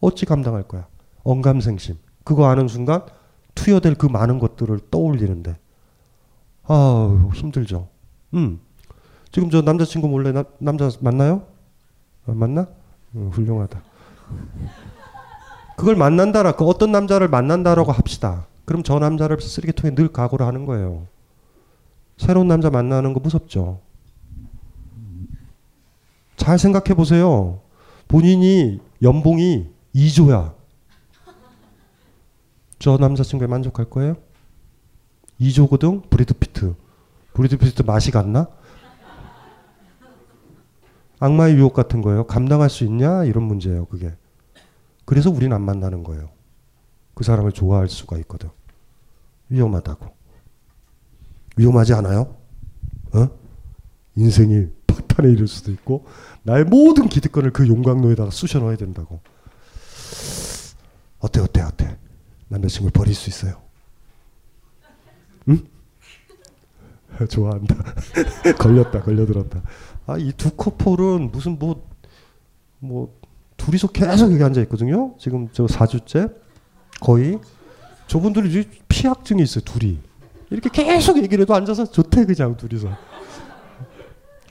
어찌 0.00 0.26
감당할 0.26 0.62
거야? 0.64 0.86
언감생심. 1.22 1.96
그거 2.24 2.46
아는 2.46 2.66
순간 2.68 3.04
투여될 3.54 3.96
그 3.96 4.06
많은 4.06 4.38
것들을 4.38 4.80
떠올리는데 4.90 5.56
아 6.64 7.30
힘들죠. 7.34 7.88
음 8.34 8.60
지금 9.30 9.50
저 9.50 9.60
남자친구 9.60 10.08
몰래 10.08 10.32
나, 10.32 10.44
남자 10.58 10.90
만나요? 11.00 11.46
아, 12.26 12.32
만나? 12.32 12.66
음, 13.14 13.28
훌륭하다. 13.32 13.82
그걸 15.76 15.96
만난다라 15.96 16.52
그 16.52 16.64
어떤 16.64 16.92
남자를 16.92 17.28
만난다라고 17.28 17.92
합시다. 17.92 18.46
그럼 18.64 18.82
저 18.82 18.98
남자를 18.98 19.40
쓰레기통에 19.40 19.94
늘 19.94 20.08
각오를 20.08 20.46
하는 20.46 20.64
거예요. 20.64 21.06
새로운 22.16 22.48
남자 22.48 22.70
만나는 22.70 23.12
거 23.12 23.20
무섭죠. 23.20 23.80
잘 26.36 26.58
생각해 26.58 26.94
보세요. 26.94 27.60
본인이 28.08 28.80
연봉이 29.02 29.70
2조야. 29.94 30.54
저 32.78 32.96
남자친구에 32.96 33.46
만족할 33.46 33.88
거예요? 33.90 34.16
2조거든? 35.40 36.08
브래드 36.10 36.34
피트. 36.34 36.74
브래드 37.34 37.56
피트 37.58 37.82
맛이 37.82 38.10
갔나? 38.10 38.48
악마의 41.20 41.54
유혹 41.54 41.72
같은 41.74 42.02
거예요. 42.02 42.26
감당할 42.26 42.68
수 42.68 42.82
있냐? 42.84 43.24
이런 43.24 43.44
문제예요, 43.44 43.84
그게. 43.86 44.12
그래서 45.04 45.30
우리는 45.30 45.54
안 45.54 45.62
만나는 45.62 46.02
거예요. 46.02 46.30
그 47.14 47.22
사람을 47.22 47.52
좋아할 47.52 47.88
수가 47.88 48.18
있거든. 48.18 48.50
위험하다고. 49.48 50.21
위험하지 51.56 51.94
않아요? 51.94 52.36
어? 53.12 53.28
인생이 54.16 54.66
파탄에 54.86 55.30
이를 55.30 55.48
수도 55.48 55.70
있고 55.72 56.06
나의 56.42 56.64
모든 56.64 57.08
기득권을 57.08 57.52
그 57.52 57.66
용광로에다가 57.66 58.30
쑤셔 58.30 58.58
넣어야 58.58 58.76
된다고. 58.76 59.20
어때 61.18 61.40
어때 61.40 61.60
어때? 61.62 61.98
남자친구를 62.48 62.92
버릴 62.92 63.14
수 63.14 63.30
있어요. 63.30 63.60
응? 65.48 65.64
좋아한다. 67.28 67.76
걸렸다 68.58 69.02
걸려들었다. 69.02 69.62
아이 70.06 70.32
두 70.32 70.50
커플은 70.50 71.30
무슨 71.30 71.58
뭐뭐 71.58 71.86
뭐 72.80 73.20
둘이서 73.56 73.88
계속 73.88 74.32
여기 74.32 74.42
앉아 74.42 74.60
있거든요. 74.62 75.14
지금 75.18 75.48
저 75.52 75.66
4주째 75.66 76.34
거의 77.00 77.38
저분들이 78.08 78.68
피학증이 78.88 79.42
있어요. 79.42 79.64
둘이 79.64 79.98
이렇게 80.52 80.68
계속 80.68 81.16
얘기를 81.16 81.42
해도 81.42 81.54
앉아서 81.54 81.90
좋대 81.90 82.26
그냥 82.26 82.56
둘이서 82.56 82.88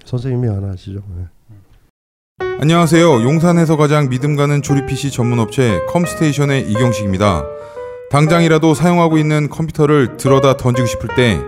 선생님이 0.04 0.50
안 0.50 0.70
하시죠. 0.70 1.02
네. 1.16 2.48
안녕하세요. 2.60 3.24
용산에서 3.24 3.78
가장 3.78 4.10
믿음 4.10 4.36
가는 4.36 4.62
조립 4.64 4.88
PC 4.88 5.12
전문 5.12 5.38
업체 5.40 5.80
컴스테이션의 5.90 6.72
이경식입니다. 6.72 7.46
당장이라도 8.10 8.74
사용하고 8.74 9.18
있는 9.20 9.48
컴퓨터를 9.48 10.18
들어다 10.18 10.58
던지고 10.58 10.88
싶을 10.88 11.10
때 11.16 11.40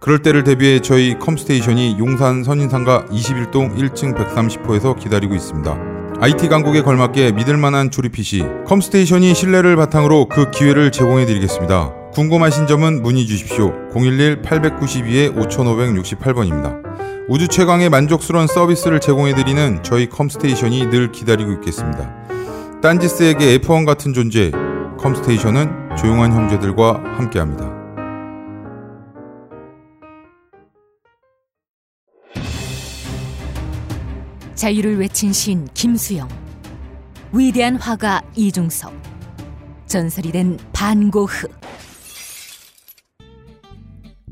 그럴 0.00 0.22
때를 0.22 0.44
대비해 0.44 0.80
저희 0.80 1.18
컴스테이션이 1.18 1.98
용산 1.98 2.42
선인상가 2.42 3.04
21동 3.06 3.76
1층 3.76 4.16
130호에서 4.16 4.98
기다리고 4.98 5.34
있습니다. 5.34 5.78
IT 6.20 6.48
강국에 6.48 6.82
걸맞게 6.82 7.32
믿을 7.32 7.58
만한 7.58 7.90
조립 7.90 8.12
PC 8.12 8.44
컴스테이션이 8.66 9.34
신뢰를 9.34 9.76
바탕으로 9.76 10.28
그 10.28 10.50
기회를 10.50 10.90
제공해 10.90 11.26
드리겠습니다. 11.26 11.99
궁금하신 12.12 12.66
점은 12.66 13.02
문의 13.02 13.26
주십시오. 13.26 13.72
011-892-5568번입니다. 13.92 16.80
우주 17.28 17.46
최강의 17.46 17.88
만족스러운 17.88 18.48
서비스를 18.48 19.00
제공해 19.00 19.32
드리는 19.34 19.80
저희 19.84 20.08
컴스테이션이 20.08 20.90
늘 20.90 21.12
기다리고 21.12 21.52
있겠습니다. 21.52 22.12
딴지스에게 22.82 23.58
F1 23.58 23.86
같은 23.86 24.12
존재 24.12 24.50
컴스테이션은 24.98 25.94
조용한 25.96 26.32
형제들과 26.32 27.00
함께합니다. 27.16 27.78
자유를 34.56 34.98
외친 34.98 35.32
시인 35.32 35.68
김수영, 35.72 36.28
위대한 37.32 37.76
화가 37.76 38.20
이중섭, 38.34 38.92
전설이 39.86 40.32
된 40.32 40.58
반고흐. 40.72 41.46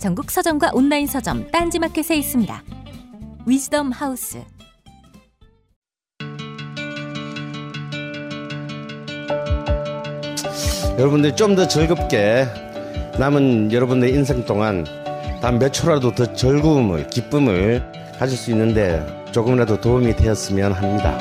전국 0.00 0.30
서점과 0.30 0.70
온라인 0.74 1.06
서점 1.06 1.50
딴지마켓에 1.50 2.16
있습니다. 2.16 2.62
위즈덤 3.46 3.90
하우스. 3.92 4.42
여러분들 10.98 11.36
좀 11.36 11.54
더 11.56 11.66
즐겁게 11.68 12.46
남은 13.18 13.72
여러분의 13.72 14.10
인생 14.12 14.44
동안 14.44 14.84
단 15.40 15.58
몇 15.58 15.70
초라도 15.72 16.14
더 16.14 16.32
즐거움을 16.34 17.08
기쁨을 17.08 17.82
가질 18.18 18.36
수 18.36 18.50
있는데 18.50 19.04
조금이라도 19.32 19.80
도움이 19.80 20.16
되었으면 20.16 20.72
합니다. 20.72 21.18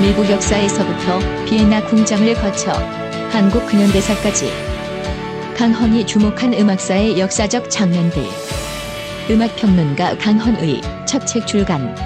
미국 0.00 0.28
역사에서부터 0.28 1.18
비엔나 1.46 1.84
궁정을 1.86 2.34
거쳐 2.34 2.72
한국 3.32 3.64
근현대사까지. 3.64 4.52
강헌이 5.56 6.06
주목한 6.06 6.52
음악사의 6.52 7.18
역사적 7.18 7.70
장면들. 7.70 8.22
음악평론가 9.30 10.18
강헌의 10.18 10.82
첫 11.06 11.26
책 11.26 11.46
출간. 11.46 11.96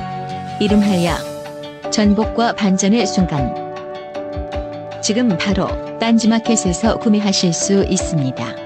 이름하여 0.61 1.91
전복과 1.91 2.53
반전의 2.53 3.09
순간. 3.09 3.53
지금 5.03 5.37
바로 5.37 5.67
딴지마켓에서 5.99 7.01
구매하실 7.01 7.53
수 7.53 7.83
있습니다. 7.83 8.66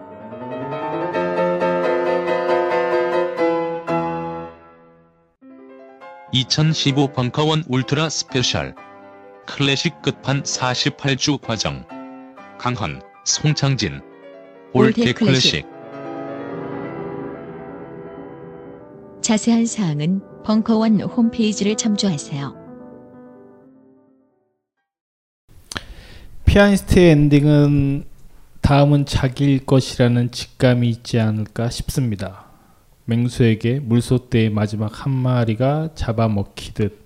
(2015) 6.33 7.13
벙커원 7.13 7.63
Ultra 7.67 8.09
Special. 8.09 8.73
클래식 9.45 10.01
끝판 10.01 10.43
48주 10.43 11.41
과정. 11.41 11.85
강헌, 12.57 13.01
송창진. 13.25 14.01
Old 14.73 15.13
Classic. 15.13 15.65
자세한 19.21 19.65
사항은 19.65 20.21
벙커원 20.43 21.01
홈페이지를 21.01 21.75
참조하세요. 21.75 22.55
피아니스트의 26.45 27.11
엔딩은 27.11 28.05
다음은 28.61 29.05
자기일 29.05 29.65
것이라는 29.65 30.31
직감이 30.31 30.89
있지 30.89 31.19
않을까 31.19 31.69
싶습니다. 31.69 32.50
맹수에게 33.05 33.79
물소대의 33.79 34.49
마지막 34.49 35.05
한 35.05 35.11
마리가 35.11 35.89
잡아먹히듯 35.95 36.99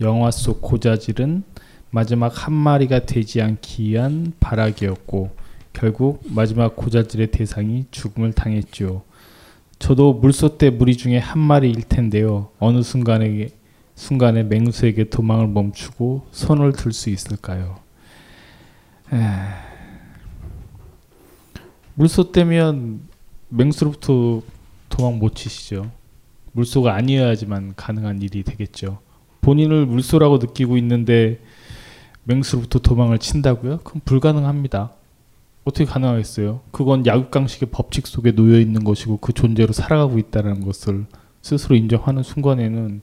영화 0.00 0.30
속 0.30 0.60
고자질은 0.60 1.42
마지막 1.90 2.46
한 2.46 2.52
마리가 2.52 3.06
되지 3.06 3.42
않기 3.42 3.84
위한 3.84 4.32
발악이었고 4.40 5.30
결국 5.72 6.22
마지막 6.28 6.76
고자질의 6.76 7.30
대상이 7.30 7.86
죽음을 7.90 8.32
당했죠. 8.32 9.02
저도 9.78 10.14
물소대 10.14 10.70
무리 10.70 10.96
중에 10.96 11.18
한 11.18 11.38
마리일 11.38 11.82
텐데요. 11.82 12.50
어느 12.58 12.82
순간에 12.82 13.48
순간에 13.94 14.42
맹수에게 14.42 15.04
도망을 15.10 15.48
멈추고 15.48 16.26
손을 16.30 16.72
들 16.72 16.92
수 16.92 17.10
있을까요? 17.10 17.76
에... 19.12 19.16
물소대면 21.94 23.00
맹수로부터 23.48 24.42
도망 24.96 25.18
못 25.18 25.34
치시죠. 25.34 25.90
물소가 26.52 26.94
아니어야지만 26.94 27.74
가능한 27.76 28.22
일이 28.22 28.42
되겠죠. 28.42 28.98
본인을 29.42 29.84
물소라고 29.84 30.38
느끼고 30.38 30.78
있는데 30.78 31.38
맹수로부터 32.24 32.78
도망을 32.78 33.18
친다고요? 33.18 33.80
그럼 33.84 34.00
불가능합니다. 34.06 34.92
어떻게 35.64 35.84
가능하겠어요? 35.84 36.60
그건 36.70 37.04
약육강식의 37.04 37.68
법칙 37.70 38.06
속에 38.06 38.32
놓여 38.32 38.58
있는 38.58 38.84
것이고 38.84 39.18
그 39.18 39.34
존재로 39.34 39.74
살아가고 39.74 40.18
있다는 40.18 40.64
것을 40.64 41.04
스스로 41.42 41.76
인정하는 41.76 42.22
순간에는 42.22 43.02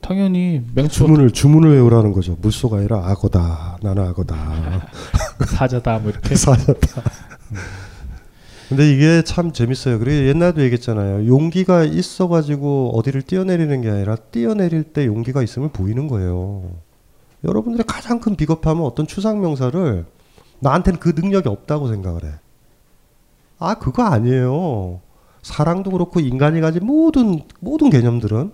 당연히 0.00 0.62
맹수 0.74 1.00
주문을 1.00 1.32
주문을 1.32 1.74
외우라는 1.74 2.12
거죠. 2.12 2.38
물소가 2.40 2.78
아니라 2.78 3.06
악어다. 3.08 3.78
나는 3.82 4.04
악어다. 4.04 4.88
사자다 5.54 5.98
뭐 5.98 6.12
이렇게 6.12 6.34
사자다. 6.34 7.02
근데 8.68 8.90
이게 8.92 9.22
참 9.22 9.52
재밌어요. 9.52 9.98
그리고 10.00 10.26
옛날도 10.26 10.60
얘기했잖아요. 10.62 11.28
용기가 11.28 11.84
있어가지고 11.84 12.92
어디를 12.94 13.22
뛰어내리는 13.22 13.80
게 13.80 13.90
아니라 13.90 14.16
뛰어내릴 14.16 14.82
때 14.84 15.06
용기가 15.06 15.42
있으면 15.42 15.70
보이는 15.70 16.08
거예요. 16.08 16.64
여러분들의 17.44 17.84
가장 17.86 18.18
큰 18.18 18.34
비겁함은 18.34 18.82
어떤 18.82 19.06
추상명사를 19.06 20.04
나한테는 20.58 20.98
그 20.98 21.10
능력이 21.14 21.48
없다고 21.48 21.88
생각을 21.88 22.24
해. 22.24 22.30
아, 23.58 23.74
그거 23.74 24.02
아니에요. 24.02 25.00
사랑도 25.42 25.92
그렇고 25.92 26.18
인간이 26.18 26.60
가진 26.60 26.84
모든, 26.84 27.40
모든 27.60 27.88
개념들은 27.88 28.50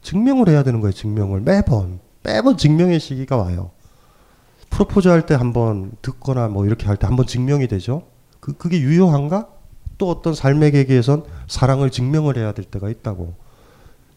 증명을 0.00 0.48
해야 0.48 0.62
되는 0.62 0.80
거예요, 0.80 0.92
증명을. 0.92 1.42
매번. 1.42 2.00
매번 2.22 2.56
증명의 2.56 2.98
시기가 2.98 3.36
와요. 3.36 3.72
프로포즈 4.70 5.08
할 5.08 5.26
때 5.26 5.34
한번 5.34 5.92
듣거나 6.00 6.48
뭐 6.48 6.64
이렇게 6.64 6.86
할 6.86 6.96
때 6.96 7.06
한번 7.06 7.26
증명이 7.26 7.68
되죠. 7.68 8.04
그, 8.40 8.54
그게 8.54 8.80
유효한가? 8.80 9.48
또 9.98 10.08
어떤 10.08 10.34
삶의 10.34 10.72
계기에선 10.72 11.24
사랑을 11.46 11.90
증명을 11.90 12.36
해야 12.36 12.52
될 12.52 12.64
때가 12.64 12.88
있다고. 12.88 13.34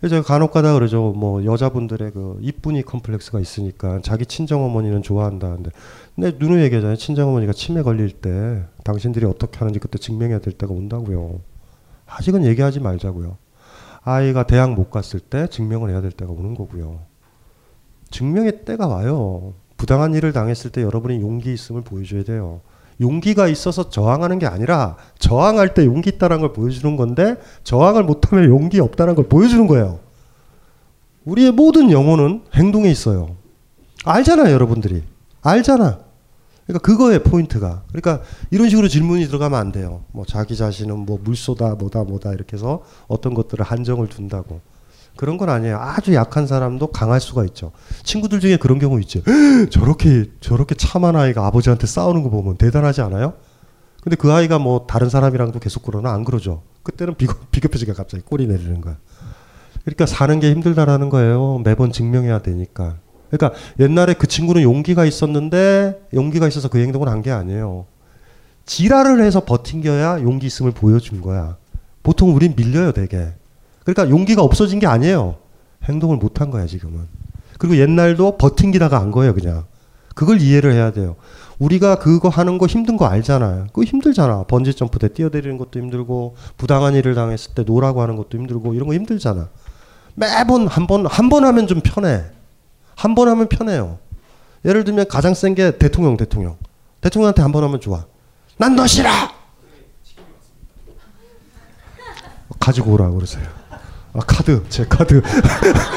제가 0.09 0.21
간혹 0.21 0.51
가다 0.51 0.73
그러죠. 0.73 1.13
뭐 1.15 1.45
여자분들의 1.45 2.11
그 2.11 2.37
이쁜이 2.41 2.83
컴플렉스가 2.83 3.39
있으니까 3.39 4.01
자기 4.01 4.25
친정 4.25 4.63
어머니는 4.65 5.01
좋아한다는데 5.01 5.71
근데 6.15 6.37
누누 6.37 6.61
얘기하잖아요. 6.61 6.97
친정 6.97 7.29
어머니가 7.29 7.53
치매 7.53 7.81
걸릴 7.81 8.11
때 8.11 8.63
당신들이 8.83 9.25
어떻게 9.25 9.59
하는지 9.59 9.79
그때 9.79 9.97
증명해야 9.97 10.39
될 10.39 10.53
때가 10.53 10.73
온다고요. 10.73 11.39
아직은 12.05 12.45
얘기하지 12.45 12.81
말자고요. 12.81 13.37
아이가 14.01 14.45
대학 14.45 14.73
못 14.73 14.91
갔을 14.91 15.21
때 15.21 15.47
증명을 15.47 15.89
해야 15.89 16.01
될 16.01 16.11
때가 16.11 16.31
오는 16.31 16.53
거고요. 16.53 16.99
증명의 18.11 18.65
때가 18.65 18.87
와요. 18.87 19.53
부당한 19.77 20.13
일을 20.13 20.33
당했을 20.33 20.71
때 20.71 20.81
여러분이 20.81 21.21
용기 21.21 21.53
있음을 21.53 21.81
보여줘야 21.81 22.23
돼요. 22.23 22.59
용기가 23.01 23.47
있어서 23.47 23.89
저항하는 23.89 24.39
게 24.39 24.45
아니라 24.45 24.97
저항할 25.19 25.73
때 25.73 25.85
용기 25.85 26.09
있다는 26.11 26.41
걸 26.41 26.53
보여주는 26.53 26.95
건데 26.95 27.35
저항을 27.63 28.03
못하면 28.03 28.45
용기 28.45 28.79
없다는 28.79 29.15
걸 29.15 29.27
보여주는 29.27 29.65
거예요. 29.67 29.99
우리의 31.25 31.51
모든 31.51 31.91
영혼은 31.91 32.43
행동에 32.53 32.89
있어요. 32.89 33.35
알잖아요, 34.05 34.53
여러분들이. 34.53 35.03
알잖아. 35.41 35.99
그러니까 36.65 36.85
그거에 36.85 37.19
포인트가. 37.19 37.83
그러니까 37.89 38.21
이런 38.51 38.69
식으로 38.69 38.87
질문이 38.87 39.27
들어가면 39.27 39.59
안 39.59 39.71
돼요. 39.71 40.03
뭐 40.11 40.25
자기 40.25 40.55
자신은 40.55 40.99
뭐 40.99 41.19
물소다 41.21 41.75
뭐다 41.75 42.03
뭐다 42.03 42.33
이렇게 42.33 42.55
해서 42.55 42.83
어떤 43.07 43.33
것들을 43.33 43.63
한정을 43.65 44.07
둔다고. 44.07 44.61
그런 45.15 45.37
건 45.37 45.49
아니에요. 45.49 45.77
아주 45.79 46.13
약한 46.15 46.47
사람도 46.47 46.87
강할 46.87 47.21
수가 47.21 47.45
있죠. 47.45 47.71
친구들 48.03 48.39
중에 48.39 48.57
그런 48.57 48.79
경우 48.79 48.99
있죠. 49.01 49.21
저렇게 49.69 50.31
저렇게 50.39 50.75
참한 50.75 51.15
아이가 51.15 51.45
아버지한테 51.45 51.85
싸우는 51.87 52.23
거 52.23 52.29
보면 52.29 52.57
대단하지 52.57 53.01
않아요? 53.01 53.33
근데 54.01 54.15
그 54.15 54.31
아이가 54.33 54.59
뭐 54.59 54.85
다른 54.87 55.09
사람이랑도 55.09 55.59
계속 55.59 55.83
그러나 55.83 56.11
안 56.13 56.23
그러죠. 56.25 56.63
그때는 56.83 57.15
비겁, 57.15 57.49
비겁해지니까 57.51 57.95
갑자기 57.95 58.23
꼬리 58.23 58.47
내리는 58.47 58.81
거야. 58.81 58.97
그러니까 59.85 60.05
사는 60.05 60.39
게 60.39 60.51
힘들다라는 60.51 61.09
거예요. 61.09 61.61
매번 61.63 61.91
증명해야 61.91 62.39
되니까. 62.39 62.97
그러니까 63.29 63.57
옛날에 63.79 64.13
그 64.13 64.27
친구는 64.27 64.61
용기가 64.61 65.05
있었는데 65.05 66.07
용기가 66.13 66.47
있어서 66.47 66.69
그 66.69 66.79
행동을 66.79 67.07
한 67.07 67.21
게 67.21 67.31
아니에요. 67.31 67.85
지랄을 68.65 69.21
해서 69.23 69.43
버틴겨야 69.43 70.21
용기 70.21 70.47
있음을 70.47 70.71
보여준 70.71 71.21
거야. 71.21 71.57
보통 72.01 72.33
우린 72.35 72.53
밀려요, 72.55 72.91
되게. 72.93 73.33
그러니까 73.85 74.09
용기가 74.09 74.41
없어진 74.41 74.79
게 74.79 74.87
아니에요. 74.87 75.35
행동을 75.83 76.17
못 76.17 76.39
한 76.41 76.49
거야, 76.51 76.65
지금은. 76.65 77.07
그리고 77.57 77.77
옛날도 77.77 78.37
버팅기다가 78.37 78.97
한 78.97 79.11
거예요, 79.11 79.33
그냥. 79.33 79.65
그걸 80.15 80.41
이해를 80.41 80.73
해야 80.73 80.91
돼요. 80.91 81.15
우리가 81.59 81.95
그거 81.99 82.29
하는 82.29 82.57
거 82.57 82.65
힘든 82.65 82.97
거 82.97 83.05
알잖아요. 83.05 83.67
그거 83.67 83.83
힘들잖아. 83.83 84.43
번지 84.43 84.73
점프 84.73 84.99
때 84.99 85.07
뛰어내리는 85.07 85.57
것도 85.57 85.79
힘들고, 85.79 86.35
부당한 86.57 86.95
일을 86.95 87.15
당했을 87.15 87.53
때 87.53 87.63
no라고 87.63 88.01
하는 88.01 88.15
것도 88.15 88.37
힘들고, 88.37 88.73
이런 88.73 88.87
거 88.87 88.93
힘들잖아. 88.93 89.49
매번 90.15 90.67
한 90.67 90.87
번, 90.87 91.05
한 91.05 91.29
번 91.29 91.43
하면 91.45 91.67
좀 91.67 91.81
편해. 91.81 92.23
한 92.95 93.15
번 93.15 93.27
하면 93.27 93.47
편해요. 93.49 93.97
예를 94.65 94.83
들면 94.83 95.07
가장 95.09 95.33
센 95.33 95.55
게 95.55 95.77
대통령, 95.77 96.15
대통령. 96.17 96.57
대통령한테 97.01 97.41
한 97.41 97.51
번 97.51 97.63
하면 97.63 97.81
좋아. 97.81 98.05
난 98.57 98.75
너 98.75 98.85
싫어! 98.87 99.09
가지고 102.59 102.93
오라고 102.93 103.15
그러세요. 103.15 103.43
아, 104.13 104.19
카드, 104.19 104.61
제 104.69 104.85
카드. 104.85 105.21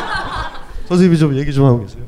선생님이 0.89 1.19
좀 1.19 1.37
얘기 1.37 1.53
좀 1.53 1.67
하고 1.67 1.81
계세요. 1.81 2.03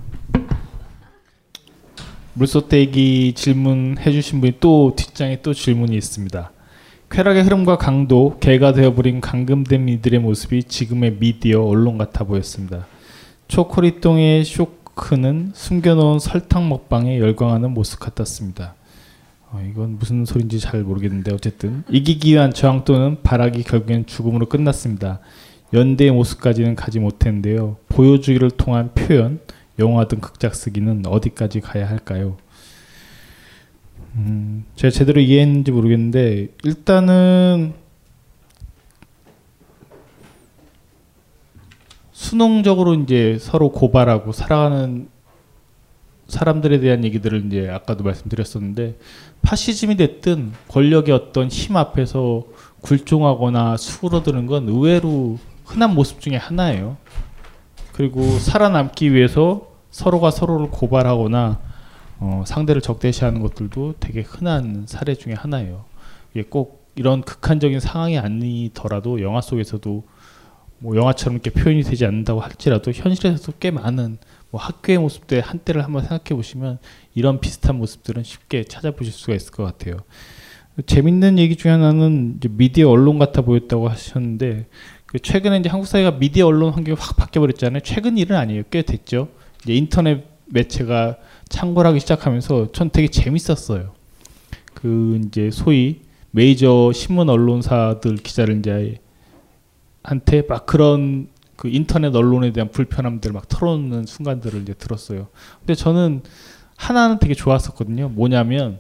물소떼기 2.33 3.35
질문해 3.35 4.11
주신 4.13 4.41
분이 4.41 4.55
또 4.61 4.95
뒷장에 4.97 5.43
또 5.43 5.53
질문이 5.53 5.95
있습니다. 5.97 6.51
쾌락의 7.11 7.43
흐름과 7.43 7.77
강도, 7.77 8.39
개가 8.41 8.73
되어버린 8.73 9.21
감금된 9.21 9.89
이들의 9.89 10.21
모습이 10.21 10.65
지금의 10.65 11.17
미디어 11.19 11.63
언론 11.63 11.99
같아 11.99 12.25
보였습니다. 12.25 12.87
초코리똥의 13.49 14.45
쇼크는 14.45 15.53
숨겨놓은 15.55 16.21
설탕 16.21 16.69
먹방에 16.71 17.19
열광하는 17.19 17.73
모습 17.73 18.01
같았습니다. 18.01 18.75
어, 19.51 19.67
이건 19.71 19.99
무슨 19.99 20.25
소린지 20.25 20.61
잘 20.61 20.83
모르겠는데 20.83 21.33
어쨌든 21.35 21.83
이기기 21.91 22.33
위한 22.33 22.53
저항 22.53 22.85
또는 22.85 23.19
발악이 23.23 23.63
결국엔 23.63 24.07
죽음으로 24.07 24.47
끝났습니다. 24.47 25.21
연대의 25.73 26.13
모습까지는 26.13 26.75
가지 26.75 26.99
못했는데요. 26.99 27.77
보여주기를 27.89 28.51
통한 28.53 28.93
표현, 28.95 29.41
영화 29.79 30.09
등 30.09 30.21
극작 30.21 30.55
쓰기는 30.55 31.05
어디까지 31.07 31.61
가야 31.61 31.89
할까요? 31.89 32.37
음, 34.15 34.65
제가 34.75 34.91
제대로 34.91 35.21
이해했는지 35.21 35.71
모르겠는데 35.71 36.49
일단은 36.65 37.75
수능적으로 42.13 42.95
이제 42.95 43.39
서로 43.41 43.71
고발하고 43.71 44.33
살아가는 44.33 45.09
사람들에 46.27 46.81
대한 46.81 47.05
얘기들을 47.05 47.47
이제 47.47 47.71
아까도 47.71 48.05
말씀드렸었는데 48.05 48.99
파시즘이 49.43 49.97
됐든 49.97 50.53
권력의 50.69 51.15
어떤 51.15 51.49
힘 51.49 51.77
앞에서 51.77 52.45
굴종하거나 52.83 53.77
수그러드는 53.77 54.47
건 54.47 54.69
의외로 54.69 55.39
흔한 55.69 55.95
모습 55.95 56.21
중에 56.21 56.37
하나예요. 56.37 56.97
그리고 57.93 58.23
살아남기 58.39 59.13
위해서 59.13 59.69
서로가 59.91 60.31
서로를 60.31 60.71
고발하거나 60.71 61.61
어, 62.21 62.45
상대를 62.47 62.81
적대시하는 62.81 63.43
것들도 63.43 63.97
되게 64.01 64.23
흔한 64.23 64.87
사례 64.87 65.15
중에 65.15 65.35
하나예요. 65.35 65.85
이게 66.33 66.43
꼭 66.49 66.89
이런 66.95 67.23
극한적인 67.23 67.81
상황이 67.81 68.19
아니더라도 68.19 69.21
영화 69.23 69.41
속에서도 69.41 70.05
뭐 70.81 70.97
영화처럼 70.97 71.35
이렇게 71.35 71.51
표현이 71.51 71.83
되지 71.83 72.07
않는다고 72.07 72.41
할지라도 72.41 72.91
현실에서도 72.91 73.53
꽤 73.61 73.71
많은 73.71 74.19
뭐 74.51 74.61
학교의 74.61 74.99
모습들 74.99 75.41
한때를 75.43 75.85
한번 75.85 76.03
생각해 76.03 76.35
보시면 76.35 76.79
이런 77.15 77.41
비슷한 77.41 77.77
모습들은 77.77 78.23
쉽게 78.23 78.65
찾아보실 78.65 79.13
수가 79.13 79.35
있을 79.35 79.53
것 79.53 79.65
같아요. 79.65 79.99
재밌는 80.87 81.39
얘기 81.39 81.57
중에 81.57 81.73
하나는 81.73 82.39
미디어 82.51 82.89
언론 82.91 83.19
같아 83.19 83.43
보였다고 83.43 83.89
하셨는데 83.89 84.67
그 84.98 84.98
최근에 85.23 85.59
이제 85.59 85.71
한국 85.71 85.87
사회가 85.87 86.13
미디어 86.13 86.47
언론 86.47 86.73
환경이 86.73 86.97
확 87.01 87.17
바뀌어 87.17 87.41
버렸잖아요. 87.41 87.81
최근 87.81 88.19
일은 88.19 88.37
아니에요. 88.37 88.65
꽤 88.71 88.83
됐죠. 88.83 89.29
이제 89.63 89.75
인터넷 89.75 90.25
매체가 90.47 91.17
창궐하기 91.49 92.01
시작하면서 92.01 92.73
전 92.73 92.91
되게 92.91 93.09
재밌었어요. 93.09 93.95
그 94.75 95.21
이제 95.25 95.51
소위 95.51 96.03
메이저 96.31 96.93
신문 96.95 97.31
언론사들 97.31 98.17
기자를 98.17 98.59
이제 98.59 99.01
한테 100.03 100.43
막 100.47 100.67
그런 100.67 101.29
그 101.57 101.69
인터넷 101.69 102.15
언론에 102.15 102.53
대한 102.53 102.71
불편함들 102.71 103.33
막 103.33 103.49
털어놓는 103.49 104.07
순간들을 104.07 104.63
이제 104.63 104.75
들었어요. 104.75 105.29
근데 105.61 105.75
저는 105.75 106.23
하나는 106.77 107.19
되게 107.19 107.35
좋았었거든요. 107.35 108.11
뭐냐면 108.11 108.79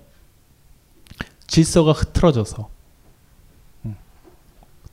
질서가 1.46 1.92
흐트러져서 1.92 2.68
음. 3.86 3.96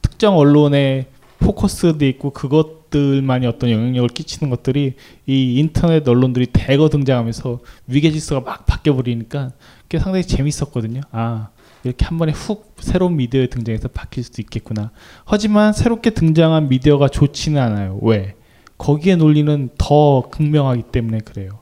특정 0.02 0.38
언론에 0.38 1.08
포커스돼 1.40 2.08
있고 2.10 2.32
그것들만이 2.32 3.46
어떤 3.46 3.70
영향력을 3.70 4.10
끼치는 4.10 4.50
것들이 4.50 4.96
이 5.26 5.60
인터넷 5.60 6.08
언론들이 6.08 6.48
대거 6.48 6.90
등장하면서 6.90 7.60
위계 7.88 8.12
질서가 8.12 8.42
막 8.42 8.66
바뀌어 8.66 8.96
버리니까 8.96 9.52
그게 9.84 10.00
상당히 10.00 10.26
재밌었거든요. 10.26 11.02
아 11.12 11.50
이렇게 11.84 12.06
한 12.06 12.18
번에 12.18 12.32
훅 12.32 12.76
새로운 12.80 13.16
미디어에 13.16 13.48
등장해서 13.48 13.90
바뀔 13.90 14.24
수도 14.24 14.42
있겠구나. 14.42 14.92
하지만 15.24 15.74
새롭게 15.74 16.10
등장한 16.10 16.70
미디어가 16.70 17.10
좋지는 17.10 17.62
않아요. 17.62 18.00
왜? 18.02 18.36
거기에 18.78 19.16
논리는 19.16 19.70
더 19.78 20.24
극명하기 20.32 20.84
때문에 20.92 21.20
그래요. 21.20 21.60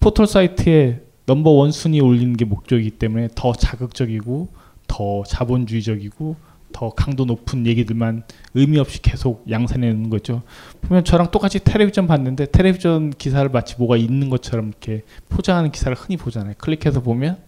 포털 0.00 0.26
사이트에 0.26 1.02
넘버 1.26 1.50
원 1.50 1.70
순위 1.70 2.00
올리는 2.00 2.36
게 2.36 2.44
목적이기 2.44 2.92
때문에 2.92 3.28
더 3.34 3.52
자극적이고 3.52 4.48
더 4.88 5.22
자본주의적이고 5.24 6.49
더 6.72 6.90
강도 6.90 7.24
높은 7.24 7.66
얘기들만 7.66 8.22
의미 8.54 8.78
없이 8.78 9.02
계속 9.02 9.44
양산해내는 9.50 10.10
거죠. 10.10 10.42
보면 10.82 11.04
저랑 11.04 11.30
똑같이 11.30 11.58
텔레비전 11.60 12.06
봤는데 12.06 12.46
텔레비전 12.46 13.10
기사를 13.10 13.48
마치 13.50 13.76
뭐가 13.78 13.96
있는 13.96 14.30
것처럼 14.30 14.68
이렇게 14.68 15.02
포장하는 15.28 15.70
기사를 15.70 15.96
흔히 15.96 16.16
보잖아요. 16.16 16.54
클릭해서 16.58 17.02
보면 17.02 17.38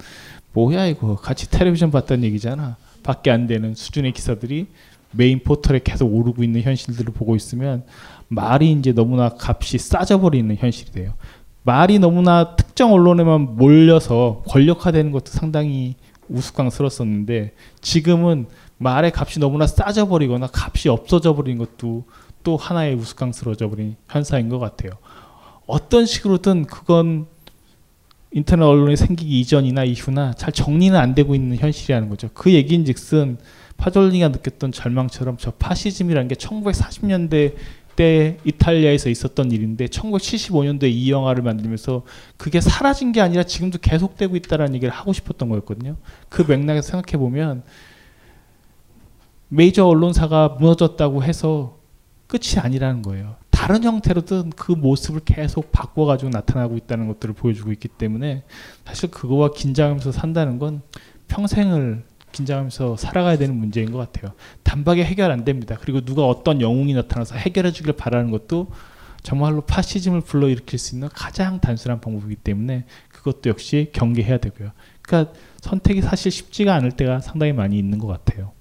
뭐야 0.52 0.86
이거 0.86 1.16
같이 1.16 1.50
텔레비전 1.50 1.90
봤다는 1.90 2.24
얘기잖아. 2.24 2.76
밖에 3.02 3.30
안 3.30 3.46
되는 3.46 3.74
수준의 3.74 4.12
기사들이 4.12 4.66
메인 5.12 5.40
포털에 5.40 5.80
계속 5.82 6.14
오르고 6.14 6.42
있는 6.42 6.62
현실들을 6.62 7.12
보고 7.12 7.36
있으면 7.36 7.84
말이 8.28 8.72
이제 8.72 8.92
너무나 8.92 9.30
값이 9.38 9.78
싸져버리는 9.78 10.54
현실이 10.56 10.92
돼요. 10.92 11.14
말이 11.64 11.98
너무나 11.98 12.56
특정 12.56 12.92
언론에만 12.92 13.56
몰려서 13.56 14.42
권력화되는 14.48 15.12
것도 15.12 15.26
상당히 15.26 15.94
우스꽝스럽었는데 16.28 17.52
지금은 17.80 18.46
말의 18.82 19.12
값이 19.14 19.38
너무나 19.40 19.66
싸져 19.66 20.06
버리거나 20.06 20.48
값이 20.52 20.88
없어져 20.88 21.34
버린 21.34 21.58
것도 21.58 22.04
또 22.42 22.56
하나의 22.56 22.94
우스꽝스러워져 22.94 23.68
버린 23.68 23.96
현상인 24.08 24.48
것 24.48 24.58
같아요. 24.58 24.92
어떤 25.66 26.06
식으로든 26.06 26.64
그건 26.66 27.26
인터넷 28.32 28.64
언론이 28.64 28.96
생기기 28.96 29.40
이전이나 29.40 29.84
이후나 29.84 30.32
잘 30.32 30.52
정리는 30.52 30.98
안 30.98 31.14
되고 31.14 31.34
있는 31.34 31.56
현실이라는 31.56 32.08
거죠. 32.08 32.30
그 32.34 32.52
얘기인즉슨 32.52 33.38
파졸리가 33.76 34.28
느꼈던 34.28 34.72
절망처럼 34.72 35.36
저 35.38 35.50
파시즘이라는 35.52 36.28
게 36.28 36.34
1940년대 36.34 37.54
때 37.94 38.38
이탈리아에서 38.44 39.10
있었던 39.10 39.50
일인데 39.50 39.86
1975년도에 39.86 40.90
이 40.90 41.10
영화를 41.10 41.42
만들면서 41.42 42.04
그게 42.38 42.60
사라진 42.60 43.12
게 43.12 43.20
아니라 43.20 43.42
지금도 43.42 43.78
계속되고 43.80 44.36
있다라는 44.36 44.74
얘기를 44.74 44.92
하고 44.92 45.12
싶었던 45.12 45.48
거였거든요. 45.48 45.96
그 46.28 46.42
맥락에서 46.46 46.88
생각해 46.88 47.18
보면 47.18 47.62
메이저 49.54 49.84
언론사가 49.84 50.56
무너졌다고 50.58 51.22
해서 51.24 51.76
끝이 52.26 52.58
아니라는 52.58 53.02
거예요. 53.02 53.36
다른 53.50 53.84
형태로든 53.84 54.48
그 54.56 54.72
모습을 54.72 55.20
계속 55.26 55.70
바꿔가지고 55.72 56.30
나타나고 56.30 56.78
있다는 56.78 57.06
것들을 57.08 57.34
보여주고 57.34 57.70
있기 57.72 57.88
때문에 57.88 58.44
사실 58.86 59.10
그거와 59.10 59.50
긴장하면서 59.50 60.10
산다는 60.10 60.58
건 60.58 60.80
평생을 61.28 62.02
긴장하면서 62.32 62.96
살아가야 62.96 63.36
되는 63.36 63.54
문제인 63.54 63.92
것 63.92 63.98
같아요. 63.98 64.32
단박에 64.62 65.04
해결 65.04 65.30
안 65.30 65.44
됩니다. 65.44 65.76
그리고 65.78 66.00
누가 66.00 66.26
어떤 66.26 66.62
영웅이 66.62 66.94
나타나서 66.94 67.34
해결해 67.36 67.72
주길 67.72 67.92
바라는 67.92 68.30
것도 68.30 68.68
정말로 69.22 69.60
파시즘을 69.60 70.22
불러일으킬 70.22 70.78
수 70.78 70.96
있는 70.96 71.10
가장 71.12 71.60
단순한 71.60 72.00
방법이기 72.00 72.36
때문에 72.36 72.86
그것도 73.10 73.50
역시 73.50 73.90
경계해야 73.92 74.38
되고요. 74.38 74.70
그러니까 75.02 75.34
선택이 75.60 76.00
사실 76.00 76.32
쉽지가 76.32 76.74
않을 76.74 76.92
때가 76.92 77.20
상당히 77.20 77.52
많이 77.52 77.76
있는 77.76 77.98
것 77.98 78.06
같아요. 78.06 78.52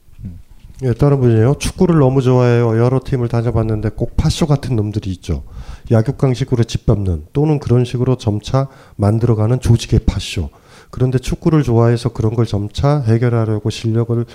예, 0.83 0.93
다른 0.93 1.19
분이에요. 1.19 1.55
축구를 1.59 1.99
너무 1.99 2.23
좋아해요. 2.23 2.75
여러 2.79 2.99
팀을 3.03 3.27
다녀봤는데 3.27 3.89
꼭 3.89 4.17
파쇼 4.17 4.47
같은 4.47 4.75
놈들이 4.75 5.11
있죠. 5.11 5.43
약육강식으로 5.91 6.63
짓밟는 6.63 7.27
또는 7.33 7.59
그런 7.59 7.85
식으로 7.85 8.17
점차 8.17 8.67
만들어가는 8.95 9.59
조직의 9.59 10.01
파쇼. 10.07 10.49
그런데 10.89 11.19
축구를 11.19 11.61
좋아해서 11.61 12.09
그런 12.09 12.33
걸 12.33 12.47
점차 12.47 13.01
해결하려고 13.01 13.69
실력을 13.69 14.25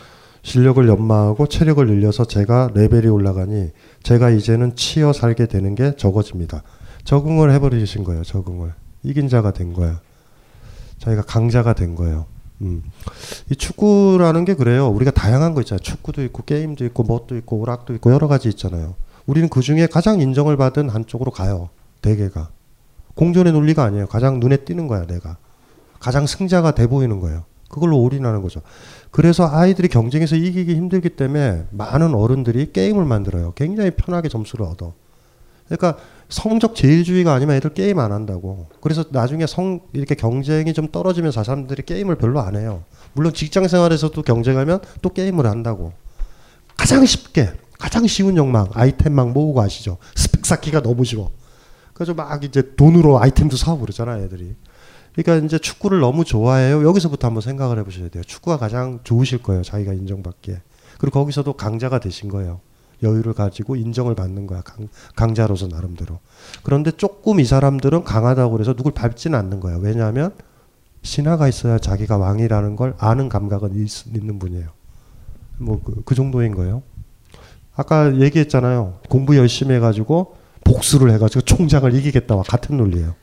실력을 0.42 0.86
연마하고 0.86 1.49
체력을 1.49 1.84
늘려서 1.84 2.26
제가 2.26 2.70
레벨이 2.72 3.09
올라가니 3.09 3.70
제가 4.05 4.30
이제는 4.30 4.76
치여 4.76 5.12
살게 5.12 5.47
되는 5.47 5.74
게 5.74 5.97
적어집니다. 5.97 6.62
적응을 7.03 7.51
해버리신 7.55 8.05
거예요. 8.05 8.22
적응을 8.22 8.72
이긴 9.03 9.28
자가 9.28 9.51
된 9.51 9.72
거야. 9.72 10.01
자기가 10.99 11.22
강자가 11.22 11.72
된 11.72 11.97
거예요. 11.97 12.26
음. 12.63 12.83
이 13.51 13.57
축구라는 13.57 14.45
게 14.45 14.55
그래요. 14.55 14.89
우리가 14.89 15.11
다양한 15.11 15.55
거 15.55 15.61
있잖아요. 15.61 15.81
축구도 15.81 16.23
있고 16.25 16.45
게임도 16.45 16.85
있고 16.87 17.03
뭣도 17.03 17.37
있고 17.37 17.59
오락도 17.59 17.95
있고 17.95 18.13
여러 18.13 18.29
가지 18.29 18.49
있잖아요. 18.49 18.95
우리는 19.27 19.49
그 19.49 19.61
중에 19.61 19.87
가장 19.87 20.21
인정을 20.21 20.57
받은 20.57 20.89
한쪽으로 20.89 21.31
가요. 21.31 21.69
대개가 22.01 22.51
공존의 23.15 23.53
논리가 23.53 23.85
아니에요. 23.85 24.07
가장 24.07 24.41
눈에 24.41 24.59
띄는 24.59 24.87
거야 24.87 25.07
내가. 25.07 25.37
가장 25.99 26.27
승자가 26.27 26.75
돼 26.75 26.87
보이는 26.87 27.21
거예요. 27.21 27.45
그걸로 27.69 27.99
올인하는 28.01 28.43
거죠. 28.43 28.61
그래서 29.11 29.49
아이들이 29.51 29.89
경쟁에서 29.89 30.37
이기기 30.37 30.75
힘들기 30.75 31.11
때문에 31.11 31.65
많은 31.71 32.15
어른들이 32.15 32.73
게임을 32.73 33.05
만들어요. 33.05 33.53
굉장히 33.55 33.91
편하게 33.91 34.29
점수를 34.29 34.67
얻어. 34.67 34.93
그러니까 35.67 35.97
성적 36.29 36.74
제일주의가 36.74 37.33
아니면 37.33 37.57
애들 37.57 37.74
게임 37.74 37.99
안 37.99 38.12
한다고. 38.12 38.68
그래서 38.81 39.05
나중에 39.11 39.47
성 39.47 39.81
이렇게 39.93 40.14
경쟁이 40.14 40.72
좀 40.72 40.89
떨어지면서 40.91 41.45
사람들이 41.45 41.83
게임을 41.83 42.16
별로 42.16 42.41
안 42.41 42.57
해요. 42.57 42.83
물론 43.12 43.33
직장 43.33 43.68
생활에서도 43.68 44.20
경쟁하면 44.22 44.81
또 45.03 45.11
게임을 45.11 45.47
한다고. 45.47 45.93
가장 46.77 47.05
쉽게 47.07 47.53
가장 47.79 48.07
쉬운 48.07 48.37
욕망 48.37 48.68
아이템 48.74 49.14
막 49.14 49.31
모으고 49.33 49.61
아시죠? 49.61 49.99
스펙 50.14 50.45
쌓기가 50.45 50.83
너무 50.83 51.05
쉬워. 51.05 51.31
그래서 51.95 52.12
막 52.12 52.43
이제 52.45 52.74
돈으로 52.77 53.20
아이템도 53.20 53.57
사고 53.57 53.81
그러잖아 53.81 54.18
애들이. 54.18 54.55
그러니까 55.14 55.47
이제 55.47 55.59
축구를 55.59 56.01
너무 56.01 56.24
좋아해요. 56.24 56.87
여기서부터 56.87 57.29
한번 57.29 57.41
생각을 57.41 57.79
해보셔야 57.79 58.09
돼요. 58.09 58.22
축구가 58.24 58.59
가장 58.59 59.01
좋으실 59.03 59.43
거예요. 59.43 59.62
자기가 59.62 59.95
인정받기에. 59.95 60.61
그리고 60.99 61.20
거기서도 61.20 61.55
강자가 61.55 62.01
되신 62.01 62.29
거예요. 62.29 62.61
여유를 63.03 63.34
가지고 63.34 63.76
인정을 63.76 64.14
받는 64.14 64.47
거야. 64.47 64.62
강, 64.62 64.88
강자로서 65.14 65.68
나름대로. 65.68 66.20
그런데 66.62 66.90
조금 66.90 67.40
이 67.40 67.44
사람들은 67.44 68.05
강하다고 68.05 68.53
그래서 68.53 68.74
누굴 68.74 68.92
밟지는 68.92 69.38
않는 69.38 69.61
거야. 69.61 69.76
왜냐하면 69.80 70.32
신하가 71.03 71.49
있어야 71.49 71.78
자기가 71.78 72.16
왕이라는 72.16 72.76
걸 72.76 72.94
아는 72.99 73.28
감각은 73.28 73.76
있, 73.76 73.88
는 74.12 74.38
분이에요. 74.38 74.68
뭐그 75.59 76.03
그 76.05 76.14
정도인 76.14 76.55
거예요. 76.55 76.82
아까 77.74 78.18
얘기했잖아요. 78.18 79.01
공부 79.09 79.36
열심히 79.36 79.74
해가지고 79.74 80.36
복수를 80.64 81.12
해가지고 81.12 81.42
총장을 81.42 81.94
이기겠다와 81.94 82.42
같은 82.42 82.76
논리예요. 82.76 83.14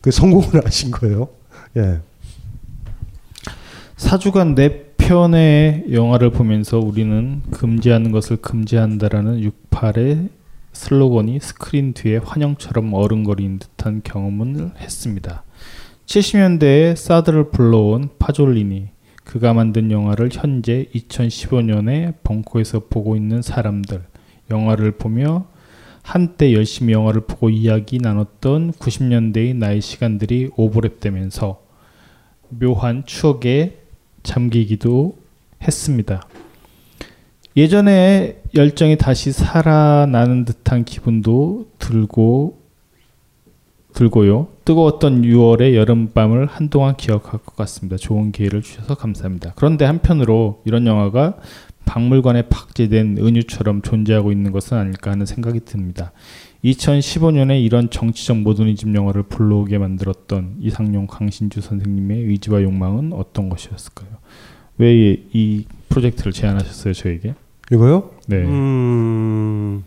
그 0.00 0.10
성공을 0.10 0.64
하신 0.66 0.90
거예요. 0.90 1.28
예. 1.76 2.00
사주간 3.96 4.54
네 4.54 4.87
편의 5.08 5.86
영화를 5.90 6.28
보면서 6.28 6.78
우리는 6.78 7.40
금지하는 7.50 8.12
것을 8.12 8.36
금지한다라는 8.36 9.40
68의 9.40 10.28
슬로건이 10.74 11.40
스크린 11.40 11.94
뒤에 11.94 12.18
환영처럼 12.18 12.92
어른거리는 12.92 13.58
듯한 13.58 14.02
경험을 14.04 14.72
했습니다. 14.76 15.44
70년대에 16.04 16.94
사드를 16.94 17.48
불러온 17.48 18.10
파졸리니 18.18 18.88
그가 19.24 19.54
만든 19.54 19.90
영화를 19.90 20.28
현재 20.30 20.84
2015년에 20.94 22.16
벙커에서 22.22 22.88
보고 22.90 23.16
있는 23.16 23.40
사람들 23.40 24.02
영화를 24.50 24.92
보며 24.98 25.46
한때 26.02 26.52
열심히 26.52 26.92
영화를 26.92 27.22
보고 27.22 27.48
이야기 27.48 27.96
나눴던 27.96 28.72
90년대의 28.72 29.56
나의 29.56 29.80
시간들이 29.80 30.50
오버랩되면서 30.50 31.56
묘한 32.50 33.06
추억에 33.06 33.87
잠기기도 34.22 35.16
했습니다. 35.62 36.22
예전에 37.56 38.40
열정이 38.54 38.98
다시 38.98 39.32
살아나는 39.32 40.44
듯한 40.44 40.84
기분도 40.84 41.68
들고 41.78 42.58
들고요. 43.94 44.46
뜨거웠던 44.64 45.22
6월의 45.22 45.74
여름밤을 45.74 46.46
한동안 46.46 46.96
기억할 46.96 47.40
것 47.40 47.56
같습니다. 47.56 47.96
좋은 47.96 48.30
기회를 48.30 48.62
주셔서 48.62 48.94
감사합니다. 48.94 49.54
그런데 49.56 49.86
한편으로 49.86 50.62
이런 50.64 50.86
영화가 50.86 51.38
박물관에 51.84 52.42
박제된 52.42 53.16
은유처럼 53.18 53.82
존재하고 53.82 54.30
있는 54.30 54.52
것은 54.52 54.76
아닐까 54.76 55.10
하는 55.10 55.26
생각이 55.26 55.60
듭니다. 55.64 56.12
2015년에 56.64 57.62
이런 57.62 57.88
정치적 57.90 58.38
모더니즘 58.38 58.94
영화를 58.94 59.22
불러오게 59.24 59.78
만들었던 59.78 60.56
이상용 60.60 61.06
강신주 61.06 61.60
선생님의 61.60 62.24
의지와 62.24 62.62
욕망은 62.62 63.12
어떤 63.12 63.48
것이었을까요? 63.48 64.08
왜 64.78 65.22
이 65.32 65.64
프로젝트를 65.88 66.32
제안하셨어요, 66.32 66.94
저에게? 66.94 67.34
이거요? 67.72 68.10
네. 68.26 68.36
음, 68.44 69.84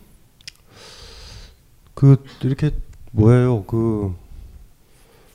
그 1.94 2.24
이렇게 2.42 2.70
뭐예요? 3.12 3.64
그, 3.64 4.14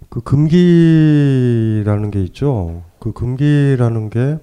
그 0.09 0.21
금기라는 0.21 2.11
게 2.11 2.23
있죠. 2.23 2.83
그 2.99 3.11
금기라는 3.13 4.09
게 4.09 4.37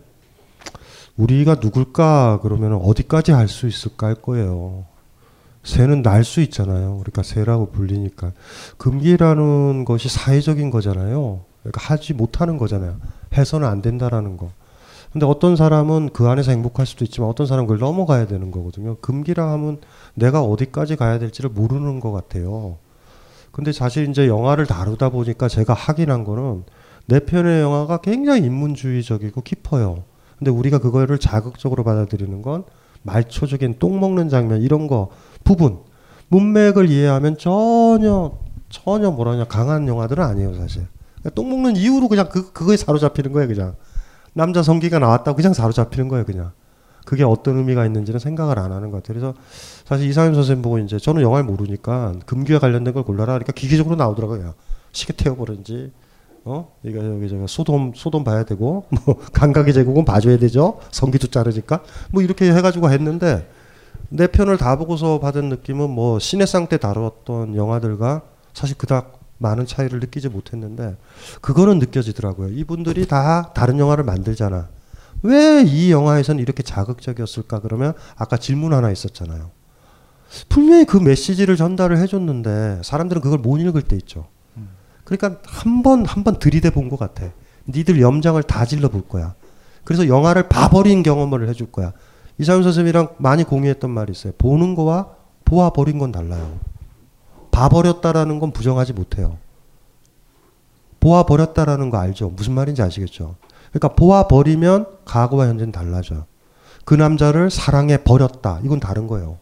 우리가 1.17 1.57
누굴까 1.57 2.41
그러면 2.43 2.75
어디까지 2.75 3.33
할 3.33 3.49
수 3.49 3.67
있을까 3.69 4.07
할 4.09 4.15
거예요. 4.17 4.85
새는 5.65 6.03
날 6.03 6.25
수 6.25 6.41
있잖아요. 6.43 6.99
그러니까 6.99 7.23
새라고 7.23 7.71
불리니까 7.71 8.33
금기라는 8.79 9.85
것이 9.85 10.09
사회적인 10.09 10.71
거잖아요. 10.71 11.41
그러니까 11.63 11.81
하지 11.81 12.13
못하는 12.15 12.59
거잖아요. 12.59 12.97
해서는 13.37 13.67
안 13.67 13.83
된다라는 13.83 14.37
거. 14.37 14.51
근데 15.13 15.27
어떤 15.27 15.55
사람은 15.57 16.11
그 16.13 16.29
안에서 16.29 16.51
행복할 16.51 16.87
수도 16.87 17.05
있지만 17.05 17.31
어떤 17.31 17.47
사람은 17.47 17.67
그걸 17.67 17.79
넘어가야 17.79 18.27
되는 18.27 18.51
거거든요. 18.51 18.97
금기라 19.01 19.51
하면 19.53 19.79
내가 20.15 20.43
어디까지 20.43 20.97
가야 20.97 21.19
될지를 21.19 21.51
모르는 21.51 22.01
것 22.01 22.13
같아요. 22.13 22.77
근데 23.53 23.71
사실 23.71 24.09
이제 24.09 24.27
영화를 24.27 24.67
다루다 24.67 25.11
보니까 25.11 25.49
제가 25.49 25.73
확인한 25.73 26.25
거는 26.25 26.65
내 27.07 27.21
편의 27.21 27.61
영화가 27.61 27.99
굉장히 27.99 28.43
인문주의적이고 28.47 29.43
깊어요. 29.43 30.03
근데 30.39 30.51
우리가 30.51 30.79
그거를 30.79 31.19
자극적으로 31.19 31.85
받아들이는 31.85 32.43
건 32.43 32.65
말초적인 33.03 33.77
똥 33.79 34.01
먹는 34.01 34.29
장면 34.29 34.63
이런 34.63 34.89
거 34.89 35.11
부분 35.45 35.79
문맥을 36.29 36.91
이해하면 36.91 37.39
전혀 37.39 38.33
전혀 38.69 39.11
뭐라냐 39.11 39.45
강한 39.45 39.87
영화들은 39.87 40.25
아니에요 40.25 40.55
사실. 40.55 40.87
그러니까 41.21 41.31
똥 41.35 41.49
먹는 41.51 41.77
이유로 41.77 42.09
그냥 42.09 42.29
그 42.29 42.53
그거에 42.53 42.77
사로잡히는 42.77 43.33
거예요 43.33 43.49
그냥. 43.49 43.77
남자 44.33 44.63
성기가 44.63 44.99
나왔다고 44.99 45.37
그냥 45.37 45.55
사로잡히는 45.55 46.09
거예요 46.09 46.25
그냥. 46.25 46.53
그게 47.05 47.23
어떤 47.23 47.59
의미가 47.59 47.85
있는지는 47.87 48.19
생각을 48.19 48.59
안 48.59 48.73
하는 48.73 48.91
것 48.91 49.03
같아요. 49.03 49.21
그래서 49.21 49.35
사실 49.85 50.09
이상현 50.09 50.35
선생님 50.35 50.63
보고 50.63 50.79
이제 50.79 50.99
저는 50.99 51.23
영화를 51.23 51.45
모르니까 51.45 52.15
금기와 52.27 52.59
관련된 52.59 52.95
걸 52.95 53.05
골라라 53.05 53.35
그러니까 53.35 53.53
기계적으로 53.53 53.95
나오더라고요. 53.97 54.55
시계 54.93 55.13
태워버린지 55.13 55.93
어 56.47 56.73
이거 56.83 57.05
여기 57.05 57.29
제가 57.29 57.47
소돔 57.47 57.93
소돔 57.95 58.25
봐야 58.25 58.45
되고 58.45 58.87
뭐 58.91 59.17
감각의 59.33 59.73
제국은 59.73 60.05
봐줘야 60.05 60.39
되죠. 60.39 60.81
성기도 60.91 61.29
자르니까 61.29 61.83
뭐 62.11 62.23
이렇게 62.23 62.51
해가지고 62.53 62.91
했는데 62.91 63.49
내 64.15 64.29
편을 64.29 64.59
다 64.59 64.77
보고서 64.77 65.19
받은 65.19 65.49
느낌은 65.49 65.91
뭐 65.91 66.19
신의상 66.21 66.69
때 66.69 66.77
다뤘던 66.77 67.57
영화들과 67.57 68.23
사실 68.53 68.77
그닥 68.79 69.19
많은 69.39 69.67
차이를 69.67 69.99
느끼지 69.99 70.29
못했는데 70.29 70.97
그거는 71.41 71.81
느껴지더라고요. 71.81 72.49
이분들이 72.51 73.07
다 73.09 73.51
다른 73.55 73.79
영화를 73.81 74.05
만들잖아. 74.05 74.69
왜 75.23 75.63
이 75.67 75.91
영화에서는 75.91 76.41
이렇게 76.41 76.63
자극적이었을까? 76.63 77.61
그러면 77.61 77.95
아까 78.17 78.37
질문 78.37 78.73
하나 78.73 78.91
있었잖아요. 78.93 79.51
분명히 80.49 80.85
그 80.85 80.97
메시지를 80.99 81.57
전달을 81.57 81.99
해줬는데 81.99 82.83
사람들은 82.85 83.21
그걸 83.23 83.39
못 83.39 83.57
읽을 83.59 83.83
때 83.83 83.97
있죠. 83.97 84.27
그러니까 85.05 85.41
한 85.47 85.83
번 85.83 86.05
한 86.07 86.23
번 86.25 86.39
들이대 86.39 86.71
본 86.71 86.89
것 86.89 86.99
같아. 86.99 87.27
니들 87.69 88.01
염장을 88.01 88.41
다 88.45 88.65
질러 88.65 88.89
볼 88.89 89.03
거야. 89.09 89.35
그래서 89.83 90.07
영화를 90.07 90.49
봐버린 90.49 91.03
경험을 91.03 91.49
해줄 91.49 91.73
거야. 91.73 91.93
이상훈 92.39 92.63
선생님이랑 92.63 93.15
많이 93.19 93.45
공유했던 93.45 93.91
말이 93.91 94.13
있어요. 94.13 94.33
보는 94.39 94.75
거와 94.75 95.09
보아 95.45 95.71
버린 95.71 95.99
건 95.99 96.11
달라요. 96.13 96.59
봐 97.51 97.69
버렸다라는 97.69 98.41
건 98.41 98.51
부정하지 98.51 98.93
못해요. 98.93 99.39
보아 100.99 101.25
버렸다라는 101.25 101.91
거 101.91 101.99
알죠? 101.99 102.31
무슨 102.31 102.55
말인지 102.55 102.83
아시겠죠? 102.83 103.37
그러니까 103.71 103.89
보아 103.89 104.27
버리면 104.27 104.87
과거와 105.05 105.49
현재는 105.49 105.73
달라져요. 105.73 106.25
그 106.85 106.95
남자를 106.95 107.51
사랑해 107.51 108.03
버렸다. 108.03 108.61
이건 108.65 108.81
다른 108.81 109.07
거예요. 109.07 109.39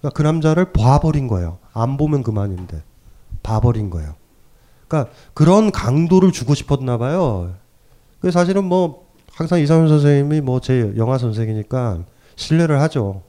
그러니까 0.00 0.16
그 0.16 0.22
남자를 0.22 0.72
봐 0.72 0.98
버린 1.00 1.28
거예요. 1.28 1.58
안 1.72 1.96
보면 1.96 2.22
그만인데. 2.22 2.82
봐 3.42 3.60
버린 3.60 3.90
거예요. 3.90 4.14
그러니까 4.88 5.12
그런 5.34 5.70
강도를 5.70 6.32
주고 6.32 6.54
싶었나 6.54 6.98
봐요. 6.98 7.54
그 8.20 8.30
사실은 8.30 8.64
뭐 8.64 9.01
항상 9.34 9.60
이상훈 9.60 9.88
선생님이 9.88 10.40
뭐 10.40 10.60
제 10.60 10.92
영화 10.96 11.18
선생이니까 11.18 12.04
신뢰를 12.36 12.80
하죠. 12.82 13.22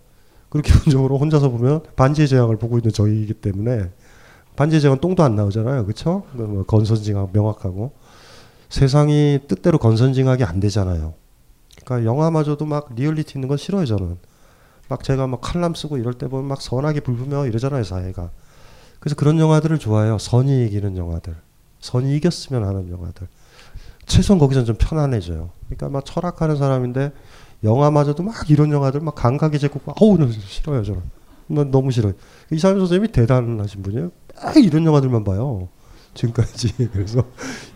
그리고 0.49 0.67
기본적으로 0.67 1.17
혼자서 1.19 1.49
보면 1.49 1.81
반지의 1.95 2.27
제왕을 2.27 2.57
보고 2.57 2.77
있는 2.77 2.91
저희이기 2.91 3.33
때문에 3.35 3.89
반지의 4.55 4.81
제왕 4.81 4.99
똥도 4.99 5.23
안 5.23 5.35
나오잖아요. 5.35 5.83
그렇죠? 5.85 6.23
뭐 6.33 6.63
건선징악 6.63 7.29
명확하고 7.33 7.91
세상이 8.69 9.39
뜻대로 9.47 9.77
건선징악이 9.77 10.43
안 10.43 10.59
되잖아요. 10.59 11.13
그러니까 11.85 12.09
영화마저도 12.09 12.65
막 12.65 12.89
리얼리티 12.95 13.33
있는 13.37 13.47
건 13.47 13.57
싫어요 13.57 13.85
저는. 13.85 14.17
막 14.89 15.03
제가 15.03 15.25
막 15.27 15.41
칼럼 15.41 15.73
쓰고 15.73 15.97
이럴 15.97 16.13
때 16.13 16.27
보면 16.27 16.45
막 16.45 16.61
선하게 16.61 16.99
불으며 16.99 17.47
이러잖아요 17.47 17.83
사회가. 17.83 18.29
그래서 18.99 19.15
그런 19.15 19.39
영화들을 19.39 19.79
좋아해요. 19.79 20.17
선이 20.19 20.65
이기는 20.67 20.97
영화들. 20.97 21.35
선이 21.79 22.15
이겼으면 22.17 22.63
하는 22.63 22.89
영화들. 22.89 23.27
최소한 24.05 24.39
거기서 24.39 24.63
좀 24.63 24.75
편안해져요. 24.77 25.49
그러니까 25.65 25.89
막 25.89 26.05
철학하는 26.05 26.55
사람인데 26.57 27.11
영화마저도 27.63 28.23
막 28.23 28.49
이런 28.49 28.71
영화들 28.71 28.99
막 29.01 29.15
감각이 29.15 29.57
제고 29.59 29.79
아우 29.99 30.17
나 30.17 30.27
싫어요 30.31 30.83
저는. 30.83 31.01
난 31.47 31.71
너무 31.71 31.91
싫어요. 31.91 32.13
이상현 32.51 32.79
선생님이 32.79 33.11
대단하신 33.11 33.81
분이에요. 33.83 34.11
막 34.43 34.57
이런 34.57 34.85
영화들만 34.85 35.23
봐요. 35.23 35.67
지금까지. 36.13 36.73
그래서 36.93 37.23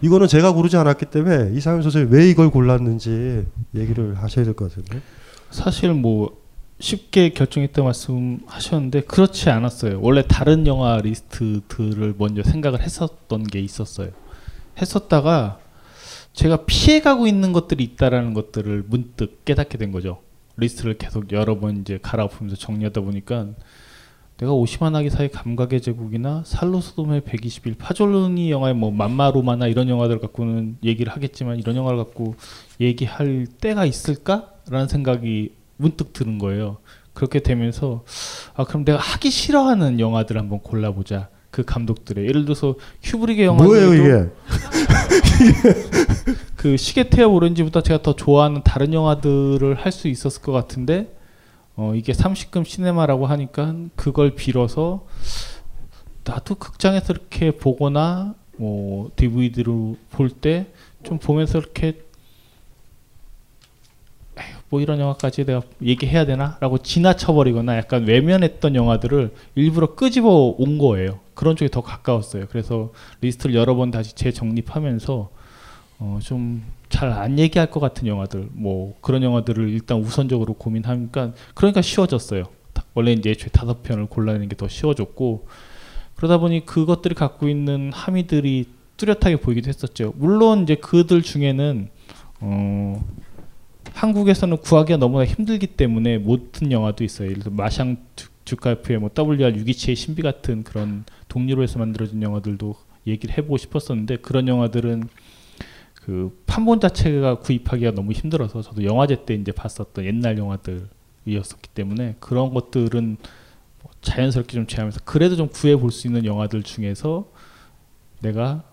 이거는 0.01 0.27
제가 0.27 0.53
고르지 0.53 0.77
않았기 0.77 1.05
때문에 1.07 1.51
이상현 1.55 1.81
선생님이 1.81 2.15
왜 2.15 2.29
이걸 2.29 2.49
골랐는지 2.49 3.45
얘기를 3.75 4.15
하셔야 4.21 4.45
될 4.45 4.53
것 4.53 4.69
같은데. 4.69 5.01
사실 5.51 5.93
뭐 5.93 6.37
쉽게 6.79 7.29
결정했다 7.29 7.81
말씀하셨는데 7.83 9.01
그렇지 9.01 9.49
않았어요. 9.49 9.99
원래 10.01 10.23
다른 10.27 10.67
영화 10.67 10.97
리스트들을 10.97 12.15
먼저 12.17 12.43
생각을 12.43 12.81
했었던 12.81 13.43
게 13.43 13.59
있었어요. 13.59 14.09
했었다가 14.79 15.59
제가 16.37 16.65
피해가고 16.67 17.25
있는 17.25 17.51
것들이 17.51 17.83
있다라는 17.83 18.35
것들을 18.35 18.83
문득 18.87 19.43
깨닫게 19.43 19.79
된 19.79 19.91
거죠. 19.91 20.21
리스트를 20.57 20.95
계속 20.99 21.31
여러 21.31 21.59
번 21.59 21.77
이제 21.77 21.97
갈아엎으면서 21.99 22.55
정리하다 22.55 23.01
보니까 23.01 23.47
내가 24.37 24.53
오시마 24.53 25.09
나기사의 25.09 25.31
감각의 25.31 25.81
제국이나 25.81 26.43
살로 26.45 26.77
소돔의 26.77 27.21
120일 27.21 27.73
파졸리니 27.79 28.51
영화의 28.51 28.75
뭐 28.75 28.91
맘마 28.91 29.25
로마나 29.25 29.65
이런 29.65 29.89
영화들 29.89 30.19
갖고는 30.19 30.77
얘기를 30.83 31.11
하겠지만 31.11 31.57
이런 31.57 31.75
영화를 31.75 31.97
갖고 31.97 32.35
얘기할 32.79 33.47
데가 33.59 33.85
있을까라는 33.85 34.87
생각이 34.89 35.55
문득 35.77 36.13
드는 36.13 36.37
거예요. 36.37 36.77
그렇게 37.13 37.39
되면서 37.39 38.05
아 38.53 38.63
그럼 38.63 38.85
내가 38.85 38.99
하기 38.99 39.31
싫어하는 39.31 39.99
영화들 39.99 40.37
한번 40.37 40.59
골라보자. 40.59 41.29
그 41.51 41.63
감독들의 41.65 42.25
예를 42.27 42.45
들어서 42.45 42.75
큐브릭의 43.03 43.45
영화 43.45 43.63
뭐예요 43.63 43.93
이게? 43.93 44.29
그 46.55 46.77
시계 46.77 47.09
태엽 47.09 47.33
오렌지보다 47.33 47.81
제가 47.81 48.01
더 48.01 48.15
좋아하는 48.15 48.61
다른 48.63 48.93
영화들을 48.93 49.75
할 49.75 49.91
수 49.91 50.07
있었을 50.07 50.41
것 50.41 50.51
같은데 50.51 51.13
어 51.75 51.93
이게 51.95 52.11
30금 52.13 52.65
시네마라고 52.65 53.25
하니까 53.27 53.75
그걸 53.95 54.35
빌어서 54.35 55.05
나도 56.23 56.55
극장에서 56.55 57.13
이렇게 57.13 57.51
보거나 57.51 58.35
뭐 58.57 59.11
DVD로 59.15 59.97
볼 60.11 60.29
때 60.29 60.65
좀 61.03 61.19
보면서 61.19 61.59
이렇게 61.59 61.99
뭐 64.69 64.81
이런 64.81 64.99
영화까지 64.99 65.45
내가 65.45 65.61
얘기해야 65.81 66.25
되나라고 66.25 66.79
지나쳐버리거나 66.79 67.77
약간 67.77 68.05
외면했던 68.05 68.75
영화들을 68.75 69.33
일부러 69.55 69.95
끄집어 69.95 70.55
온 70.57 70.77
거예요. 70.77 71.19
그런 71.37 71.55
쪽이 71.55 71.69
더 71.71 71.81
가까웠어요. 71.81 72.47
그래서 72.49 72.91
리스트를 73.21 73.55
여러 73.55 73.75
번 73.75 73.91
다시 73.91 74.15
재정립하면서 74.15 75.29
어, 75.99 76.19
좀 76.23 76.61
잘 76.89 77.11
안 77.11 77.37
얘기할 77.37 77.69
것 77.69 77.81
같은 77.81 78.07
영화들, 78.07 78.47
뭐 78.53 78.95
그런 79.01 79.21
영화들을 79.21 79.67
일단 79.69 79.99
우선적으로 79.99 80.53
고민하니까 80.53 81.33
그러니까 81.53 81.81
쉬워졌어요. 81.81 82.45
다- 82.73 82.83
원래 82.93 83.11
이제 83.11 83.29
애초에 83.31 83.49
다섯 83.49 83.83
편을 83.83 84.05
골라내는 84.07 84.47
게 84.47 84.55
더 84.55 84.69
쉬워졌고 84.69 85.47
그러다 86.15 86.37
보니 86.37 86.65
그것들이 86.65 87.13
갖고 87.13 87.49
있는 87.49 87.91
함의들이 87.93 88.65
뚜렷하게 88.95 89.35
보이기도 89.41 89.67
했었죠. 89.67 90.13
물론 90.15 90.63
이제 90.63 90.75
그들 90.75 91.21
중에는 91.23 91.89
어, 92.39 93.05
한국에서는 93.93 94.57
구하기가 94.57 94.97
너무나 94.97 95.25
힘들기 95.25 95.67
때문에 95.67 96.19
못 96.19 96.53
든 96.53 96.71
영화도 96.71 97.03
있어요. 97.03 97.29
예를 97.29 97.43
들어 97.43 97.53
마샹 97.53 97.85
주- 98.47 98.55
주카프의 98.55 98.99
뭐 98.99 99.09
WR 99.15 99.51
627의 99.53 99.95
신비 99.95 100.21
같은 100.21 100.63
그런 100.63 101.03
동료로 101.27 101.63
해서 101.63 101.79
만들어진 101.79 102.21
영화들도 102.21 102.75
얘기를 103.05 103.37
해보고 103.37 103.57
싶었었는데 103.57 104.17
그런 104.17 104.47
영화들은 104.47 105.03
그 105.95 106.41
판본 106.47 106.79
자체가 106.79 107.39
구입하기가 107.39 107.91
너무 107.91 108.13
힘들어서 108.13 108.61
저도 108.61 108.83
영화제 108.85 109.25
때 109.25 109.33
이제 109.35 109.51
봤었던 109.51 110.05
옛날 110.05 110.37
영화들이었었기 110.37 111.69
때문에 111.73 112.15
그런 112.19 112.53
것들은 112.53 113.17
뭐 113.83 113.91
자연스럽게 114.01 114.53
좀 114.53 114.65
제하면서 114.67 115.01
그래도 115.03 115.35
좀 115.35 115.49
구해 115.49 115.75
볼 115.75 115.91
수 115.91 116.07
있는 116.07 116.23
영화들 116.25 116.63
중에서 116.63 117.29
내가 118.21 118.63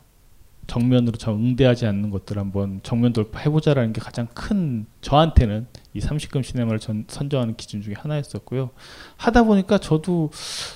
정면으로 0.66 1.16
참 1.16 1.34
응대하지 1.34 1.86
않는 1.86 2.10
것들 2.10 2.38
한번 2.38 2.80
정면 2.82 3.12
돌파해보자라는 3.12 3.92
게 3.92 4.00
가장 4.00 4.26
큰 4.34 4.86
저한테는 5.00 5.66
이 5.92 6.00
30금 6.00 6.42
시네마를 6.42 6.78
전, 6.78 7.04
선정하는 7.08 7.56
기준 7.56 7.82
중에 7.82 7.94
하나였었고요. 7.96 8.70
하다 9.16 9.44
보니까 9.44 9.78
저도 9.78 10.30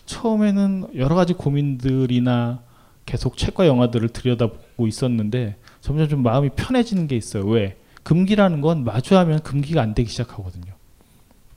처음에는 0.06 0.90
여러 0.96 1.14
가지 1.14 1.32
고민들이나 1.32 2.62
계속 3.06 3.36
책과 3.36 3.66
영화들을 3.66 4.08
들여다보고 4.10 4.86
있었는데 4.86 5.56
점점 5.80 6.08
좀 6.08 6.22
마음이 6.22 6.50
편해지는 6.50 7.06
게 7.06 7.16
있어요. 7.16 7.44
왜? 7.44 7.76
금기라는 8.02 8.60
건 8.60 8.84
마주하면 8.84 9.40
금기가 9.40 9.80
안 9.80 9.94
되기 9.94 10.10
시작하거든요. 10.10 10.72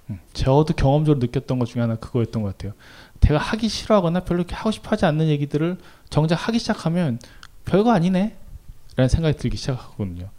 음, 0.09 0.19
저도 0.33 0.73
경험적으로 0.73 1.19
느꼈던 1.19 1.59
것 1.59 1.65
중에 1.65 1.81
하나 1.81 1.95
그거였던 1.95 2.41
것 2.41 2.57
같아요. 2.57 2.73
제가 3.21 3.39
하기 3.39 3.69
싫어하거나 3.69 4.21
별로 4.21 4.43
하고 4.51 4.71
싶어 4.71 4.89
하지 4.89 5.05
않는 5.05 5.27
얘기들을 5.27 5.77
정작 6.09 6.47
하기 6.47 6.59
시작하면 6.59 7.19
별거 7.65 7.91
아니네 7.91 8.35
라는 8.95 9.09
생각이 9.09 9.37
들기 9.37 9.57
시작하거든요. 9.57 10.29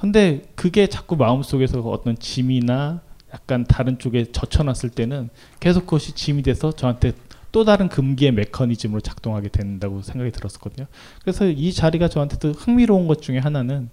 근데 0.00 0.42
그게 0.54 0.86
자꾸 0.86 1.16
마음속에서 1.16 1.80
어떤 1.80 2.16
짐이나 2.18 3.00
약간 3.34 3.64
다른 3.64 3.98
쪽에 3.98 4.30
젖혀놨을 4.30 4.90
때는 4.90 5.28
계속 5.60 5.86
그것이 5.86 6.12
짐이 6.12 6.42
돼서 6.42 6.72
저한테 6.72 7.12
또 7.50 7.64
다른 7.64 7.88
금기의 7.88 8.32
메커니즘으로 8.32 9.00
작동하게 9.00 9.48
된다고 9.48 10.02
생각이 10.02 10.30
들었었거든요. 10.30 10.86
그래서 11.22 11.46
이 11.46 11.72
자리가 11.72 12.08
저한테도 12.08 12.52
흥미로운 12.52 13.06
것 13.06 13.22
중에 13.22 13.38
하나는 13.38 13.90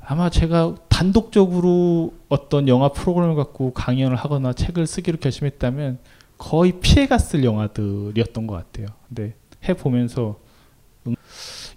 아마 0.00 0.30
제가 0.30 0.76
단독적으로 0.88 2.14
어떤 2.28 2.68
영화 2.68 2.90
프로그램을 2.90 3.34
갖고 3.34 3.72
강연을 3.72 4.16
하거나 4.16 4.52
책을 4.52 4.86
쓰기로 4.86 5.18
결심했다면 5.18 5.98
거의 6.38 6.80
피해갔을 6.80 7.44
영화들이었던 7.44 8.46
것 8.46 8.54
같아요. 8.54 8.88
근데 9.08 9.34
해보면서 9.68 10.38
음, 10.40 10.45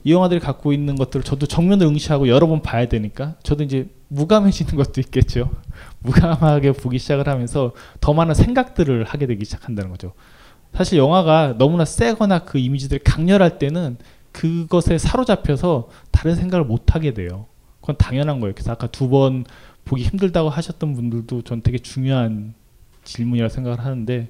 이 0.04 0.14
영화들이 0.14 0.39
갖고 0.39 0.72
있는 0.72 0.95
것들을 0.95 1.24
저도 1.24 1.45
정면으로 1.45 1.89
응시하고 1.89 2.28
여러 2.30 2.47
번 2.47 2.62
봐야 2.62 2.88
되니까 2.88 3.36
저도 3.43 3.64
이제 3.64 3.89
무감해지는 4.08 4.76
것도 4.76 5.02
있겠죠. 5.02 5.52
무감하게 6.00 6.72
보기 6.74 7.00
시작을 7.00 7.28
하면서 7.28 7.74
더 8.00 8.14
많은 8.14 8.34
생각들을 8.34 9.04
하게 9.04 9.28
되기 9.28 9.45
시작한다는 9.45 9.91
거죠. 9.91 10.14
사실 10.74 10.97
영화가 11.00 11.56
너무나 11.58 11.84
세거나 11.86 12.39
그 12.39 12.58
이미지들이 12.60 13.02
강렬할 13.04 13.60
때는 13.60 13.97
그것에 14.32 14.97
사로잡혀서 14.97 15.89
다른 16.12 16.36
생각을 16.36 16.66
못 16.66 16.95
하게 16.95 17.14
돼요. 17.14 17.47
그건 17.82 17.97
당연한 17.97 18.39
거예요. 18.39 18.54
그래서 18.54 18.72
아까 18.72 18.88
두 18.88 19.10
번 19.10 19.45
보기 19.86 20.04
힘들다고 20.04 20.50
하셨던 20.50 20.93
분들도 20.93 21.41
전 21.41 21.62
되게 21.62 21.80
중요한 21.80 22.54
질문이라 23.04 23.50
생각을 23.50 23.80
하는데 23.80 24.30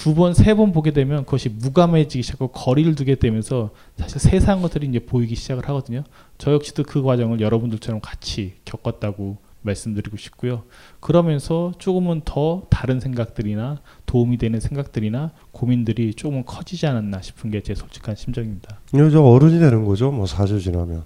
두 0.00 0.14
번, 0.14 0.32
세 0.32 0.54
번 0.54 0.72
보게 0.72 0.92
되면 0.92 1.24
그것이 1.26 1.50
무감해지기 1.50 2.22
시작하고 2.22 2.52
거리를 2.52 2.94
두게 2.94 3.16
되면서 3.16 3.70
사실 3.98 4.18
세상 4.18 4.62
것들이 4.62 4.86
이제 4.86 4.98
보이기 5.00 5.34
시작을 5.34 5.68
하거든요. 5.68 6.04
저 6.38 6.52
역시도 6.52 6.84
그 6.84 7.02
과정을 7.02 7.40
여러분들처럼 7.40 8.00
같이 8.00 8.54
겪었다고 8.64 9.36
말씀드리고 9.62 10.16
싶고요. 10.16 10.62
그러면서 11.00 11.72
조금은 11.78 12.22
더 12.24 12.62
다른 12.70 12.98
생각들이나 12.98 13.80
도움이 14.06 14.38
되는 14.38 14.58
생각들이나 14.58 15.32
고민들이 15.52 16.14
조금은 16.14 16.46
커지지 16.46 16.86
않았나 16.86 17.20
싶은 17.20 17.50
게 17.50 17.60
제 17.60 17.74
솔직한 17.74 18.16
심정입니다. 18.16 18.78
저 19.12 19.22
어른이 19.22 19.58
되는 19.58 19.84
거죠. 19.84 20.10
뭐 20.10 20.24
4주 20.24 20.62
지나면. 20.62 21.02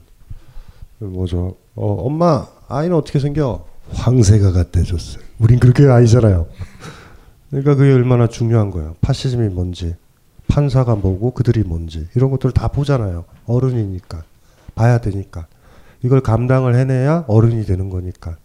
뭐죠? 1.01 1.57
어, 1.75 1.95
엄마 2.07 2.47
아이는 2.69 2.97
어떻게 2.97 3.19
생겨? 3.19 3.67
황새가 3.93 4.53
같대줬어요. 4.53 5.25
우린 5.41 5.59
그렇게 5.59 5.85
아니잖아요. 5.87 6.47
그러니까 7.55 7.77
그게 7.77 7.93
얼마나 7.93 8.27
중요한 8.27 8.73
거예요. 8.73 8.97
파시즘이 9.01 9.51
뭔지, 9.51 9.95
판사가 10.49 10.97
뭐고 10.97 11.31
그들이 11.31 11.63
뭔지 11.63 12.09
이런 12.17 12.33
것들을 12.33 12.53
다 12.53 12.67
보잖아요. 12.67 13.27
어른이니까 13.47 14.25
봐야 14.75 14.99
되니까 14.99 15.47
이걸 16.03 16.21
감당을 16.21 16.75
해내야 16.75 17.25
어른이 17.29 17.65
되는 17.65 17.91
거니까 17.91 18.37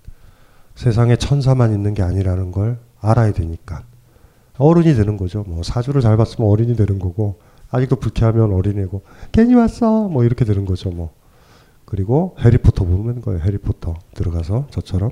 세상에 0.75 1.15
천사만 1.15 1.73
있는 1.73 1.95
게 1.95 2.03
아니라는 2.03 2.51
걸 2.51 2.77
알아야 3.01 3.33
되니까 3.33 3.81
어른이 4.59 4.93
되는 4.93 5.17
거죠. 5.17 5.43
뭐 5.47 5.63
사주를 5.63 6.01
잘 6.01 6.15
봤으면 6.15 6.47
어른이 6.47 6.75
되는 6.75 6.99
거고 6.99 7.39
아직도 7.71 7.95
불쾌하면 7.95 8.53
어린애고 8.53 9.01
괜히 9.31 9.55
왔어 9.55 10.07
뭐 10.07 10.23
이렇게 10.23 10.45
되는 10.45 10.65
거죠. 10.65 10.91
뭐 10.91 11.09
그리고 11.85 12.35
해리포터 12.41 12.85
보는 12.85 13.21
거예요. 13.21 13.39
해리포터 13.39 13.95
들어가서 14.13 14.67
저처럼 14.69 15.09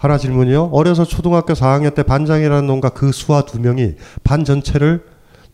하나 0.00 0.18
질문이요. 0.18 0.70
어려서 0.72 1.04
초등학교 1.04 1.52
4학년 1.52 1.94
때 1.94 2.02
반장이라는 2.02 2.66
놈과 2.66 2.90
그 2.90 3.12
수와 3.12 3.42
두 3.42 3.60
명이 3.60 3.96
반 4.24 4.44
전체를 4.44 5.04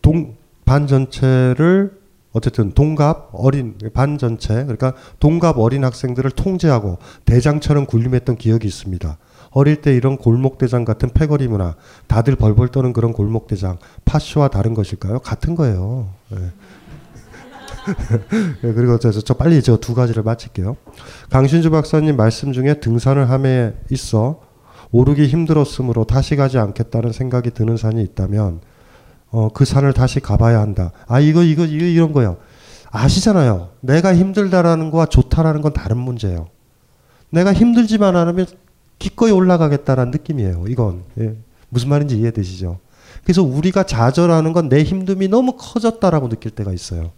동 0.01 0.37
반 0.67 0.85
전체를 0.85 1.97
어쨌든 2.33 2.73
동갑 2.73 3.29
어린 3.31 3.77
반 3.93 4.17
전체 4.17 4.53
그러니까 4.53 4.93
동갑 5.19 5.57
어린 5.57 5.85
학생들을 5.85 6.29
통제하고 6.31 6.97
대장처럼 7.23 7.85
군림했던 7.85 8.35
기억이 8.35 8.67
있습니다. 8.67 9.17
어릴 9.51 9.81
때 9.81 9.95
이런 9.95 10.17
골목대장 10.17 10.83
같은 10.83 11.09
패거리 11.13 11.47
문화 11.47 11.75
다들 12.07 12.35
벌벌 12.35 12.67
떠는 12.67 12.91
그런 12.91 13.13
골목대장 13.13 13.77
파쇼와 14.03 14.49
다른 14.49 14.73
것일까요? 14.73 15.19
같은 15.19 15.55
거예요. 15.55 16.09
네. 16.29 16.37
네, 18.61 18.73
그리고 18.73 18.99
저, 18.99 19.11
저 19.11 19.33
빨리 19.33 19.61
저 19.61 19.77
두 19.77 19.93
가지를 19.93 20.23
마칠게요. 20.23 20.75
강신주 21.29 21.69
박사님 21.71 22.15
말씀 22.17 22.51
중에 22.53 22.75
등산을 22.79 23.29
함에 23.29 23.73
있어 23.91 24.41
오르기 24.91 25.27
힘들었으므로 25.27 26.03
다시 26.05 26.35
가지 26.35 26.57
않겠다는 26.57 27.11
생각이 27.11 27.51
드는 27.51 27.77
산이 27.77 28.01
있다면 28.03 28.61
어, 29.29 29.49
그 29.49 29.65
산을 29.65 29.93
다시 29.93 30.19
가봐야 30.19 30.59
한다. 30.59 30.91
아 31.07 31.19
이거 31.19 31.43
이거 31.43 31.65
이거 31.65 31.85
이런 31.85 32.13
거요. 32.13 32.37
아시잖아요. 32.89 33.69
내가 33.81 34.15
힘들다라는 34.15 34.91
거와 34.91 35.05
좋다라는 35.07 35.61
건 35.61 35.73
다른 35.73 35.97
문제예요. 35.97 36.47
내가 37.29 37.51
힘들지만 37.53 38.15
않으면 38.15 38.45
기꺼이 38.99 39.31
올라가겠다라는 39.31 40.11
느낌이에요. 40.11 40.65
이건 40.69 41.03
예. 41.19 41.35
무슨 41.69 41.89
말인지 41.89 42.17
이해되시죠? 42.17 42.79
그래서 43.23 43.43
우리가 43.43 43.83
좌절하는 43.83 44.53
건 44.53 44.69
내 44.69 44.83
힘듦이 44.83 45.29
너무 45.29 45.57
커졌다라고 45.57 46.29
느낄 46.29 46.51
때가 46.51 46.71
있어요. 46.71 47.11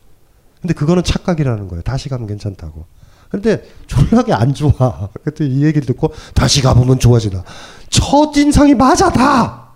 근데 0.62 0.74
그거는 0.74 1.03
착각이라는 1.03 1.68
거예요. 1.68 1.82
다시 1.84 2.10
가면 2.10 2.28
괜찮다고. 2.28 2.86
근데 3.30 3.64
졸라게 3.88 4.34
안 4.34 4.53
좋아. 4.53 5.10
그때 5.24 5.45
이 5.45 5.64
얘기를 5.64 5.86
듣고 5.86 6.14
다시 6.34 6.62
가보면 6.62 6.99
좋아지나. 6.99 7.43
첫인상이 7.89 8.76
맞아 8.76 9.12
다. 9.12 9.70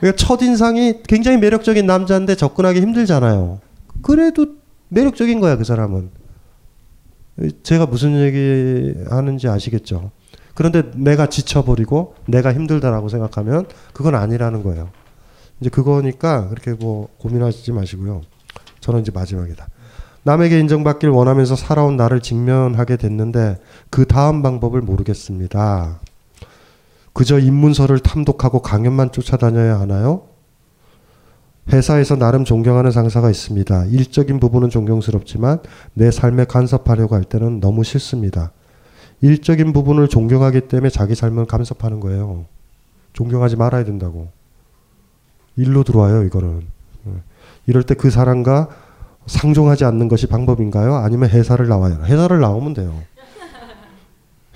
그러니까 0.00 0.16
첫인상이 0.16 1.02
굉장히 1.04 1.38
매력적인 1.38 1.86
남자인데 1.86 2.34
접근하기 2.34 2.80
힘들잖아요. 2.80 3.60
그래도 4.02 4.46
매력적인 4.88 5.38
거야 5.40 5.56
그 5.56 5.64
사람은. 5.64 6.10
제가 7.62 7.86
무슨 7.86 8.20
얘기 8.20 8.94
하는지 9.08 9.48
아시겠죠? 9.48 10.10
그런데 10.54 10.90
내가 10.94 11.26
지쳐버리고 11.26 12.14
내가 12.26 12.52
힘들다라고 12.52 13.08
생각하면 13.08 13.66
그건 13.92 14.14
아니라는 14.14 14.62
거예요. 14.62 14.90
이제 15.60 15.70
그거니까 15.70 16.48
그렇게 16.48 16.72
뭐 16.72 17.08
고민하지 17.18 17.72
마시고요. 17.72 18.22
저는 18.80 19.00
이제 19.00 19.12
마지막이다. 19.14 19.68
남에게 20.24 20.58
인정받길 20.60 21.08
원하면서 21.08 21.56
살아온 21.56 21.96
나를 21.96 22.20
직면하게 22.20 22.96
됐는데 22.96 23.58
그 23.90 24.06
다음 24.06 24.42
방법을 24.42 24.80
모르겠습니다. 24.80 26.00
그저 27.12 27.38
입문서를 27.38 27.98
탐독하고 27.98 28.62
강연만 28.62 29.12
쫓아다녀야 29.12 29.80
하나요? 29.80 30.22
회사에서 31.72 32.16
나름 32.16 32.44
존경하는 32.44 32.90
상사가 32.90 33.30
있습니다. 33.30 33.86
일적인 33.86 34.40
부분은 34.40 34.70
존경스럽지만 34.70 35.60
내 35.94 36.10
삶에 36.10 36.44
간섭하려고 36.44 37.14
할 37.14 37.24
때는 37.24 37.60
너무 37.60 37.84
싫습니다. 37.84 38.52
일적인 39.20 39.72
부분을 39.72 40.08
존경하기 40.08 40.62
때문에 40.62 40.90
자기 40.90 41.14
삶을 41.14 41.46
간섭하는 41.46 42.00
거예요. 42.00 42.46
존경하지 43.12 43.56
말아야 43.56 43.84
된다고. 43.84 44.28
일로 45.56 45.84
들어와요, 45.84 46.24
이거는. 46.24 46.62
이럴 47.66 47.84
때 47.84 47.94
그 47.94 48.10
사람과 48.10 48.68
상종하지 49.26 49.84
않는 49.84 50.08
것이 50.08 50.26
방법인가요? 50.26 50.96
아니면 50.96 51.30
회사를 51.30 51.68
나와요? 51.68 52.02
회사를 52.04 52.40
나오면 52.40 52.74
돼요. 52.74 53.02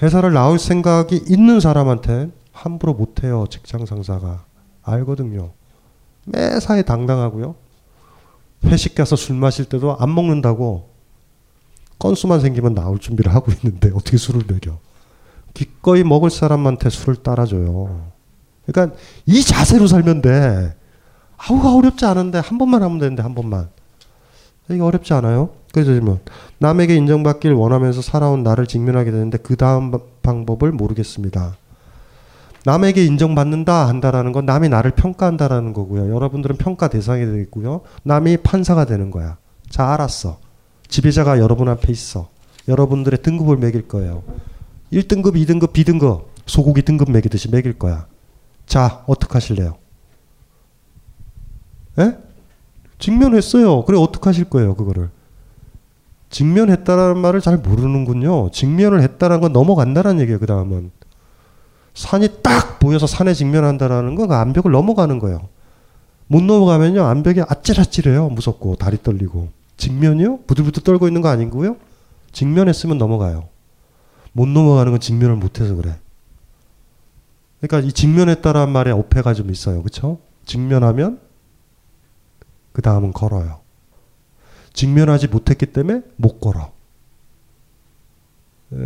회사를 0.03 0.33
나올 0.33 0.59
생각이 0.59 1.25
있는 1.29 1.61
사람한테 1.61 2.31
함부로 2.53 2.95
못해요. 2.95 3.47
직장 3.49 3.87
상사가. 3.87 4.45
알거든요. 4.83 5.53
매사에 6.27 6.83
당당하고요. 6.83 7.55
회식 8.64 8.95
가서 8.95 9.17
술 9.17 9.37
마실 9.37 9.67
때도 9.67 9.97
안 9.99 10.14
먹는다고 10.14 10.91
건수만 11.99 12.41
생기면 12.41 12.75
나올 12.75 12.99
준비를 12.99 13.35
하고 13.35 13.53
있는데 13.53 13.91
어떻게 13.95 14.17
술을 14.17 14.43
먹여. 14.47 14.79
기꺼이 15.55 16.05
먹을 16.05 16.31
사람한테 16.31 16.91
술을 16.91 17.17
따라줘요. 17.23 18.12
그러니까 18.67 18.97
이 19.25 19.43
자세로 19.43 19.87
살면 19.87 20.21
돼. 20.23 20.77
아우가 21.39 21.75
어렵지 21.75 22.05
않은데 22.05 22.39
한 22.39 22.59
번만 22.59 22.83
하면 22.83 22.99
되는데 22.99 23.23
한 23.23 23.35
번만. 23.35 23.71
이게 24.69 24.81
어렵지 24.81 25.12
않아요? 25.14 25.51
그래서 25.73 25.93
뭐 26.03 26.21
남에게 26.59 26.97
인정받길 26.97 27.53
원하면서 27.53 28.03
살아온 28.03 28.43
나를 28.43 28.67
직면하게 28.67 29.11
되는데 29.11 29.39
그 29.39 29.57
다음 29.57 29.93
방법을 30.23 30.73
모르겠습니다. 30.73 31.57
남에게 32.64 33.05
인정받는다 33.05 33.87
한다라는 33.87 34.33
건 34.33 34.45
남이 34.45 34.69
나를 34.69 34.91
평가한다라는 34.93 35.73
거고요. 35.73 36.12
여러분들은 36.12 36.57
평가 36.57 36.89
대상이 36.89 37.25
되겠고요. 37.25 37.83
남이 38.03 38.39
판사가 38.39 38.87
되는 38.87 39.12
거야. 39.12 39.37
자, 39.71 39.93
알았어. 39.93 40.39
지배자가 40.89 41.39
여러분 41.39 41.69
앞에 41.69 41.93
있어. 41.93 42.29
여러분들의 42.67 43.23
등급을 43.23 43.57
매길 43.57 43.87
거예요. 43.87 44.25
1등급, 44.93 45.35
2등급, 45.35 45.73
B등급, 45.73 46.29
소고기 46.47 46.83
등급 46.83 47.11
매기듯이 47.12 47.51
매길 47.51 47.79
거야. 47.79 48.07
자, 48.67 49.05
어떡하실래요? 49.07 49.77
예? 52.01 52.17
직면했어요. 52.99 53.85
그래 53.85 53.99
어떡하실 53.99 54.47
거예요, 54.47 54.75
그거를? 54.75 55.11
직면했다라는 56.31 57.19
말을 57.19 57.41
잘 57.41 57.59
모르는군요. 57.59 58.51
직면을 58.51 59.03
했다라는 59.03 59.41
건 59.41 59.53
넘어간다는 59.53 60.21
얘기예요, 60.21 60.39
그 60.39 60.47
다음은. 60.47 60.91
산이 61.95 62.29
딱 62.43 62.79
보여서 62.79 63.07
산에 63.07 63.33
직면한다라는 63.33 64.15
건 64.17 64.29
그 64.29 64.35
암벽을 64.35 64.71
넘어가는 64.71 65.19
거예요. 65.19 65.49
못 66.27 66.43
넘어가면요, 66.43 67.05
암벽이 67.05 67.43
아찔아찔해요. 67.49 68.29
무섭고, 68.31 68.77
다리 68.77 69.03
떨리고. 69.03 69.49
직면이요? 69.77 70.41
부들부들 70.47 70.83
떨고 70.83 71.07
있는 71.07 71.23
거 71.23 71.29
아니고요? 71.29 71.77
직면했으면 72.33 72.99
넘어가요. 72.99 73.49
못 74.33 74.47
넘어가는 74.49 74.91
건 74.93 75.01
직면을 75.01 75.37
못해서 75.37 75.75
그래. 75.75 75.95
그러니까 77.61 77.89
이 77.89 77.93
직면했다라는 77.93 78.73
말에 78.73 78.91
어폐가 78.91 79.33
좀 79.35 79.51
있어요. 79.51 79.83
그쵸? 79.83 80.19
직면하면 80.45 81.21
그 82.77 82.83
다음은 82.83 83.14
걸어요. 83.14 83.61
직면하지 84.74 85.29
못했기 85.29 85.64
때문에 85.64 86.03
못 86.16 86.41
걸어. 86.41 86.72
에, 88.70 88.77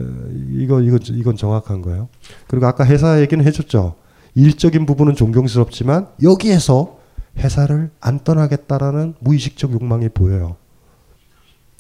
이거 0.52 0.80
이거 0.80 0.96
이건 1.08 1.34
정확한 1.34 1.82
거예요. 1.82 2.08
그리고 2.46 2.68
아까 2.68 2.86
회사 2.86 3.20
얘기는 3.20 3.44
해줬죠. 3.44 3.96
일적인 4.36 4.86
부분은 4.86 5.16
존경스럽지만 5.16 6.06
여기에서 6.22 7.00
회사를 7.38 7.90
안 7.98 8.22
떠나겠다라는 8.22 9.14
무의식적 9.18 9.72
욕망이 9.72 10.08
보여요. 10.08 10.54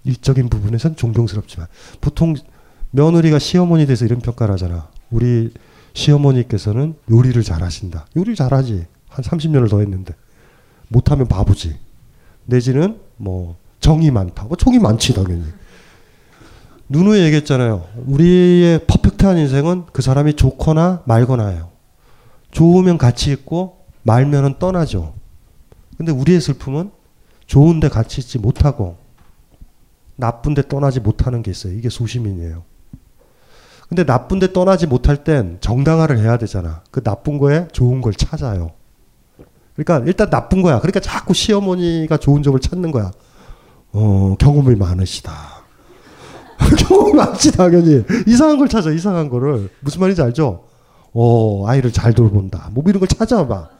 일적인 0.02 0.48
부분에선 0.48 0.96
존경스럽지만 0.96 1.68
보통 2.00 2.34
며느리가 2.90 3.38
시어머니 3.38 3.86
돼서 3.86 4.04
이런 4.04 4.18
평가를 4.18 4.54
하잖아. 4.54 4.88
우리 5.12 5.54
시어머니께서는 5.92 6.96
요리를 7.08 7.40
잘하신다. 7.40 8.06
요리 8.16 8.34
잘하지. 8.34 8.86
한 9.08 9.24
30년을 9.24 9.70
더 9.70 9.78
했는데 9.78 10.12
못하면 10.88 11.28
바보지. 11.28 11.78
내지는 12.50 13.00
뭐 13.16 13.56
정이 13.80 14.10
많다. 14.10 14.44
뭐 14.44 14.56
정이 14.56 14.78
많지 14.78 15.14
당연히. 15.14 15.44
누누이 16.90 17.20
얘기했잖아요. 17.20 17.86
우리의 18.06 18.86
퍼펙트한 18.86 19.38
인생은 19.38 19.86
그 19.92 20.02
사람이 20.02 20.34
좋거나 20.34 21.02
말거나예요. 21.06 21.70
좋으면 22.50 22.98
같이 22.98 23.30
있고 23.32 23.78
말면은 24.02 24.58
떠나죠. 24.58 25.14
근데 25.96 26.12
우리의 26.12 26.40
슬픔은 26.40 26.90
좋은데 27.46 27.88
같이 27.88 28.20
있지 28.20 28.38
못하고 28.38 28.96
나쁜데 30.16 30.68
떠나지 30.68 31.00
못하는 31.00 31.42
게 31.42 31.50
있어요. 31.50 31.72
이게 31.72 31.88
소시민이에요. 31.88 32.64
근데 33.88 34.04
나쁜데 34.04 34.52
떠나지 34.52 34.86
못할 34.86 35.24
땐 35.24 35.58
정당화를 35.60 36.18
해야 36.18 36.38
되잖아. 36.38 36.82
그 36.90 37.02
나쁜 37.02 37.38
거에 37.38 37.68
좋은 37.72 38.00
걸 38.00 38.14
찾아요. 38.14 38.72
그러니까 39.84 40.06
일단 40.06 40.28
나쁜 40.28 40.60
거야. 40.60 40.78
그러니까 40.78 41.00
자꾸 41.00 41.32
시어머니가 41.32 42.18
좋은 42.18 42.42
점을 42.42 42.58
찾는 42.60 42.90
거야. 42.90 43.10
어, 43.92 44.36
경험이 44.38 44.76
많으시다. 44.76 45.32
경험이 46.86 47.14
많지, 47.14 47.52
당연히. 47.52 48.04
이상한 48.26 48.58
걸 48.58 48.68
찾아, 48.68 48.90
이상한 48.90 49.30
거를. 49.30 49.70
무슨 49.80 50.00
말인지 50.00 50.20
알죠? 50.20 50.64
어, 51.14 51.66
아이를 51.66 51.92
잘 51.92 52.12
돌본다. 52.12 52.70
뭐 52.72 52.84
이런 52.86 53.00
걸 53.00 53.08
찾아봐. 53.08 53.70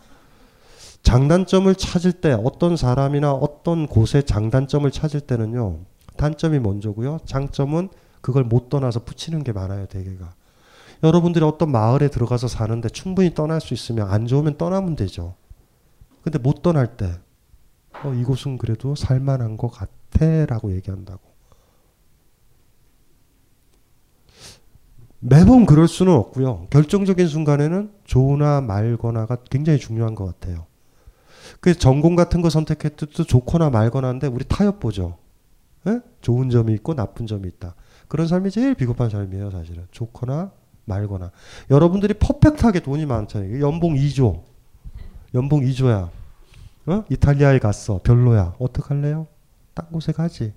장단점을 1.03 1.75
찾을 1.75 2.13
때 2.13 2.33
어떤 2.33 2.77
사람이나 2.77 3.33
어떤 3.33 3.87
곳에 3.87 4.23
장단점을 4.23 4.91
찾을 4.91 5.21
때는요. 5.21 5.81
단점이 6.17 6.61
먼저고요. 6.61 7.21
장점은 7.27 7.91
그걸 8.23 8.45
못 8.45 8.71
떠나서 8.71 9.01
붙이는 9.01 9.45
게 9.45 9.53
많아요, 9.53 9.87
대개가. 9.87 10.33
여러분들이 11.03 11.45
어떤 11.45 11.71
마을에 11.71 12.09
들어가서 12.09 12.49
사는데 12.49 12.89
충분히 12.89 13.35
떠날 13.35 13.61
수 13.61 13.75
있으면 13.75 14.11
안 14.11 14.27
좋으면 14.27 14.57
떠나면 14.59 14.97
되죠. 14.97 15.35
근데 16.23 16.39
못 16.39 16.63
떠날 16.63 16.97
때, 16.97 17.19
어, 18.05 18.13
이곳은 18.13 18.59
그래도 18.59 18.95
살만한 18.95 19.57
것 19.57 19.69
같아 19.69 20.47
라고 20.47 20.73
얘기한다고. 20.73 21.31
매번 25.21 25.67
그럴 25.67 25.87
수는 25.87 26.15
없고요. 26.15 26.67
결정적인 26.71 27.29
순간에는 27.29 27.93
좋으나 28.05 28.63
말거나가 28.63 29.37
굉장히 29.51 29.79
중요한 29.79 30.15
것 30.15 30.25
같아요. 30.25 30.67
그 31.61 31.75
전공 31.75 32.17
같은 32.17 32.41
거 32.41 32.49
선택해도 32.49 33.07
좋거나 33.07 33.69
말거나인데 33.69 34.29
우리 34.29 34.45
타협 34.49 34.81
보죠. 34.81 35.19
예? 35.87 36.01
좋은 36.23 36.49
점이 36.49 36.73
있고 36.75 36.95
나쁜 36.95 37.27
점이 37.27 37.49
있다. 37.49 37.75
그런 38.09 38.27
삶이 38.27 38.51
제일 38.51 38.75
비겁한 38.75 39.11
삶이에요, 39.11 39.51
사실은. 39.51 39.87
좋거나 39.91 40.53
말거나. 40.87 41.31
여러분들이 41.71 42.15
퍼펙트하게 42.15 42.81
돈이 42.81 43.05
많잖아요. 43.07 43.61
연봉 43.61 43.95
2조. 43.95 44.43
연봉 45.35 45.61
2조야. 45.61 46.11
어? 46.87 47.05
이탈리아에 47.09 47.59
갔어. 47.59 48.01
별로야. 48.03 48.55
어떡할래요? 48.59 49.27
딴 49.75 49.87
곳에 49.91 50.13
가지. 50.13 50.53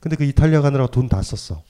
근데 0.00 0.16
그 0.16 0.24
이탈리아 0.24 0.60
가느라 0.60 0.86
돈다 0.86 1.22
썼어. 1.22 1.62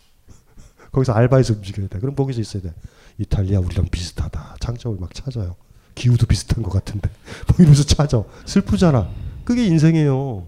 거기서 0.92 1.12
알바해서 1.12 1.54
움직여야 1.54 1.88
돼. 1.88 1.98
그럼 1.98 2.14
거기서 2.14 2.40
있어야 2.40 2.62
돼. 2.62 2.74
이탈리아 3.18 3.60
우리랑 3.60 3.88
비슷하다. 3.90 4.56
장점을 4.60 4.96
막 4.98 5.12
찾아요. 5.14 5.56
기후도 5.94 6.26
비슷한 6.26 6.62
것 6.62 6.70
같은데. 6.70 7.10
뭐 7.48 7.56
이러면서 7.58 7.84
찾아. 7.84 8.22
슬프잖아. 8.46 9.10
그게 9.44 9.66
인생이에요. 9.66 10.46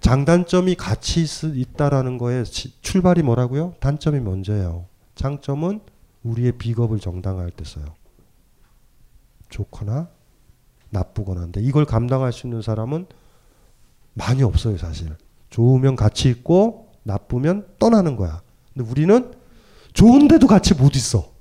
장단점이 0.00 0.76
같이 0.76 1.22
있, 1.22 1.44
있다라는 1.44 2.16
거에 2.18 2.44
출발이 2.44 3.22
뭐라고요? 3.22 3.74
단점이 3.80 4.20
먼저예요. 4.20 4.86
장점은 5.14 5.80
우리의 6.22 6.52
비겁을 6.52 7.00
정당화할 7.00 7.50
때 7.50 7.64
써요. 7.64 7.84
좋거나 9.48 10.08
나쁘거나인데 10.90 11.60
이걸 11.62 11.84
감당할 11.84 12.32
수 12.32 12.46
있는 12.46 12.62
사람은 12.62 13.06
많이 14.14 14.42
없어요, 14.42 14.78
사실. 14.78 15.14
좋으면 15.50 15.96
같이 15.96 16.28
있고 16.30 16.92
나쁘면 17.02 17.66
떠나는 17.78 18.16
거야. 18.16 18.42
근데 18.74 18.88
우리는 18.90 19.32
좋은데도 19.92 20.46
같이 20.46 20.74
못 20.74 20.96
있어. 20.96 21.32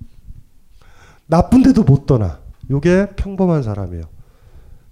나쁜데도 1.27 1.83
못 1.83 2.05
떠나. 2.05 2.39
요게 2.69 3.15
평범한 3.15 3.63
사람이에요. 3.63 4.03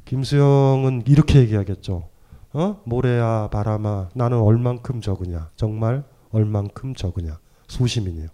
김수영은 0.06 1.04
이렇게 1.08 1.40
얘기하겠죠. 1.40 2.10
어? 2.54 2.82
모래야 2.86 3.50
바람아 3.52 4.10
나는 4.14 4.40
얼만큼 4.40 5.02
적으냐. 5.02 5.50
정말 5.56 6.04
얼만큼 6.32 6.96
적으냐. 6.96 7.40
소시민이에요. 7.68 8.28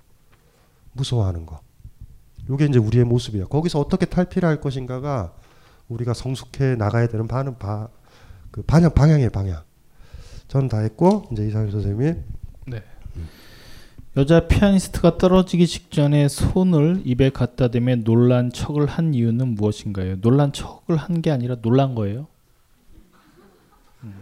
무서워하는 0.93 1.45
거. 1.45 1.61
요게 2.49 2.65
이제 2.65 2.79
우리의 2.79 3.05
모습이에요. 3.05 3.47
거기서 3.47 3.79
어떻게 3.79 4.05
탈피를 4.05 4.47
할 4.47 4.59
것인가가 4.59 5.33
우리가 5.89 6.13
성숙해 6.13 6.75
나가야 6.75 7.07
되는 7.07 7.27
반은 7.27 7.57
바, 7.57 7.87
그 8.51 8.61
방향 8.61 8.93
방향이에요, 8.93 9.29
방향. 9.31 9.61
저는 10.47 10.67
다 10.69 10.79
했고 10.79 11.27
이제 11.31 11.45
이상희 11.47 11.71
선생님이 11.71 12.13
네. 12.67 12.83
여자 14.17 14.47
피아니스트가 14.47 15.17
떨어지기 15.17 15.67
직전에 15.67 16.27
손을 16.27 17.01
입에 17.05 17.29
갖다 17.29 17.67
대며 17.69 17.95
놀란 17.97 18.51
척을 18.51 18.87
한 18.87 19.13
이유는 19.13 19.49
무엇인가요? 19.55 20.19
놀란 20.21 20.51
척을 20.51 20.97
한 20.97 21.21
게 21.21 21.29
아니라 21.31 21.55
놀란 21.61 21.93
거예요. 21.95 22.27
음. 24.03 24.13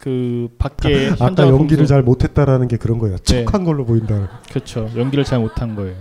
그 0.00 0.48
밖에 0.58 1.10
아까 1.20 1.48
연기를 1.48 1.86
잘 1.86 2.02
못했다라는 2.02 2.66
게 2.68 2.76
그런 2.76 2.98
거예요. 2.98 3.16
네. 3.18 3.44
척한 3.44 3.64
걸로 3.64 3.84
보인다. 3.84 4.40
그렇죠. 4.50 4.90
연기를 4.96 5.24
잘 5.24 5.38
못한 5.38 5.76
거예요. 5.76 5.96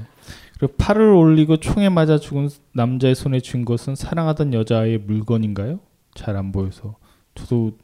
그리고 0.60 0.74
팔을 0.78 1.02
올리고 1.14 1.58
총에 1.58 1.90
맞아 1.90 2.18
죽은 2.18 2.50
남자의 2.74 3.14
손에 3.16 3.40
쥔 3.42 3.66
것은 3.66 3.96
사랑하던 3.96 4.54
여자의 4.54 4.98
물건인가요? 5.00 5.80
잘 6.16 6.38
안 6.38 6.52
보여서 6.52 6.96
저도 7.36 7.78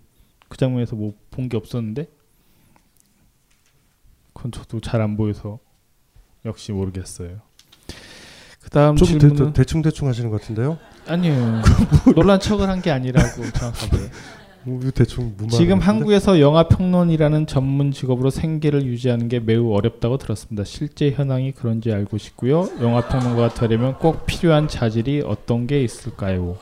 그 0.47 0.57
장면에서 0.57 0.95
뭐 0.95 1.13
본 1.31 1.49
게 1.49 1.57
없었는데 1.57 2.07
그건 4.33 4.51
저도 4.51 4.79
잘 4.79 5.01
안 5.01 5.17
보여서 5.17 5.59
역시 6.45 6.71
모르겠어요. 6.71 7.41
그다음 8.61 8.95
좀 8.95 9.07
질문은 9.07 9.53
대, 9.53 9.63
충 9.63 9.81
대충 9.81 10.07
하시는 10.07 10.29
것 10.29 10.39
같은데요? 10.41 10.77
아니요. 11.07 11.61
놀란 12.15 12.39
척을 12.39 12.69
한 12.69 12.81
게 12.81 12.91
아니라고 12.91 13.51
정확하게. 13.51 13.97
뭐 14.63 14.79
대충 14.93 15.35
지금 15.49 15.79
한국에서 15.79 16.39
영화 16.39 16.67
평론이라는 16.67 17.47
전문 17.47 17.91
직업으로 17.91 18.29
생계를 18.29 18.85
유지하는 18.85 19.27
게 19.27 19.39
매우 19.39 19.73
어렵다고 19.73 20.17
들었습니다. 20.17 20.63
실제 20.63 21.11
현황이 21.11 21.51
그런지 21.51 21.91
알고 21.91 22.17
싶고요. 22.17 22.69
영화 22.81 23.01
평론가가 23.07 23.55
되려면 23.55 23.95
꼭 23.95 24.25
필요한 24.25 24.67
자질이 24.67 25.23
어떤 25.25 25.65
게 25.65 25.83
있을까요? 25.83 26.57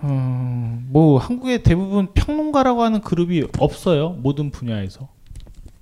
어, 0.00 0.78
뭐 0.88 1.18
한국에 1.18 1.62
대부분 1.62 2.08
평론가라고 2.14 2.82
하는 2.82 3.00
그룹이 3.00 3.44
없어요. 3.58 4.10
모든 4.10 4.50
분야에서. 4.50 5.08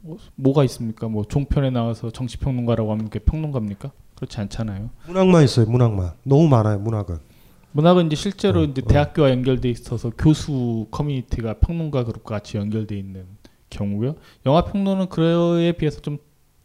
뭐, 0.01 0.19
뭐가 0.35 0.65
있습니까? 0.65 1.09
뭐 1.09 1.25
종편에 1.25 1.71
나와서 1.71 2.11
정치 2.11 2.39
평론가라고 2.39 2.91
하면 2.93 3.05
그게 3.05 3.21
평론가입니까? 3.21 3.93
그렇지 4.17 4.41
않잖아요. 4.41 4.91
문학만 5.07 5.45
있어요. 5.45 5.67
문학만. 5.67 6.13
너무 6.25 6.49
많아요. 6.49 6.79
문학은. 6.81 7.32
문학은 7.73 8.07
이제 8.07 8.17
실제로 8.17 8.61
어, 8.61 8.65
이제 8.65 8.83
대학교와 8.83 9.31
연결돼 9.31 9.71
있어서 9.71 10.11
교수 10.11 10.87
커뮤니티가 10.91 11.55
평론가 11.55 12.05
그룹과 12.05 12.37
같이 12.37 12.59
연결돼 12.59 12.97
있는 12.97 13.27
경우고요. 13.71 14.17
영화 14.47 14.65
평론은 14.65 15.09
그에 15.09 15.73
비해서 15.73 16.01
좀 16.01 16.19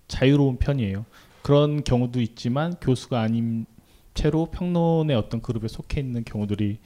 자유로운 0.07 0.57
편이에요. 0.57 1.05
그런 1.41 1.83
경우도 1.83 2.19
있지만 2.21 2.75
교수가 2.81 3.19
아닌 3.21 3.65
채로 4.13 4.47
평론의 4.47 5.15
어떤 5.15 5.41
그룹에 5.41 5.67
속해 5.67 6.01
있는 6.01 6.23
경우들이 6.25 6.79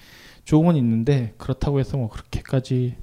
조금은 0.43 0.76
있는데 0.76 1.34
그렇다고 1.38 1.80
해서 1.80 1.97
뭐 1.97 2.09
그렇게까지 2.09 2.95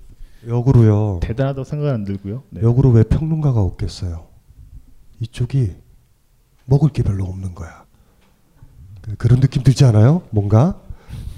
역으로요. 0.47 1.19
대단하다고 1.21 1.65
생각 1.65 1.93
안 1.93 2.05
들고요. 2.05 2.45
네. 2.51 2.63
역으로 2.63 2.91
왜 2.91 3.03
평론가가 3.03 3.61
없겠어요? 3.61 4.29
이쪽이 5.21 5.73
먹을 6.67 6.91
게 6.91 7.03
별로 7.03 7.25
없는 7.25 7.55
거야. 7.57 7.87
그런 9.17 9.41
느낌 9.41 9.63
들지 9.63 9.85
않아요? 9.85 10.23
뭔가 10.31 10.81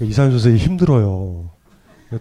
이상현 0.01 0.31
선생님 0.31 0.59
힘들어요. 0.59 1.51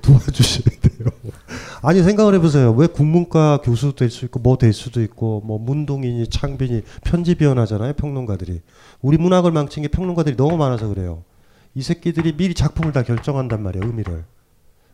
도와주셔야 0.03 0.63
돼요. 0.81 1.09
아니 1.83 2.03
생각을 2.03 2.35
해보세요. 2.35 2.73
왜 2.73 2.87
국문과 2.87 3.61
교수 3.63 3.95
될 3.95 4.11
수 4.11 4.25
있고 4.27 4.39
뭐 4.39 4.57
될 4.57 4.73
수도 4.73 5.03
있고 5.03 5.41
뭐 5.45 5.59
문동인이 5.59 6.29
창빈이 6.29 6.83
편집위원하잖아요. 7.05 7.95
평론가들이 7.95 8.61
우리 9.01 9.19
문학을 9.19 9.51
망친 9.51 9.83
게 9.83 9.89
평론가들이 9.89 10.37
너무 10.37 10.57
많아서 10.57 10.89
그래요. 10.89 11.25
이 11.75 11.83
새끼들이 11.83 12.37
미리 12.37 12.55
작품을 12.55 12.93
다 12.93 13.03
결정한단 13.03 13.63
말이에요. 13.63 13.85
의미를. 13.87 14.25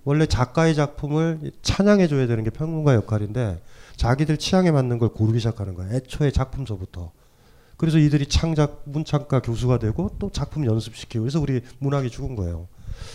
원래 0.05 0.25
작가의 0.27 0.75
작품을 0.75 1.51
찬양해 1.63 2.07
줘야 2.07 2.27
되는 2.27 2.45
게 2.45 2.51
평론가 2.51 2.95
역할인데 2.95 3.61
자기들 3.97 4.37
취향에 4.39 4.71
맞는 4.71 4.99
걸 4.99 5.09
고르기 5.11 5.41
시작하는 5.41 5.75
거야. 5.75 5.91
애초에 5.93 6.31
작품서부터. 6.31 7.11
그래서 7.77 7.99
이들이 7.99 8.27
창작 8.27 8.83
문창가 8.85 9.41
교수가 9.43 9.79
되고 9.81 10.11
또 10.19 10.31
작품 10.31 10.65
연습시키고 10.65 11.25
그래서 11.25 11.41
우리 11.41 11.61
문학이 11.81 12.09
죽은 12.09 12.37
거예요. 12.37 12.69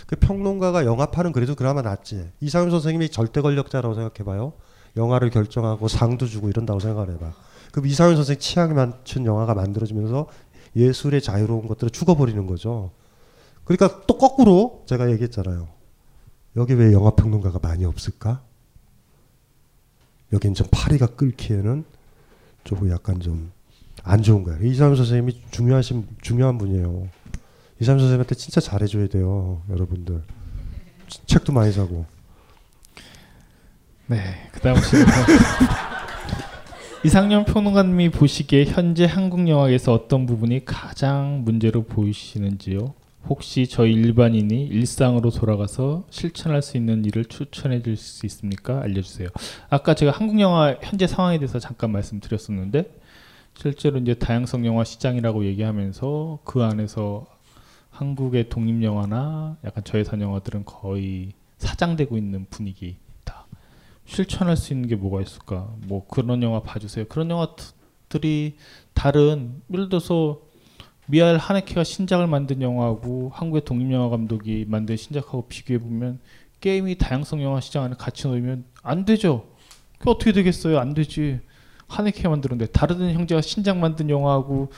그 0.07 0.15
평론가가 0.15 0.85
영화파는 0.85 1.31
그래도 1.31 1.55
그나마 1.55 1.81
낫지. 1.81 2.31
이상윤 2.39 2.71
선생님이 2.71 3.09
절대 3.09 3.41
권력자라고 3.41 3.95
생각해봐요. 3.95 4.53
영화를 4.97 5.29
결정하고 5.29 5.87
상도 5.87 6.27
주고 6.27 6.49
이런다고 6.49 6.79
생각을 6.79 7.13
해봐. 7.13 7.33
그럼 7.71 7.85
이상윤 7.85 8.15
선생 8.15 8.37
취향에 8.37 8.73
맞춘 8.73 9.25
영화가 9.25 9.53
만들어지면서 9.53 10.27
예술의 10.75 11.21
자유로운 11.21 11.67
것들을 11.67 11.91
죽어버리는 11.91 12.45
거죠. 12.47 12.91
그러니까 13.63 14.03
또 14.07 14.17
거꾸로 14.17 14.83
제가 14.87 15.11
얘기했잖아요. 15.11 15.67
여기 16.57 16.73
왜 16.73 16.91
영화 16.91 17.11
평론가가 17.11 17.59
많이 17.61 17.85
없을까? 17.85 18.41
여긴 20.33 20.53
좀 20.53 20.67
파리가 20.71 21.07
끓기에는 21.07 21.83
좀 22.63 22.89
약간 22.89 23.19
좀 23.19 23.51
안 24.03 24.23
좋은 24.23 24.43
거예요. 24.43 24.63
이삼 24.63 24.95
선생님이 24.95 25.41
중요하신 25.51 26.07
중요한 26.21 26.57
분이에요. 26.57 27.07
이삼 27.81 27.97
선생님한테 27.97 28.35
진짜 28.35 28.61
잘해줘야 28.61 29.07
돼요, 29.07 29.63
여러분들. 29.67 30.21
책도 31.25 31.51
많이 31.51 31.71
사고. 31.71 32.05
네, 34.05 34.21
그다음 34.51 34.75
이상년 37.03 37.45
평론가님이 37.45 38.11
보시기에 38.11 38.65
현재 38.65 39.05
한국 39.05 39.47
영화에서 39.47 39.93
어떤 39.93 40.27
부분이 40.27 40.65
가장 40.65 41.41
문제로 41.43 41.81
보이시는지요? 41.83 42.93
혹시 43.27 43.65
저희 43.65 43.93
일반인이 43.93 44.67
일상으로 44.67 45.31
돌아가서 45.31 46.03
실천할 46.11 46.61
수 46.61 46.77
있는 46.77 47.03
일을 47.05 47.25
추천해 47.25 47.81
줄 47.81 47.97
수 47.97 48.27
있습니까? 48.27 48.79
알려주세요. 48.83 49.29
아까 49.71 49.95
제가 49.95 50.11
한국 50.11 50.39
영화 50.39 50.75
현재 50.83 51.07
상황에 51.07 51.39
대해서 51.39 51.57
잠깐 51.57 51.91
말씀드렸었는데 51.91 52.95
실제로 53.55 53.97
이제 53.97 54.13
다양성 54.13 54.67
영화 54.67 54.83
시장이라고 54.83 55.45
얘기하면서 55.45 56.39
그 56.43 56.61
안에서 56.61 57.25
한국의 57.91 58.49
독립 58.49 58.81
영화나 58.83 59.57
약간 59.63 59.83
저예산 59.83 60.21
영화들은 60.21 60.65
거의 60.65 61.33
사장되고 61.57 62.17
있는 62.17 62.47
분위기다. 62.49 63.45
실천할 64.05 64.57
수 64.57 64.73
있는 64.73 64.89
게 64.89 64.95
뭐가 64.95 65.21
있을까? 65.21 65.69
뭐 65.85 66.07
그런 66.07 66.41
영화 66.41 66.61
봐주세요. 66.61 67.05
그런 67.07 67.29
영화들이 67.29 68.57
다른 68.93 69.61
예를 69.71 69.89
들어서 69.89 70.39
미하엘 71.07 71.37
하네케가 71.37 71.83
신작을 71.83 72.27
만든 72.27 72.61
영화하고 72.61 73.31
한국의 73.33 73.65
독립 73.65 73.91
영화 73.91 74.09
감독이 74.09 74.65
만든 74.67 74.97
신작하고 74.97 75.47
비교해 75.47 75.77
보면 75.77 76.19
게임이 76.61 76.97
다양성 76.97 77.43
영화 77.43 77.59
시장 77.59 77.83
안에 77.83 77.95
같이 77.97 78.27
놓으면 78.27 78.65
안 78.81 79.05
되죠. 79.05 79.47
그 79.97 80.09
어떻게 80.09 80.31
되겠어요? 80.31 80.79
안 80.79 80.93
되지. 80.93 81.39
하네케가 81.87 82.29
만드는데 82.29 82.67
다른 82.67 83.13
형제가 83.13 83.41
신작 83.41 83.77
만든 83.77 84.09
영화하고 84.09 84.71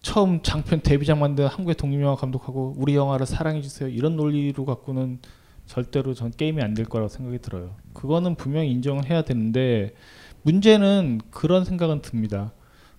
처음 0.00 0.42
장편 0.42 0.80
데뷔작 0.82 1.18
만든 1.18 1.46
한국의 1.46 1.74
독립영화 1.74 2.16
감독하고 2.16 2.74
우리 2.76 2.94
영화를 2.94 3.26
사랑해 3.26 3.60
주세요 3.60 3.88
이런 3.88 4.16
논리로 4.16 4.64
갖고는 4.64 5.18
절대로 5.66 6.14
전 6.14 6.30
게임이 6.30 6.62
안 6.62 6.74
될 6.74 6.86
거라고 6.86 7.08
생각이 7.08 7.40
들어요. 7.40 7.76
그거는 7.92 8.36
분명히 8.36 8.70
인정을 8.70 9.10
해야 9.10 9.22
되는데 9.22 9.94
문제는 10.42 11.20
그런 11.30 11.64
생각은 11.64 12.00
듭니다. 12.00 12.52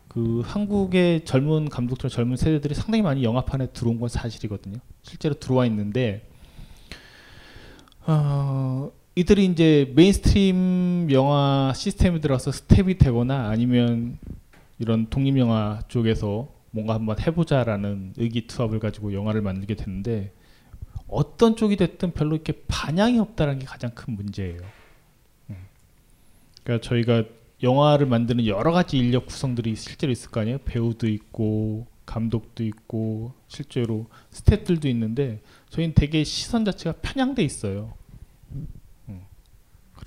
그 0.07 0.41
한국의 0.45 1.26
젊은 1.26 1.69
감독들, 1.69 2.09
젊은 2.09 2.35
세대들이 2.35 2.76
상당히 2.76 3.01
많이 3.01 3.23
영화판에 3.23 3.67
들어온 3.67 3.99
건 3.99 4.09
사실이거든요. 4.09 4.77
실제로 5.01 5.34
들어와 5.35 5.65
있는데 5.65 6.27
어, 8.05 8.91
이들이 9.15 9.45
이제 9.45 9.91
mainstream 9.95 11.09
영화 11.11 11.73
시스템에 11.76 12.19
들어서 12.19 12.51
스텝이 12.51 12.97
되거나 12.97 13.49
아니면 13.49 14.17
이런 14.80 15.07
독립 15.09 15.38
영화 15.38 15.80
쪽에서 15.88 16.47
뭔가 16.71 16.93
한번 16.93 17.19
해보자라는 17.19 18.13
의기투합을 18.17 18.79
가지고 18.79 19.13
영화를 19.13 19.41
만들게 19.41 19.75
되는데 19.75 20.33
어떤 21.07 21.55
쪽이 21.55 21.75
됐든 21.75 22.11
별로 22.11 22.35
이렇게 22.35 22.53
반향이 22.67 23.19
없다는 23.19 23.59
게 23.59 23.65
가장 23.65 23.91
큰 23.95 24.15
문제예요. 24.15 24.59
음. 25.49 25.55
그러니까 26.63 26.87
저희가 26.87 27.23
영화를 27.63 28.05
만드는 28.05 28.45
여러 28.45 28.71
가지 28.71 28.97
인력 28.97 29.25
구성들이 29.25 29.75
실제로 29.75 30.11
있을 30.11 30.29
거 30.29 30.41
아니에요. 30.41 30.59
배우도 30.59 31.07
있고 31.07 31.87
감독도 32.05 32.63
있고 32.63 33.33
실제로 33.47 34.07
스태프들도 34.31 34.87
있는데 34.89 35.41
저희는 35.69 35.93
되게 35.95 36.23
시선 36.23 36.65
자체가 36.65 36.99
편향돼 37.01 37.43
있어요. 37.43 37.93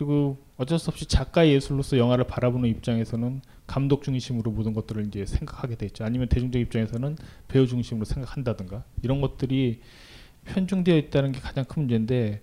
음. 0.02 0.06
그리고 0.12 0.36
어쩔 0.56 0.78
수 0.78 0.90
없이 0.90 1.06
작가의 1.06 1.54
예술로서 1.54 1.96
영화를 1.96 2.24
바라보는 2.24 2.68
입장에서는 2.68 3.40
감독 3.66 4.02
중심으로 4.02 4.50
모든 4.50 4.74
것들을 4.74 5.06
이제 5.06 5.24
생각하게 5.24 5.76
되죠. 5.76 6.04
아니면 6.04 6.28
대중적 6.28 6.60
입장에서는 6.60 7.16
배우 7.48 7.66
중심으로 7.66 8.04
생각한다든가 8.04 8.84
이런 9.02 9.20
것들이 9.20 9.80
편중되어 10.44 10.96
있다는 10.96 11.30
게 11.30 11.38
가장 11.38 11.64
큰 11.64 11.82
문제인데 11.82 12.42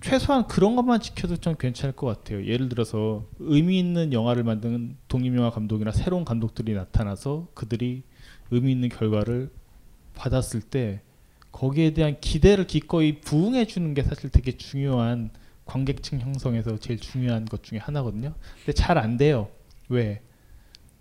최소한 0.00 0.48
그런 0.48 0.74
것만 0.74 1.00
지켜도 1.00 1.36
좀 1.36 1.54
괜찮을 1.56 1.94
것 1.94 2.06
같아요. 2.06 2.44
예를 2.44 2.68
들어서 2.68 3.24
의미 3.38 3.78
있는 3.78 4.12
영화를 4.12 4.42
만드는 4.42 4.96
독립영화 5.06 5.50
감독이나 5.50 5.92
새로운 5.92 6.24
감독들이 6.24 6.74
나타나서 6.74 7.46
그들이 7.54 8.02
의미 8.50 8.72
있는 8.72 8.88
결과를 8.88 9.50
받았을 10.16 10.60
때 10.62 11.00
거기에 11.52 11.94
대한 11.94 12.16
기대를 12.20 12.66
기꺼이 12.66 13.20
부응해 13.20 13.66
주는 13.66 13.94
게 13.94 14.02
사실 14.02 14.30
되게 14.30 14.56
중요한 14.56 15.30
관객층 15.68 16.18
형성에서 16.20 16.78
제일 16.78 16.98
중요한 16.98 17.44
것 17.44 17.62
중에 17.62 17.78
하나거든요. 17.78 18.34
근데 18.64 18.72
잘 18.72 18.98
안 18.98 19.16
돼요. 19.18 19.48
왜? 19.88 20.22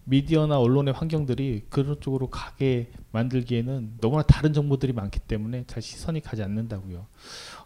미디어나 0.03 0.57
언론의 0.60 0.94
환경들이 0.94 1.64
그런 1.69 1.99
쪽으로 1.99 2.30
가게 2.30 2.89
만들기에는 3.11 3.98
너무나 3.99 4.23
다른 4.23 4.53
정보들이 4.53 4.94
많기 4.94 5.19
때문에 5.19 5.65
잘 5.68 5.81
시선이 5.81 6.22
가지 6.22 6.44
않는다고요. 6.44 7.07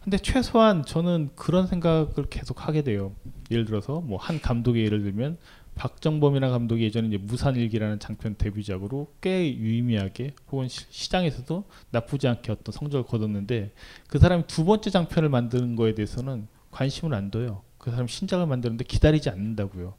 근데 0.04 0.18
최소한 0.18 0.84
저는 0.84 1.30
그런 1.36 1.68
생각을 1.68 2.26
계속 2.32 2.68
하게 2.68 2.82
돼요. 2.82 3.14
예를 3.52 3.66
들어서 3.66 4.02
뭐 4.02 4.18
한 4.18 4.40
감독의 4.42 4.84
예를 4.86 5.04
들면 5.04 5.38
박정범이라는 5.76 6.52
감독이 6.52 6.84
예전에 6.84 7.08
이제 7.08 7.18
무산일기라는 7.18 8.00
장편 8.00 8.36
데뷔작으로 8.38 9.14
꽤 9.22 9.56
유의미하게 9.56 10.34
혹은 10.52 10.68
시, 10.68 11.10
장에서도 11.10 11.64
나쁘지 11.92 12.28
않게 12.28 12.52
어떤 12.52 12.74
성적을 12.74 13.06
거뒀는데 13.06 13.72
그 14.08 14.18
사람이 14.20 14.46
두 14.48 14.66
번째 14.66 14.90
장편을 14.90 15.30
만드는 15.30 15.76
거에 15.76 15.94
대해서는 15.94 16.48
관심을 16.72 17.14
안 17.14 17.32
둬요. 17.32 17.62
그 17.78 17.92
사람 17.92 18.08
신작을 18.08 18.46
만드는데 18.46 18.84
기다리지 18.86 19.30
않는다고요. 19.30 19.96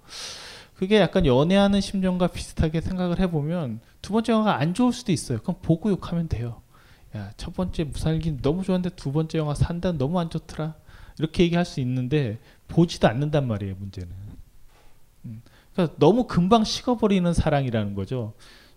그게 0.75 0.99
약간 0.99 1.27
연애하는 1.27 1.81
심정과 1.81 2.29
비슷하게 2.29 2.81
생각을 2.81 3.21
해보면 3.21 3.81
두 4.01 4.13
번째 4.13 4.33
영화가 4.33 4.59
안 4.59 4.75
좋을 4.75 4.93
수도 4.93 5.13
있어요. 5.13 5.39
그럼 5.41 5.57
보고 5.63 5.91
욕하면 5.91 6.29
돼요. 6.29 6.61
야, 7.17 7.31
첫 7.37 7.55
번째 7.55 7.85
무살기 7.85 8.39
너무 8.43 8.63
좋았는데 8.65 8.97
두 8.97 9.13
번째 9.13 9.39
영화 9.39 9.55
산다 9.55 9.93
너무 9.93 10.19
안 10.19 10.31
좋더라. 10.31 10.75
이렇게 11.19 11.45
얘기할 11.45 11.65
수 11.65 11.81
있는데 11.81 12.39
보지도 12.69 13.07
않는단 13.07 13.47
말이에요. 13.47 13.75
문제는. 13.79 14.11
음. 15.27 15.43
그러니까 15.73 15.97
너무 15.99 16.27
금방 16.27 16.65
식어버리는 16.65 17.33
사랑이라는 17.33 17.95
거죠. 17.95 18.33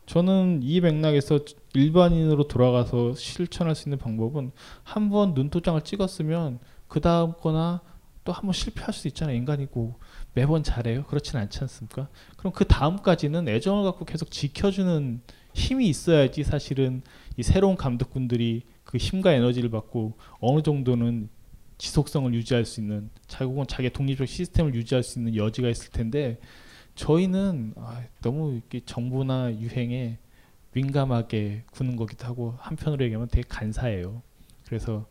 저는 0.06 0.60
이 0.62 0.82
맥락에서 0.82 1.40
일반인으로 1.74 2.48
돌아가서 2.48 3.16
실천할 3.16 3.74
수 3.74 3.90
있는 3.90 3.98
방법은 3.98 4.52
한 4.84 5.10
번 5.10 5.34
눈도장을 5.34 5.82
찍었으면 5.82 6.60
그 6.96 7.02
다음 7.02 7.34
거나 7.34 7.82
또 8.24 8.32
한 8.32 8.44
번 8.46 8.54
실패할 8.54 8.94
수 8.94 9.10
있잖아요. 9.10 9.36
인간이고 9.36 10.00
매번 10.34 10.64
잘해요? 10.64 11.04
그렇지는 11.04 11.42
않지 11.42 11.60
않습니까? 11.60 12.08
그럼 12.38 12.54
그 12.54 12.64
다음까지는 12.66 13.50
애정을 13.50 13.84
갖고 13.84 14.06
계속 14.06 14.32
지켜주는 14.32 15.20
힘이 15.54 15.90
있어야지 15.90 16.46
사실은 16.46 17.02
이 17.36 17.44
새로운 17.44 17.76
감독분들이 17.76 18.64
그 18.86 18.98
힘과 18.98 19.34
에너지를 19.34 19.70
받고 19.72 20.14
어느 20.40 20.62
정도는 20.64 21.28
지속성을 21.78 22.34
유지할 22.34 22.64
수 22.64 22.80
있는 22.80 23.10
자국은 23.28 23.68
자기 23.68 23.90
독립적 23.90 24.26
시스템을 24.26 24.74
유지할 24.74 25.04
수 25.04 25.20
있는 25.20 25.36
여지가 25.36 25.68
있을 25.68 25.92
텐데 25.92 26.40
저희는 26.96 27.74
아, 27.76 28.02
너무 28.22 28.54
이렇게 28.54 28.80
정부나 28.86 29.52
유행에 29.60 30.18
민감하게 30.72 31.66
구는 31.72 31.98
거기도 31.98 32.26
하고 32.26 32.56
한편으로 32.60 33.04
얘기하면 33.04 33.28
되게 33.30 33.46
간사해요. 33.50 34.22
그래서 34.66 35.06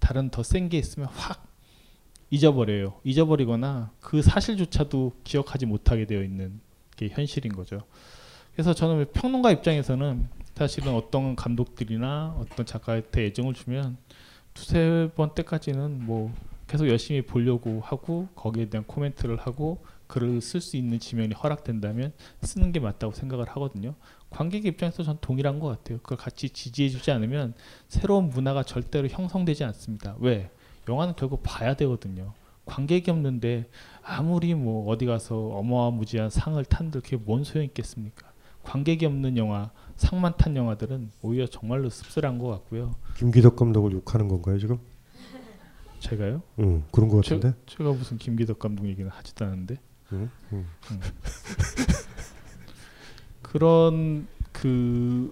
다른 0.00 0.30
더 0.30 0.42
센 0.42 0.68
게 0.68 0.78
있으면 0.78 1.08
확 1.12 1.46
잊어버려요. 2.30 2.94
잊어버리거나 3.04 3.90
그 4.00 4.22
사실조차도 4.22 5.12
기억하지 5.24 5.66
못하게 5.66 6.06
되어 6.06 6.22
있는 6.22 6.60
게 6.96 7.08
현실인 7.08 7.52
거죠. 7.52 7.82
그래서 8.52 8.74
저는 8.74 9.06
평론가 9.12 9.50
입장에서는 9.52 10.28
사실은 10.54 10.94
어떤 10.94 11.34
감독들이나 11.36 12.36
어떤 12.38 12.66
작가한테 12.66 13.26
애정을 13.26 13.54
주면 13.54 13.96
두세 14.54 15.10
번 15.16 15.34
때까지는 15.34 16.04
뭐 16.04 16.32
계속 16.66 16.88
열심히 16.88 17.22
보려고 17.22 17.80
하고 17.80 18.28
거기에 18.36 18.68
대한 18.68 18.84
코멘트를 18.84 19.36
하고 19.38 19.84
글을 20.06 20.40
쓸 20.40 20.60
수 20.60 20.76
있는 20.76 20.98
지면이 20.98 21.34
허락된다면 21.34 22.12
쓰는 22.42 22.72
게 22.72 22.80
맞다고 22.80 23.12
생각을 23.12 23.48
하거든요. 23.48 23.94
관객 24.30 24.64
입장에서 24.64 25.02
전 25.02 25.18
동일한 25.20 25.58
것 25.58 25.66
같아요. 25.68 25.98
그걸 25.98 26.16
같이 26.16 26.48
지지해주지 26.48 27.10
않으면 27.10 27.54
새로운 27.88 28.30
문화가 28.30 28.62
절대로 28.62 29.08
형성되지 29.08 29.64
않습니다. 29.64 30.16
왜? 30.20 30.50
영화는 30.88 31.14
결국 31.16 31.42
봐야 31.42 31.74
되거든요. 31.74 32.32
관객이 32.64 33.10
없는데 33.10 33.68
아무리 34.02 34.54
뭐 34.54 34.88
어디 34.88 35.04
가서 35.04 35.36
어마어무지한 35.36 36.30
상을 36.30 36.64
탄들 36.64 37.00
그게 37.00 37.16
뭔 37.16 37.42
소용 37.44 37.64
있겠습니까? 37.66 38.30
관객이 38.62 39.04
없는 39.06 39.36
영화, 39.36 39.70
상만 39.96 40.34
탄 40.36 40.56
영화들은 40.56 41.10
오히려 41.22 41.46
정말로 41.46 41.90
씁쓸한 41.90 42.38
것 42.38 42.48
같고요. 42.48 42.94
김기덕 43.16 43.56
감독을 43.56 43.92
욕하는 43.92 44.28
건가요 44.28 44.58
지금? 44.58 44.78
제가요? 45.98 46.42
응 46.60 46.84
그런 46.92 47.08
것 47.08 47.16
같은데. 47.16 47.52
제, 47.66 47.82
가 47.82 47.92
무슨 47.92 48.16
김기덕 48.16 48.58
감독 48.58 48.86
얘기는 48.86 49.10
하지도 49.10 49.44
않은데. 49.44 49.76
응? 50.12 50.30
응. 50.52 50.66
응. 50.92 51.00
그런 53.50 54.26
그 54.52 55.30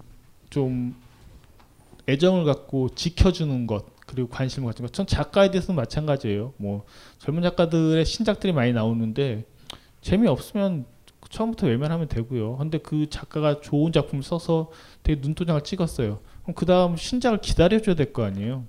좀 0.50 0.94
애정을 2.08 2.44
갖고 2.44 2.88
지켜주는 2.94 3.66
것 3.66 3.84
그리고 4.06 4.28
관심을 4.28 4.66
가진 4.68 4.86
것. 4.86 4.92
전 4.92 5.06
작가에 5.06 5.50
대해서는 5.50 5.76
마찬가지예요. 5.76 6.54
뭐 6.56 6.84
젊은 7.18 7.42
작가들의 7.42 8.04
신작들이 8.06 8.52
많이 8.52 8.72
나오는데 8.72 9.44
재미 10.00 10.26
없으면 10.26 10.86
처음부터 11.28 11.66
외면하면 11.66 12.08
되고요. 12.08 12.56
근데 12.56 12.78
그 12.78 13.10
작가가 13.10 13.60
좋은 13.60 13.92
작품을 13.92 14.22
써서 14.22 14.70
되게 15.02 15.20
눈도장을 15.20 15.60
찍었어요. 15.62 16.20
그럼 16.42 16.54
그 16.54 16.64
다음 16.64 16.96
신작을 16.96 17.40
기다려줘야 17.42 17.94
될 17.94 18.14
거 18.14 18.24
아니에요. 18.24 18.64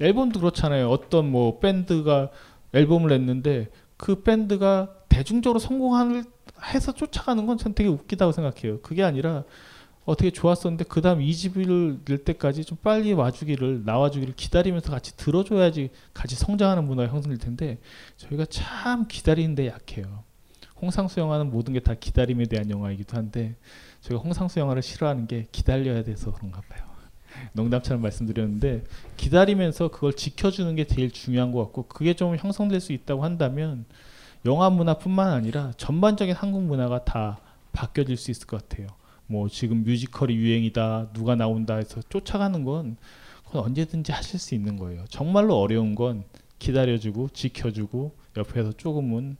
앨범도 0.00 0.40
그렇잖아요. 0.40 0.90
어떤 0.90 1.30
뭐 1.30 1.60
밴드가 1.60 2.30
앨범을 2.72 3.10
냈는데 3.10 3.68
그 3.96 4.22
밴드가 4.24 4.92
대중적으로 5.08 5.60
성공을 5.60 6.24
해서 6.64 6.92
쫓아가는 6.92 7.44
건 7.46 7.56
전 7.58 7.74
되게 7.74 7.88
웃기다고 7.88 8.32
생각해요. 8.32 8.80
그게 8.80 9.02
아니라 9.02 9.44
어, 10.04 10.16
되게 10.16 10.30
좋았었는데 10.32 10.84
그 10.88 11.00
다음 11.00 11.20
2집을 11.20 12.00
낼 12.04 12.24
때까지 12.24 12.64
좀 12.64 12.76
빨리 12.82 13.12
와주기를 13.12 13.82
나와주기를 13.84 14.34
기다리면서 14.34 14.90
같이 14.90 15.16
들어줘야지 15.16 15.90
같이 16.12 16.34
성장하는 16.34 16.84
문화가 16.84 17.12
형성될 17.12 17.38
텐데 17.38 17.78
저희가 18.16 18.46
참 18.46 19.06
기다리는데 19.06 19.68
약해요. 19.68 20.24
홍상수 20.80 21.20
영화는 21.20 21.50
모든 21.50 21.72
게 21.74 21.80
다 21.80 21.94
기다림에 21.94 22.46
대한 22.46 22.68
영화이기도 22.68 23.16
한데 23.16 23.54
저희가 24.00 24.22
홍상수 24.24 24.58
영화를 24.58 24.82
싫어하는 24.82 25.28
게 25.28 25.46
기다려야 25.52 26.02
돼서 26.02 26.32
그런가 26.32 26.60
봐요. 26.62 26.82
농담처럼 27.54 28.02
말씀드렸는데 28.02 28.82
기다리면서 29.16 29.88
그걸 29.88 30.14
지켜주는 30.14 30.74
게 30.74 30.84
제일 30.84 31.12
중요한 31.12 31.52
것 31.52 31.62
같고 31.64 31.84
그게 31.84 32.14
좀 32.14 32.36
형성될 32.36 32.80
수 32.80 32.92
있다고 32.92 33.22
한다면 33.22 33.84
영화 34.44 34.70
문화뿐만 34.70 35.30
아니라 35.30 35.72
전반적인 35.76 36.34
한국 36.34 36.62
문화가 36.62 37.04
다 37.04 37.38
바뀌어질 37.72 38.16
수 38.16 38.30
있을 38.30 38.46
것 38.46 38.68
같아요. 38.68 38.88
뭐 39.26 39.48
지금 39.48 39.84
뮤지컬이 39.84 40.34
유행이다 40.34 41.10
누가 41.12 41.34
나온다 41.36 41.76
해서 41.76 42.00
쫓아가는 42.08 42.64
건 42.64 42.96
그건 43.46 43.64
언제든지 43.64 44.12
하실 44.12 44.38
수 44.38 44.54
있는 44.54 44.76
거예요. 44.76 45.04
정말로 45.08 45.58
어려운 45.58 45.94
건 45.94 46.24
기다려주고 46.58 47.30
지켜주고 47.30 48.14
옆에서 48.36 48.72
조금은 48.72 49.36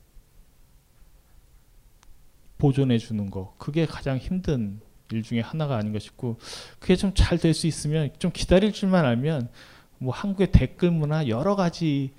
보존해 2.58 2.98
주는 2.98 3.30
거 3.30 3.54
그게 3.58 3.86
가장 3.86 4.18
힘든 4.18 4.80
일 5.10 5.22
중에 5.22 5.40
하나가 5.40 5.76
아닌가 5.76 5.98
싶고 5.98 6.38
그게 6.78 6.96
좀 6.96 7.12
잘 7.14 7.38
될 7.38 7.52
수 7.52 7.66
있으면 7.66 8.10
좀 8.18 8.30
기다릴 8.32 8.72
줄만 8.72 9.04
알면 9.04 9.48
뭐 9.98 10.14
한국의 10.14 10.52
댓글 10.52 10.90
문화 10.90 11.26
여러 11.28 11.54
가지 11.56 12.12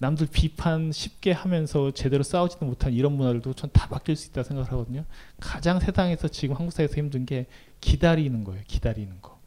남들 0.00 0.26
비판 0.32 0.92
쉽게 0.92 1.30
하면서 1.32 1.90
제대로 1.90 2.22
싸우지도 2.22 2.64
못한 2.64 2.92
이런 2.94 3.12
문화들도 3.12 3.52
전 3.52 3.70
다 3.72 3.86
바뀔 3.88 4.16
수 4.16 4.28
있다 4.30 4.42
생각을 4.42 4.72
하거든요. 4.72 5.04
가장 5.38 5.78
세상에서 5.78 6.28
지금 6.28 6.56
한국 6.56 6.72
사회에서 6.72 6.94
힘든 6.96 7.26
게 7.26 7.46
기다리는 7.82 8.42
거예요. 8.42 8.62
기다리는 8.66 9.20
거. 9.20 9.38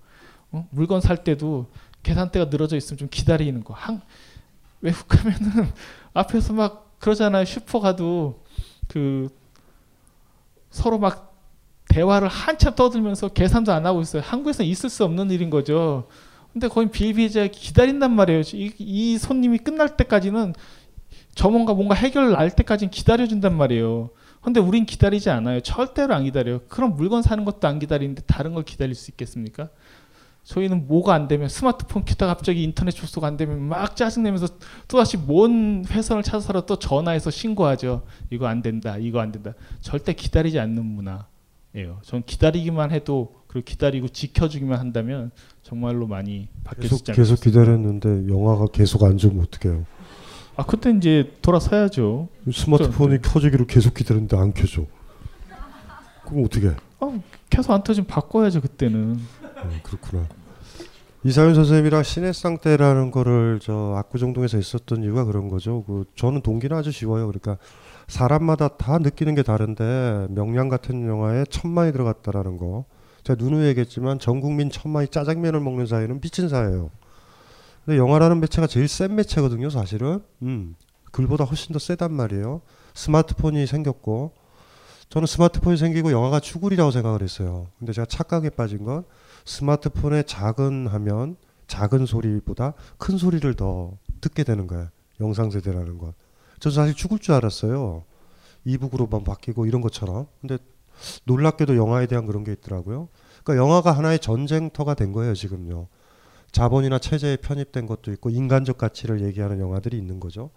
어? 0.51 0.67
물건 0.69 1.01
살 1.01 1.23
때도 1.23 1.71
계산대가 2.03 2.45
늘어져 2.51 2.77
있으면 2.77 2.99
좀 2.99 3.07
기다리는 3.09 3.63
거. 3.63 3.73
한 3.73 4.01
외국 4.81 5.07
가면은 5.07 5.71
앞에서 6.13 6.53
막 6.53 6.99
그러잖아요. 6.99 7.45
슈퍼 7.45 7.79
가도 7.79 8.43
그 8.87 9.29
서로 10.69 10.99
막 10.99 11.33
대화를 11.89 12.27
한참 12.27 12.75
떠들면서 12.75 13.29
계산도 13.29 13.71
안 13.73 13.85
하고 13.87 14.01
있어요. 14.01 14.21
한국에서는 14.23 14.69
있을 14.69 14.89
수 14.91 15.03
없는 15.03 15.31
일인 15.31 15.49
거죠. 15.49 16.07
근데 16.53 16.67
거의 16.67 16.89
비일비재하게 16.91 17.51
기다린단 17.51 18.11
말이에요. 18.11 18.41
이, 18.53 18.71
이 18.77 19.17
손님이 19.17 19.57
끝날 19.57 19.97
때까지는 19.97 20.53
저 21.35 21.49
뭔가 21.49 21.73
뭔가 21.73 21.95
해결 21.95 22.31
날 22.31 22.51
때까지는 22.51 22.91
기다려준단 22.91 23.57
말이에요. 23.57 24.11
근데 24.39 24.59
우린 24.59 24.85
기다리지 24.85 25.29
않아요. 25.31 25.61
절대로 25.61 26.13
안 26.13 26.25
기다려요. 26.25 26.61
그럼 26.67 26.95
물건 26.95 27.23
사는 27.23 27.43
것도 27.43 27.67
안 27.67 27.79
기다리는데 27.79 28.21
다른 28.27 28.53
걸 28.53 28.63
기다릴 28.63 28.93
수 28.93 29.09
있겠습니까? 29.11 29.69
저희는 30.43 30.87
뭐가 30.87 31.13
안 31.13 31.29
되면 31.29 31.47
스마트폰 31.47 32.03
켜다 32.03 32.27
갑자기 32.27 32.63
인터넷 32.63 32.91
접속 32.91 33.23
안 33.23 33.37
되면 33.37 33.61
막 33.61 33.95
짜증내면서 33.95 34.47
또다시 34.89 35.15
뭔 35.17 35.85
회선을 35.89 36.21
찾아서 36.21 36.65
또 36.65 36.75
전화해서 36.77 37.31
신고하죠. 37.31 38.03
이거 38.29 38.47
안 38.47 38.61
된다. 38.61 38.97
이거 38.97 39.21
안 39.21 39.31
된다. 39.31 39.53
절대 39.79 40.13
기다리지 40.13 40.59
않는 40.59 40.85
문화예요. 40.85 42.01
전 42.03 42.23
기다리기만 42.25 42.91
해도 42.91 43.42
그리고 43.53 43.65
기다리고 43.65 44.07
지켜주기만 44.07 44.79
한다면 44.79 45.29
정말로 45.61 46.07
많이 46.07 46.47
바뀔 46.63 46.89
수 46.89 46.89
계속 46.89 46.95
있지 47.01 47.11
않을까 47.11 47.21
계속 47.21 47.43
기다렸는데 47.43 48.27
영화가 48.27 48.65
계속 48.73 49.03
안 49.03 49.17
주면 49.19 49.45
어떡해요? 49.45 49.85
아 50.55 50.65
그때 50.65 50.89
이제 50.89 51.31
돌아서야죠. 51.43 52.29
스마트폰이 52.51 53.19
켜지기로 53.21 53.67
계속 53.67 53.93
기다렸는데 53.93 54.37
안 54.37 54.53
켜져. 54.55 54.87
그럼 56.25 56.45
어떻게? 56.45 56.69
해? 56.69 56.75
아, 56.99 57.19
켜서 57.51 57.73
안 57.73 57.83
터지면 57.83 58.07
바꿔야죠 58.07 58.59
그때는. 58.61 58.99
음, 59.19 59.79
그렇구나. 59.83 60.25
이상윤 61.23 61.53
선생님이랑 61.53 62.01
신해상 62.01 62.57
때라는 62.57 63.11
거를 63.11 63.59
저 63.61 63.93
압구정동에서 63.97 64.57
있었던 64.57 65.03
이유가 65.03 65.25
그런 65.25 65.47
거죠. 65.47 65.83
그 65.83 66.05
저는 66.15 66.41
동기는 66.41 66.75
아주 66.75 66.91
쉬워요. 66.91 67.27
그러니까 67.27 67.57
사람마다 68.07 68.69
다 68.69 68.97
느끼는 68.97 69.35
게 69.35 69.43
다른데 69.43 70.27
명량 70.31 70.69
같은 70.69 71.07
영화에 71.07 71.45
천만이 71.51 71.91
들어갔다라는 71.91 72.57
거. 72.57 72.85
제가 73.23 73.41
누누이 73.41 73.65
얘기했지만 73.67 74.19
전 74.19 74.41
국민 74.41 74.69
천만이 74.69 75.07
짜장면을 75.07 75.59
먹는 75.59 75.85
사회는 75.85 76.21
미친 76.21 76.49
사회예요. 76.49 76.89
근데 77.85 77.97
영화라는 77.97 78.39
매체가 78.39 78.67
제일 78.67 78.87
센 78.87 79.15
매체거든요, 79.15 79.69
사실은. 79.69 80.21
음. 80.41 80.75
글보다 81.11 81.43
훨씬 81.43 81.73
더 81.73 81.79
세단 81.79 82.11
말이에요. 82.11 82.61
스마트폰이 82.95 83.67
생겼고 83.67 84.33
저는 85.09 85.27
스마트폰이 85.27 85.77
생기고 85.77 86.11
영화가 86.11 86.39
추구리라고 86.39 86.89
생각을 86.91 87.21
했어요. 87.21 87.67
근데 87.77 87.93
제가 87.93 88.05
착각에 88.05 88.49
빠진 88.49 88.83
건 88.83 89.03
스마트폰의 89.45 90.23
작은 90.25 90.87
화면, 90.87 91.35
작은 91.67 92.07
소리보다 92.07 92.73
큰 92.97 93.17
소리를 93.17 93.53
더 93.53 93.97
듣게 94.21 94.43
되는 94.43 94.65
거예요. 94.65 94.89
영상 95.19 95.51
세대라는 95.51 95.99
건. 95.99 96.13
저는 96.59 96.75
사실 96.75 96.95
죽을 96.95 97.19
줄 97.19 97.35
알았어요. 97.35 98.03
이북으로만 98.65 99.23
바뀌고 99.23 99.67
이런 99.67 99.81
것처럼. 99.81 100.25
근데 100.41 100.57
놀랍게도 101.25 101.75
영화에 101.75 102.07
대한 102.07 102.25
그런 102.25 102.43
게 102.43 102.51
있더라고요. 102.53 103.09
그러니까 103.43 103.63
영화가 103.63 103.91
하나의 103.91 104.19
전쟁터가 104.19 104.93
된 104.93 105.11
거예요, 105.11 105.33
지금요. 105.33 105.87
자본이나 106.51 106.99
체제에 106.99 107.37
편입된 107.37 107.87
것도 107.87 108.11
있고 108.13 108.29
인간적 108.29 108.77
가치를 108.77 109.21
얘기하는 109.21 109.59
영화들이 109.59 109.97
있는 109.97 110.19
거죠. 110.19 110.51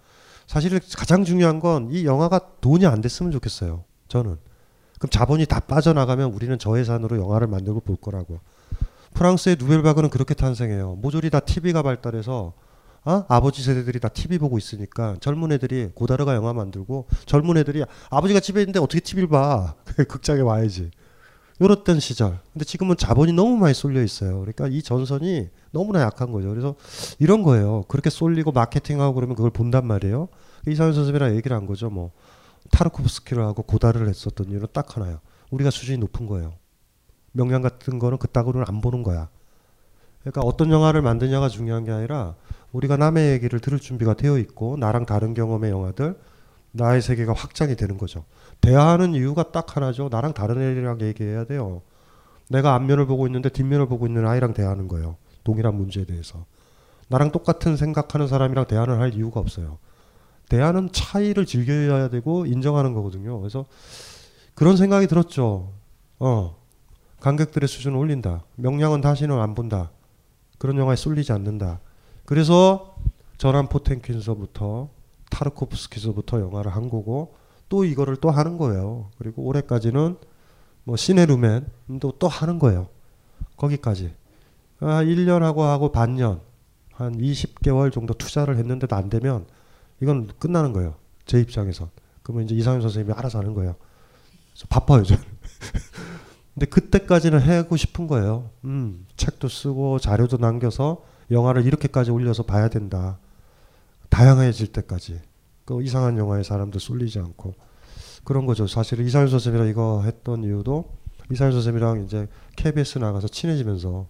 사실 0.46 0.78
가장 0.96 1.24
중요한 1.24 1.58
건 1.58 1.88
이 1.90 2.04
영화가 2.04 2.40
돈이 2.60 2.86
안 2.86 3.00
됐으면 3.00 3.32
좋겠어요. 3.32 3.84
저는. 4.08 4.36
그럼 4.98 5.10
자본이 5.10 5.46
다 5.46 5.60
빠져나가면 5.60 6.32
우리는 6.32 6.58
저예산으로 6.58 7.18
영화를 7.18 7.46
만들고 7.48 7.80
볼 7.80 7.96
거라고. 7.96 8.40
프랑스의 9.14 9.56
누벨바그는 9.58 10.10
그렇게 10.10 10.34
탄생해요. 10.34 10.96
모조리 10.96 11.30
다 11.30 11.40
TV가 11.40 11.82
발달해서 11.82 12.52
어? 13.06 13.24
아버지 13.28 13.62
세대들이 13.62 14.00
다 14.00 14.08
TV 14.08 14.38
보고 14.38 14.58
있으니까 14.58 15.16
젊은 15.20 15.52
애들이 15.52 15.90
고다르가 15.94 16.34
영화 16.34 16.52
만들고 16.52 17.06
젊은 17.24 17.56
애들이 17.56 17.84
아버지가 18.10 18.40
집에 18.40 18.60
있는데 18.62 18.80
어떻게 18.80 18.98
TV를 18.98 19.28
봐? 19.28 19.76
극장에 20.08 20.40
와야지. 20.40 20.90
요렇던 21.60 22.00
시절. 22.00 22.40
근데 22.52 22.64
지금은 22.64 22.96
자본이 22.96 23.32
너무 23.32 23.56
많이 23.56 23.72
쏠려 23.74 24.02
있어요. 24.02 24.40
그러니까 24.40 24.66
이 24.66 24.82
전선이 24.82 25.48
너무나 25.70 26.02
약한 26.02 26.32
거죠. 26.32 26.50
그래서 26.50 26.74
이런 27.20 27.44
거예요. 27.44 27.84
그렇게 27.88 28.10
쏠리고 28.10 28.50
마케팅하고 28.50 29.14
그러면 29.14 29.36
그걸 29.36 29.52
본단 29.52 29.86
말이에요. 29.86 30.28
이상현 30.66 30.92
선생님이랑 30.92 31.36
얘기를 31.36 31.56
한 31.56 31.64
거죠. 31.64 31.88
뭐 31.88 32.10
타르코프스키를 32.72 33.42
하고 33.44 33.62
고다르를 33.62 34.08
했었던 34.08 34.50
이유는 34.50 34.66
딱 34.72 34.96
하나요. 34.96 35.20
우리가 35.50 35.70
수준이 35.70 35.98
높은 35.98 36.26
거예요. 36.26 36.54
명량 37.32 37.62
같은 37.62 38.00
거는 38.00 38.18
그 38.18 38.26
따구로는 38.26 38.66
안 38.68 38.80
보는 38.80 39.04
거야. 39.04 39.28
그러니까 40.26 40.40
어떤 40.40 40.72
영화를 40.72 41.02
만드냐가 41.02 41.48
중요한 41.48 41.84
게 41.84 41.92
아니라 41.92 42.34
우리가 42.72 42.96
남의 42.96 43.30
얘기를 43.30 43.60
들을 43.60 43.78
준비가 43.78 44.14
되어 44.14 44.38
있고 44.38 44.76
나랑 44.76 45.06
다른 45.06 45.34
경험의 45.34 45.70
영화들 45.70 46.18
나의 46.72 47.00
세계가 47.00 47.32
확장이 47.32 47.76
되는 47.76 47.96
거죠. 47.96 48.24
대화하는 48.60 49.14
이유가 49.14 49.52
딱 49.52 49.76
하나죠. 49.76 50.08
나랑 50.10 50.34
다른 50.34 50.60
애들이랑 50.60 51.00
얘기해야 51.00 51.44
돼요. 51.44 51.82
내가 52.50 52.74
앞면을 52.74 53.06
보고 53.06 53.26
있는데 53.26 53.48
뒷면을 53.48 53.86
보고 53.86 54.06
있는 54.06 54.26
아이랑 54.26 54.52
대화하는 54.52 54.88
거예요. 54.88 55.16
동일한 55.44 55.76
문제에 55.76 56.04
대해서. 56.04 56.44
나랑 57.08 57.30
똑같은 57.30 57.76
생각하는 57.76 58.26
사람이랑 58.26 58.66
대화를 58.66 59.00
할 59.00 59.14
이유가 59.14 59.38
없어요. 59.38 59.78
대화는 60.48 60.90
차이를 60.90 61.46
즐겨야 61.46 62.10
되고 62.10 62.46
인정하는 62.46 62.94
거거든요. 62.94 63.38
그래서 63.38 63.64
그런 64.56 64.76
생각이 64.76 65.06
들었죠. 65.06 65.72
어. 66.18 66.56
관객들의 67.20 67.68
수준을 67.68 67.96
올린다. 67.96 68.42
명량은 68.56 69.00
다시는 69.00 69.40
안 69.40 69.54
본다. 69.54 69.90
그런 70.58 70.76
영화에 70.78 70.96
쏠리지 70.96 71.32
않는다. 71.32 71.80
그래서 72.24 72.96
전한 73.38 73.68
포텐킨서부터 73.68 74.88
타르코프스키서부터 75.30 76.40
영화를 76.40 76.74
한 76.74 76.88
거고 76.88 77.36
또 77.68 77.84
이거를 77.84 78.16
또 78.16 78.30
하는 78.30 78.58
거예요. 78.58 79.10
그리고 79.18 79.42
올해까지는 79.42 80.16
뭐 80.84 80.96
시네루맨도 80.96 82.12
또 82.18 82.28
하는 82.28 82.58
거예요. 82.58 82.88
거기까지. 83.56 84.14
아, 84.80 85.02
1년하고 85.02 85.58
하고 85.58 85.90
반년 85.90 86.40
한 86.92 87.16
20개월 87.18 87.92
정도 87.92 88.14
투자를 88.14 88.56
했는데도 88.56 88.94
안 88.94 89.10
되면 89.10 89.46
이건 90.00 90.28
끝나는 90.38 90.72
거예요. 90.72 90.94
제 91.24 91.40
입장에서. 91.40 91.90
그러면 92.22 92.44
이제 92.44 92.54
이상현 92.54 92.80
선생님이 92.82 93.14
알아서 93.14 93.38
하는 93.38 93.54
거예요. 93.54 93.76
바빠요, 94.68 95.02
저는. 95.02 95.22
근데 96.56 96.64
그때까지는 96.66 97.38
하고 97.38 97.76
싶은 97.76 98.06
거예요. 98.06 98.48
음, 98.64 99.06
책도 99.16 99.46
쓰고 99.48 99.98
자료도 99.98 100.38
남겨서 100.38 101.04
영화를 101.30 101.66
이렇게까지 101.66 102.10
올려서 102.10 102.44
봐야 102.44 102.68
된다. 102.68 103.18
다양해질 104.08 104.68
때까지. 104.68 105.20
그 105.66 105.82
이상한 105.82 106.16
영화에 106.16 106.42
사람도 106.42 106.78
쏠리지 106.78 107.18
않고 107.18 107.54
그런 108.24 108.46
거죠. 108.46 108.66
사실 108.66 109.00
이상현 109.00 109.28
선생님이랑 109.28 109.68
이거 109.68 110.02
했던 110.02 110.44
이유도 110.44 110.96
이상현 111.30 111.52
선생님이랑 111.52 112.04
이제 112.04 112.26
KBS 112.56 113.00
나가서 113.00 113.28
친해지면서 113.28 114.06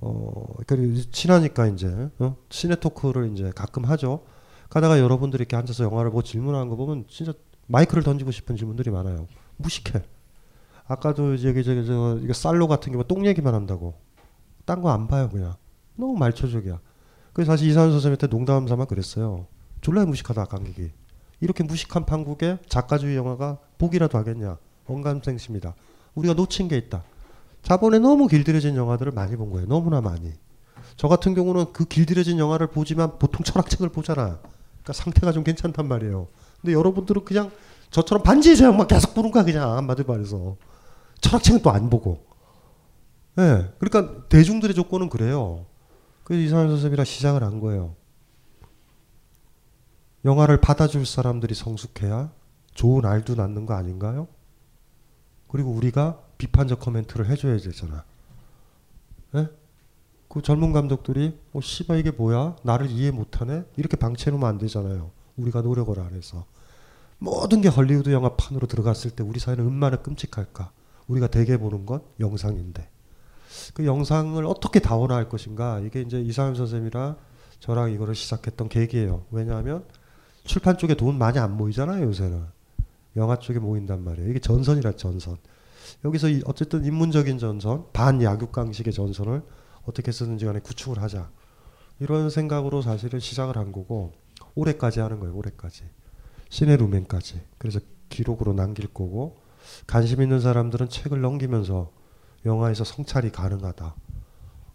어 0.00 0.44
그리고 0.66 0.98
친하니까 1.10 1.66
이제 1.66 2.08
어? 2.20 2.36
시네 2.48 2.76
토크를 2.76 3.32
이제 3.32 3.52
가끔 3.54 3.84
하죠. 3.84 4.24
가다가 4.70 4.98
여러분들이 4.98 5.42
이렇게 5.42 5.56
앉아서 5.56 5.84
영화를 5.84 6.10
보고 6.10 6.22
질문하는 6.22 6.68
거 6.70 6.76
보면 6.76 7.04
진짜 7.10 7.34
마이크를 7.66 8.02
던지고 8.02 8.30
싶은 8.30 8.56
질문들이 8.56 8.90
많아요. 8.90 9.26
무식해. 9.58 10.02
아까도 10.90 11.36
저기 11.36 11.62
저기 11.62 11.86
저 11.86 12.18
이거 12.20 12.32
쌀로 12.32 12.66
같은 12.66 12.90
경우 12.90 13.04
똥 13.06 13.24
얘기만 13.24 13.54
한다고. 13.54 13.94
딴 14.64 14.82
거 14.82 14.90
안 14.90 15.06
봐요 15.06 15.28
그냥. 15.30 15.54
너무 15.94 16.16
말초적이야. 16.18 16.80
그래서 17.32 17.52
사실 17.52 17.68
이상현 17.68 17.92
선생님한테 17.92 18.26
농담 18.26 18.66
삼아 18.66 18.86
그랬어요. 18.86 19.46
졸라 19.82 20.04
무식하다 20.04 20.46
관객이. 20.46 20.90
이렇게 21.40 21.62
무식한 21.62 22.06
판국에 22.06 22.58
작가주의 22.68 23.16
영화가 23.16 23.58
보기라도 23.78 24.18
하겠냐. 24.18 24.58
언감생심이다. 24.88 25.74
우리가 26.16 26.34
놓친 26.34 26.66
게 26.66 26.76
있다. 26.76 27.04
자본에 27.62 28.00
너무 28.00 28.26
길들여진 28.26 28.74
영화들을 28.74 29.12
많이 29.12 29.36
본 29.36 29.50
거예요. 29.50 29.68
너무나 29.68 30.00
많이. 30.00 30.32
저 30.96 31.06
같은 31.06 31.34
경우는 31.34 31.72
그 31.72 31.84
길들여진 31.84 32.40
영화를 32.40 32.66
보지만 32.66 33.16
보통 33.20 33.44
철학책을 33.44 33.90
보잖아. 33.90 34.40
그러니까 34.82 34.92
상태가 34.92 35.30
좀 35.30 35.44
괜찮단 35.44 35.86
말이에요. 35.86 36.26
근데 36.60 36.72
여러분들은 36.74 37.24
그냥 37.24 37.52
저처럼 37.90 38.24
반지의 38.24 38.56
제왕만 38.56 38.88
계속 38.88 39.14
보는 39.14 39.30
거야 39.30 39.44
그냥 39.44 39.76
한마디 39.76 40.02
말해서 40.02 40.56
철학책은 41.20 41.62
또 41.62 41.70
안 41.70 41.90
보고. 41.90 42.24
예. 43.38 43.42
네. 43.42 43.72
그러니까 43.78 44.28
대중들의 44.28 44.74
조건은 44.74 45.08
그래요. 45.08 45.66
그래서 46.24 46.42
이상한 46.42 46.68
선생이랑 46.68 47.04
시작을 47.04 47.42
한 47.42 47.60
거예요. 47.60 47.94
영화를 50.24 50.60
받아줄 50.60 51.06
사람들이 51.06 51.54
성숙해야 51.54 52.30
좋은 52.74 53.04
알도 53.06 53.34
낳는 53.36 53.66
거 53.66 53.74
아닌가요? 53.74 54.28
그리고 55.48 55.70
우리가 55.70 56.20
비판적 56.38 56.80
코멘트를 56.80 57.28
해줘야 57.28 57.56
되잖아. 57.58 58.04
예? 59.34 59.48
그 60.28 60.42
젊은 60.42 60.72
감독들이 60.72 61.38
어 61.52 61.60
씨발 61.60 61.98
이게 61.98 62.10
뭐야? 62.10 62.56
나를 62.62 62.90
이해 62.90 63.10
못하네? 63.10 63.64
이렇게 63.76 63.96
방치해놓으면 63.96 64.48
안 64.48 64.58
되잖아요. 64.58 65.10
우리가 65.36 65.62
노력을 65.62 65.98
안 65.98 66.12
해서. 66.12 66.44
모든 67.18 67.60
게 67.60 67.68
헐리우드 67.68 68.10
영화판으로 68.12 68.66
들어갔을 68.66 69.10
때 69.10 69.22
우리 69.22 69.40
사회는 69.40 69.64
얼마나 69.64 69.96
끔찍할까? 69.96 70.70
우리가 71.10 71.26
대개 71.26 71.56
보는 71.56 71.86
건 71.86 72.02
영상인데. 72.20 72.88
그 73.74 73.84
영상을 73.84 74.44
어떻게 74.46 74.78
다원화할 74.80 75.28
것인가? 75.28 75.80
이게 75.80 76.00
이제 76.02 76.20
이상현 76.20 76.54
선생님이랑 76.54 77.16
저랑 77.58 77.92
이거를 77.92 78.14
시작했던 78.14 78.68
계기예요. 78.68 79.24
왜냐하면 79.30 79.84
출판 80.44 80.78
쪽에 80.78 80.94
돈 80.94 81.18
많이 81.18 81.38
안 81.38 81.56
모이잖아요, 81.56 82.04
요새는. 82.06 82.44
영화 83.16 83.36
쪽에 83.36 83.58
모인단 83.58 84.04
말이에요. 84.04 84.30
이게 84.30 84.38
전선이라 84.38 84.92
전선. 84.92 85.36
여기서 86.04 86.28
어쨌든 86.46 86.84
인문적인 86.84 87.38
전선, 87.38 87.86
반야육강식의 87.92 88.92
전선을 88.92 89.42
어떻게 89.84 90.12
쓰는지 90.12 90.44
간에 90.44 90.60
구축을 90.60 91.02
하자. 91.02 91.30
이런 91.98 92.30
생각으로 92.30 92.82
사실은 92.82 93.18
시작을 93.18 93.56
한 93.56 93.72
거고 93.72 94.12
올해까지 94.54 95.00
하는 95.00 95.18
거예요. 95.18 95.34
올해까지. 95.34 95.84
시내 96.48 96.76
루멘까지. 96.76 97.40
그래서 97.58 97.80
기록으로 98.08 98.52
남길 98.52 98.86
거고 98.86 99.39
관심 99.86 100.22
있는 100.22 100.40
사람들은 100.40 100.88
책을 100.88 101.20
넘기면서 101.20 101.90
영화에서 102.46 102.84
성찰이 102.84 103.30
가능하다. 103.30 103.94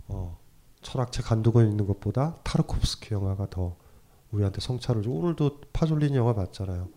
어, 0.07 0.37
철학책 0.81 1.31
한두 1.31 1.51
권 1.51 1.69
있는 1.69 1.87
것보다 1.87 2.35
타르코프스키 2.43 3.13
영화가 3.13 3.49
더 3.49 3.75
우리한테 4.31 4.61
성찰을 4.61 5.01
줘. 5.03 5.09
오늘도 5.09 5.61
파졸리니 5.73 6.15
영화 6.15 6.33
봤잖아요. 6.33 6.87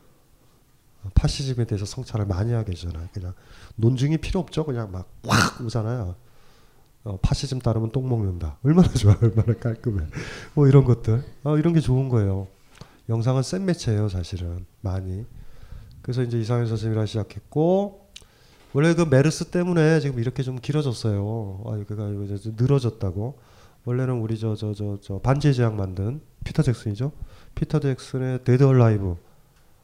파시즘에 1.15 1.65
대해서 1.65 1.87
성찰을 1.87 2.27
많이 2.27 2.53
하게 2.53 2.73
되잖아요. 2.73 3.09
그냥 3.13 3.33
논증이 3.77 4.19
필요 4.19 4.41
없죠. 4.41 4.65
그냥 4.65 4.91
막확 4.91 5.61
오잖아요. 5.65 6.17
어, 7.05 7.19
파시즘 7.23 7.61
따르면 7.61 7.93
똥 7.93 8.09
먹는다. 8.09 8.59
얼마나 8.63 8.89
좋아, 8.89 9.17
얼마나 9.23 9.55
깔끔해. 9.55 10.07
뭐 10.55 10.67
이런 10.67 10.85
것들. 10.85 11.25
어, 11.45 11.57
이런 11.57 11.73
게 11.73 11.81
좋은 11.81 12.09
거예요. 12.09 12.49
영상은 13.09 13.43
센 13.43 13.65
매체예요, 13.65 14.09
사실은 14.09 14.67
많이. 14.81 15.25
그래서 16.09 16.23
이제 16.23 16.41
이상용 16.41 16.67
선생님이랑 16.69 17.05
시작했고 17.05 18.09
원래 18.73 18.95
그 18.95 19.03
메르스 19.03 19.45
때문에 19.51 20.01
지금 20.01 20.19
이렇게 20.19 20.43
좀 20.43 20.57
길어졌어요. 20.57 21.65
아, 21.67 21.77
이거 21.77 22.25
이제 22.25 22.51
늘어졌다고. 22.57 23.39
원래는 23.85 24.15
우리 24.15 24.39
저 24.39 24.55
저 24.55 24.73
저 24.73 24.97
저 25.03 25.19
반지의 25.19 25.53
제왕 25.53 25.75
만든 25.75 26.23
피터 26.45 26.63
잭슨이죠. 26.63 27.13
피터 27.55 27.81
잭슨의 27.81 28.43
데드 28.45 28.65
얼라이브. 28.65 29.19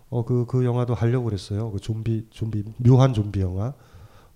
어 0.09 0.25
그그 0.25 0.47
그 0.47 0.65
영화도 0.65 0.95
하려고 0.95 1.27
그랬어요. 1.27 1.71
그 1.71 1.79
좀비 1.79 2.29
좀비 2.31 2.65
묘한 2.79 3.13
좀비 3.13 3.43
영화. 3.43 3.75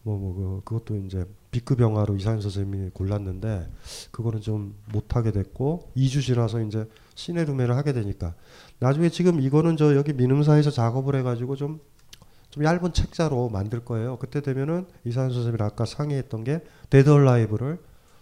뭐뭐 0.02 0.18
뭐 0.20 0.62
그, 0.62 0.64
그것도 0.64 0.96
이제 1.06 1.24
B급 1.50 1.80
영화로 1.80 2.16
이상용 2.16 2.42
선생님이 2.42 2.90
골랐는데 2.90 3.66
그거는 4.10 4.42
좀 4.42 4.74
못하게 4.92 5.32
됐고 5.32 5.90
2주 5.96 6.22
지나서 6.22 6.60
이제 6.60 6.86
시네루메를 7.14 7.74
하게 7.74 7.94
되니까 7.94 8.34
나중에 8.80 9.08
지금 9.08 9.40
이거는 9.40 9.76
저 9.76 9.96
여기 9.96 10.12
민음사에서 10.12 10.70
작업을 10.70 11.16
해가지고 11.16 11.56
좀 11.56 11.80
좀 12.50 12.64
얇은 12.64 12.92
책자로 12.92 13.50
만들 13.50 13.84
거예요. 13.84 14.16
그때 14.16 14.40
되면은 14.40 14.86
이상용 15.04 15.30
선생님이 15.32 15.62
아까 15.62 15.84
상의했던 15.84 16.44
게 16.44 16.64
데드 16.90 17.10
얼라이브를 17.10 17.78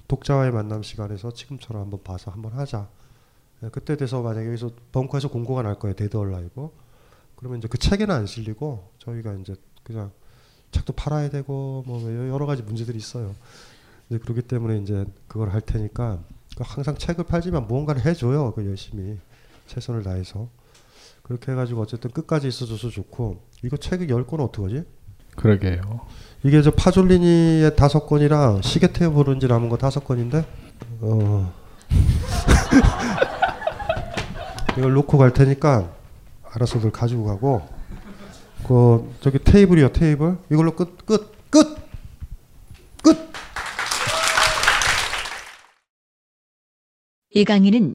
독자와의 0.09 0.53
만남 0.53 0.83
시간에서 0.83 1.33
지금처럼 1.33 1.83
한번 1.83 2.03
봐서 2.03 2.31
한번 2.31 2.53
하자. 2.53 2.89
네, 3.61 3.69
그때 3.71 3.97
돼서 3.97 4.23
만약에 4.23 4.49
여기서 4.49 4.71
벙커에서 4.93 5.29
공고가 5.29 5.63
날 5.63 5.79
거예요. 5.79 5.95
데드 5.95 6.17
얼라이브. 6.17 6.71
그러면 7.37 7.59
이제 7.59 7.69
그 7.69 7.79
책에는 7.79 8.15
안 8.15 8.27
실리고 8.27 8.91
저희가 8.99 9.35
이제 9.35 9.55
그냥 9.83 10.11
책도 10.73 10.95
팔아야 10.95 11.31
되고 11.31 11.85
뭐 11.87 12.03
여러 12.29 12.47
가지 12.47 12.63
문제들이 12.63 12.99
있어요. 12.99 13.35
이제 14.09 14.19
그렇기 14.19 14.43
때문에 14.43 14.79
이제 14.79 15.07
그걸 15.29 15.51
할 15.51 15.61
테니까 15.61 16.19
그 16.57 16.65
항상 16.67 16.97
책을 16.97 17.25
팔지만 17.25 17.67
무언가를 17.67 18.05
해줘요. 18.05 18.53
그 18.53 18.67
열심히 18.67 19.19
최선을 19.67 20.03
다해서. 20.03 20.49
그렇게 21.23 21.53
해가지고 21.53 21.83
어쨌든 21.83 22.11
끝까지 22.11 22.49
있어줘서 22.49 22.91
좋고. 22.91 23.43
이거 23.65 23.77
책을 23.77 24.09
열 24.11 24.27
권은 24.27 24.45
어떡하지? 24.47 24.85
그러게요. 25.37 26.01
이게 26.45 26.63
저 26.63 26.71
파졸리니의 26.71 27.77
다섯 27.77 28.07
권이랑 28.07 28.63
시계테어 28.63 29.11
브론즈 29.11 29.47
남은 29.47 29.69
거 29.69 29.77
다섯 29.77 30.05
권인데? 30.05 30.45
어. 31.01 31.53
이걸 34.79 34.93
놓고 34.93 35.19
갈 35.19 35.33
테니까 35.33 35.93
알아서들 36.53 36.91
가지고 36.93 37.25
가고. 37.25 37.67
그 38.67 39.13
저기 39.21 39.39
테이블이요 39.39 39.93
테이블. 39.93 40.39
이걸로 40.51 40.75
끝 40.75 40.97
끝 41.07 41.33
끝! 41.51 41.77
끝. 43.03 43.17
이 47.31 47.45
강의는 47.45 47.95